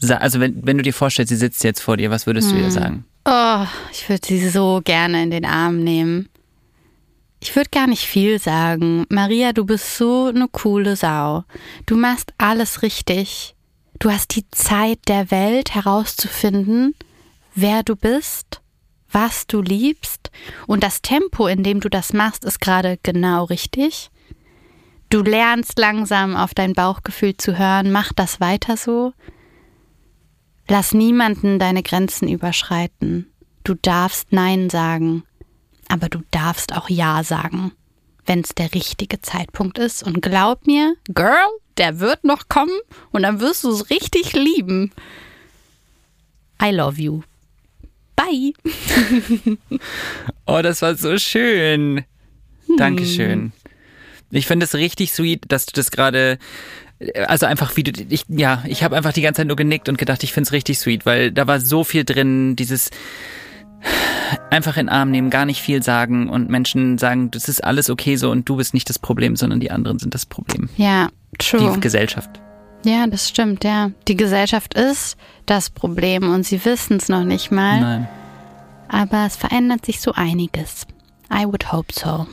also 0.07 0.39
wenn, 0.39 0.65
wenn 0.65 0.77
du 0.77 0.83
dir 0.83 0.93
vorstellst, 0.93 1.29
sie 1.29 1.35
sitzt 1.35 1.63
jetzt 1.63 1.81
vor 1.81 1.97
dir, 1.97 2.09
was 2.09 2.25
würdest 2.25 2.51
du 2.51 2.55
Hm. 2.55 2.63
ihr 2.63 2.71
sagen? 2.71 3.05
Oh, 3.25 3.65
ich 3.91 4.07
würde 4.09 4.25
sie 4.25 4.49
so 4.49 4.81
gerne 4.83 5.21
in 5.23 5.31
den 5.31 5.45
Arm 5.45 5.83
nehmen. 5.83 6.29
Ich 7.41 7.55
würde 7.55 7.69
gar 7.69 7.87
nicht 7.87 8.05
viel 8.05 8.39
sagen. 8.39 9.05
Maria, 9.09 9.53
du 9.53 9.65
bist 9.65 9.97
so 9.97 10.25
eine 10.25 10.47
coole 10.49 10.95
Sau. 10.95 11.43
Du 11.85 11.95
machst 11.95 12.33
alles 12.37 12.81
richtig. 12.81 13.55
Du 13.99 14.09
hast 14.11 14.35
die 14.35 14.49
Zeit 14.51 14.99
der 15.07 15.29
Welt 15.31 15.75
herauszufinden, 15.75 16.95
wer 17.55 17.83
du 17.83 17.95
bist, 17.95 18.61
was 19.11 19.47
du 19.47 19.61
liebst. 19.61 20.31
Und 20.67 20.83
das 20.83 21.01
Tempo, 21.01 21.47
in 21.47 21.63
dem 21.63 21.79
du 21.81 21.89
das 21.89 22.13
machst, 22.13 22.45
ist 22.45 22.59
gerade 22.61 22.97
genau 23.03 23.45
richtig. 23.45 24.09
Du 25.09 25.21
lernst 25.21 25.77
langsam 25.79 26.35
auf 26.35 26.53
dein 26.53 26.73
Bauchgefühl 26.73 27.35
zu 27.35 27.57
hören. 27.57 27.91
Mach 27.91 28.13
das 28.13 28.39
weiter 28.39 28.77
so. 28.77 29.13
Lass 30.69 30.93
niemanden 30.93 31.57
deine 31.57 31.81
Grenzen 31.83 32.29
überschreiten. 32.29 33.27
Du 33.63 33.73
darfst 33.73 34.31
Nein 34.31 34.69
sagen, 34.69 35.23
aber 35.89 36.09
du 36.09 36.21
darfst 36.31 36.73
auch 36.73 36.89
Ja 36.89 37.23
sagen, 37.23 37.71
wenn 38.27 38.41
es 38.41 38.53
der 38.55 38.73
richtige 38.75 39.19
Zeitpunkt 39.19 39.79
ist. 39.79 40.03
Und 40.03 40.21
glaub 40.21 40.67
mir, 40.67 40.95
Girl, 41.13 41.49
der 41.77 41.99
wird 41.99 42.23
noch 42.23 42.49
kommen 42.49 42.79
und 43.11 43.23
dann 43.23 43.39
wirst 43.39 43.63
du 43.63 43.71
es 43.71 43.89
richtig 43.89 44.33
lieben. 44.33 44.91
I 46.61 46.71
love 46.71 47.01
you. 47.01 47.23
Bye. 48.15 48.53
Oh, 50.45 50.61
das 50.63 50.81
war 50.81 50.95
so 50.95 51.17
schön. 51.19 52.03
Dankeschön. 52.77 53.51
Ich 54.31 54.47
finde 54.47 54.65
es 54.65 54.73
richtig 54.73 55.11
sweet, 55.11 55.43
dass 55.47 55.67
du 55.67 55.73
das 55.73 55.91
gerade, 55.91 56.39
also 57.27 57.45
einfach 57.45 57.77
wie 57.77 57.83
du, 57.83 57.91
ich, 58.09 58.25
ja, 58.27 58.63
ich 58.67 58.83
habe 58.83 58.95
einfach 58.95 59.13
die 59.13 59.21
ganze 59.21 59.39
Zeit 59.39 59.47
nur 59.47 59.55
genickt 59.55 59.89
und 59.89 59.97
gedacht, 59.97 60.23
ich 60.23 60.33
finde 60.33 60.47
es 60.47 60.51
richtig 60.51 60.79
sweet, 60.79 61.05
weil 61.05 61.31
da 61.31 61.47
war 61.47 61.59
so 61.59 61.83
viel 61.83 62.03
drin, 62.03 62.55
dieses 62.55 62.89
einfach 64.49 64.77
in 64.77 64.89
Arm 64.89 65.09
nehmen, 65.09 65.29
gar 65.29 65.45
nicht 65.45 65.61
viel 65.61 65.81
sagen 65.81 66.29
und 66.29 66.49
Menschen 66.49 66.97
sagen, 66.97 67.31
das 67.31 67.47
ist 67.47 67.63
alles 67.63 67.89
okay 67.89 68.17
so 68.17 68.29
und 68.31 68.47
du 68.49 68.57
bist 68.57 68.73
nicht 68.73 68.89
das 68.89 68.99
Problem, 68.99 69.35
sondern 69.35 69.59
die 69.59 69.71
anderen 69.71 69.99
sind 69.99 70.13
das 70.13 70.25
Problem. 70.25 70.69
Ja, 70.75 71.09
true. 71.37 71.73
Die 71.73 71.79
Gesellschaft. 71.79 72.29
Ja, 72.85 73.07
das 73.07 73.27
stimmt, 73.27 73.63
ja. 73.63 73.91
Die 74.07 74.15
Gesellschaft 74.15 74.73
ist 74.73 75.17
das 75.45 75.69
Problem 75.69 76.33
und 76.33 76.45
sie 76.45 76.63
wissen 76.63 76.97
es 76.97 77.09
noch 77.09 77.23
nicht 77.23 77.51
mal. 77.51 77.79
Nein. 77.79 78.07
Aber 78.87 79.25
es 79.25 79.35
verändert 79.35 79.85
sich 79.85 80.01
so 80.01 80.13
einiges. 80.13 80.87
I 81.31 81.45
would 81.45 81.71
hope 81.71 81.93
so. 81.93 82.25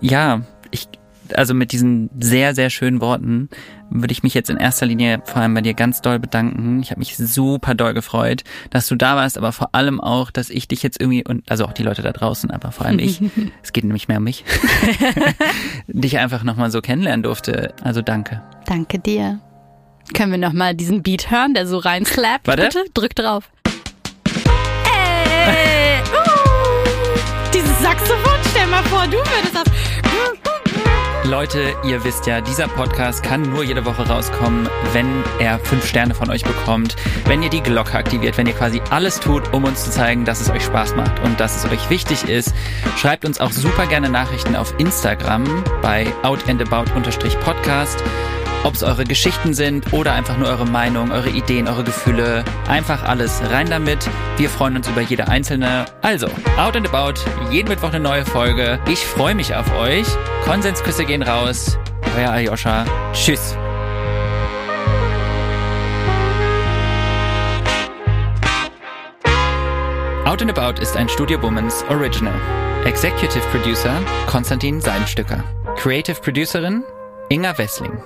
Ja, 0.00 0.42
ich, 0.70 0.88
also 1.34 1.54
mit 1.54 1.72
diesen 1.72 2.10
sehr, 2.20 2.54
sehr 2.54 2.70
schönen 2.70 3.00
Worten 3.00 3.48
würde 3.90 4.12
ich 4.12 4.22
mich 4.22 4.34
jetzt 4.34 4.50
in 4.50 4.56
erster 4.56 4.86
Linie 4.86 5.22
vor 5.24 5.42
allem 5.42 5.54
bei 5.54 5.60
dir 5.60 5.74
ganz 5.74 6.02
doll 6.02 6.18
bedanken. 6.18 6.80
Ich 6.82 6.90
habe 6.90 6.98
mich 6.98 7.16
super 7.16 7.74
doll 7.74 7.94
gefreut, 7.94 8.42
dass 8.70 8.88
du 8.88 8.96
da 8.96 9.16
warst, 9.16 9.38
aber 9.38 9.52
vor 9.52 9.74
allem 9.74 10.00
auch, 10.00 10.30
dass 10.30 10.50
ich 10.50 10.68
dich 10.68 10.82
jetzt 10.82 11.00
irgendwie 11.00 11.24
und 11.24 11.48
also 11.50 11.64
auch 11.64 11.72
die 11.72 11.82
Leute 11.82 12.02
da 12.02 12.12
draußen, 12.12 12.50
aber 12.50 12.72
vor 12.72 12.86
allem 12.86 12.98
ich, 12.98 13.20
es 13.62 13.72
geht 13.72 13.84
nämlich 13.84 14.08
mehr 14.08 14.18
um 14.18 14.24
mich, 14.24 14.44
dich 15.86 16.18
einfach 16.18 16.42
nochmal 16.42 16.70
so 16.70 16.80
kennenlernen 16.80 17.22
durfte. 17.22 17.74
Also 17.82 18.02
danke. 18.02 18.42
Danke 18.66 18.98
dir. 18.98 19.40
Können 20.14 20.32
wir 20.32 20.38
nochmal 20.38 20.74
diesen 20.74 21.02
Beat 21.02 21.30
hören, 21.30 21.54
der 21.54 21.66
so 21.66 21.78
reinslappt? 21.78 22.46
Warte. 22.46 22.62
Bitte 22.62 22.84
drück 22.94 23.14
drauf. 23.14 23.50
Ey! 25.46 26.00
Uh, 26.12 27.50
dieses 27.52 27.80
Saxophon, 27.80 28.40
stell 28.50 28.66
mal 28.68 28.82
vor, 28.84 29.06
du 29.06 29.18
würdest 29.18 29.54
das. 29.54 29.64
Leute, 31.26 31.74
ihr 31.82 32.04
wisst 32.04 32.26
ja, 32.26 32.40
dieser 32.40 32.68
Podcast 32.68 33.24
kann 33.24 33.42
nur 33.42 33.64
jede 33.64 33.84
Woche 33.84 34.06
rauskommen, 34.08 34.68
wenn 34.92 35.24
er 35.40 35.58
fünf 35.58 35.84
Sterne 35.84 36.14
von 36.14 36.30
euch 36.30 36.44
bekommt, 36.44 36.94
wenn 37.26 37.42
ihr 37.42 37.50
die 37.50 37.62
Glocke 37.62 37.94
aktiviert, 37.94 38.38
wenn 38.38 38.46
ihr 38.46 38.52
quasi 38.52 38.80
alles 38.90 39.18
tut, 39.18 39.52
um 39.52 39.64
uns 39.64 39.84
zu 39.84 39.90
zeigen, 39.90 40.24
dass 40.24 40.40
es 40.40 40.50
euch 40.50 40.62
Spaß 40.62 40.94
macht 40.94 41.18
und 41.24 41.40
dass 41.40 41.56
es 41.56 41.70
euch 41.70 41.90
wichtig 41.90 42.28
ist. 42.28 42.54
Schreibt 42.96 43.24
uns 43.24 43.40
auch 43.40 43.50
super 43.50 43.86
gerne 43.86 44.08
Nachrichten 44.08 44.54
auf 44.54 44.72
Instagram 44.78 45.64
bei 45.82 46.06
outandabout-podcast. 46.22 48.02
Ob 48.64 48.74
es 48.74 48.82
eure 48.82 49.04
Geschichten 49.04 49.54
sind 49.54 49.92
oder 49.92 50.12
einfach 50.12 50.36
nur 50.38 50.48
eure 50.48 50.66
Meinung, 50.66 51.12
eure 51.12 51.30
Ideen, 51.30 51.68
eure 51.68 51.84
Gefühle. 51.84 52.44
Einfach 52.68 53.04
alles 53.04 53.40
rein 53.50 53.70
damit. 53.70 54.08
Wir 54.36 54.50
freuen 54.50 54.76
uns 54.76 54.88
über 54.88 55.00
jede 55.00 55.28
einzelne. 55.28 55.86
Also, 56.02 56.26
Out 56.58 56.76
and 56.76 56.88
About, 56.92 57.20
jeden 57.50 57.68
Mittwoch 57.68 57.90
eine 57.90 58.00
neue 58.00 58.24
Folge. 58.24 58.78
Ich 58.88 59.04
freue 59.06 59.34
mich 59.34 59.54
auf 59.54 59.72
euch. 59.78 60.06
Konsensküsse 60.44 61.04
gehen 61.04 61.22
raus. 61.22 61.78
Euer 62.16 62.30
Aljoscha. 62.30 62.84
Tschüss. 63.12 63.56
Out 70.24 70.42
and 70.42 70.58
About 70.58 70.82
ist 70.82 70.96
ein 70.96 71.08
Studio 71.08 71.40
Womans 71.40 71.84
Original. 71.88 72.34
Executive 72.84 73.40
Producer 73.50 74.00
Konstantin 74.26 74.80
Seidenstücker. 74.80 75.42
Creative 75.76 76.20
Producerin 76.20 76.82
Inga 77.28 77.56
Wessling. 77.58 77.96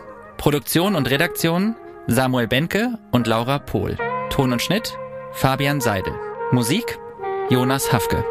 Produktion 0.40 0.94
und 0.94 1.10
Redaktion 1.10 1.76
Samuel 2.06 2.48
Benke 2.48 2.98
und 3.10 3.26
Laura 3.26 3.58
Pohl. 3.58 3.98
Ton 4.30 4.54
und 4.54 4.62
Schnitt 4.62 4.96
Fabian 5.32 5.82
Seidel. 5.82 6.14
Musik 6.50 6.98
Jonas 7.50 7.92
Hafke. 7.92 8.24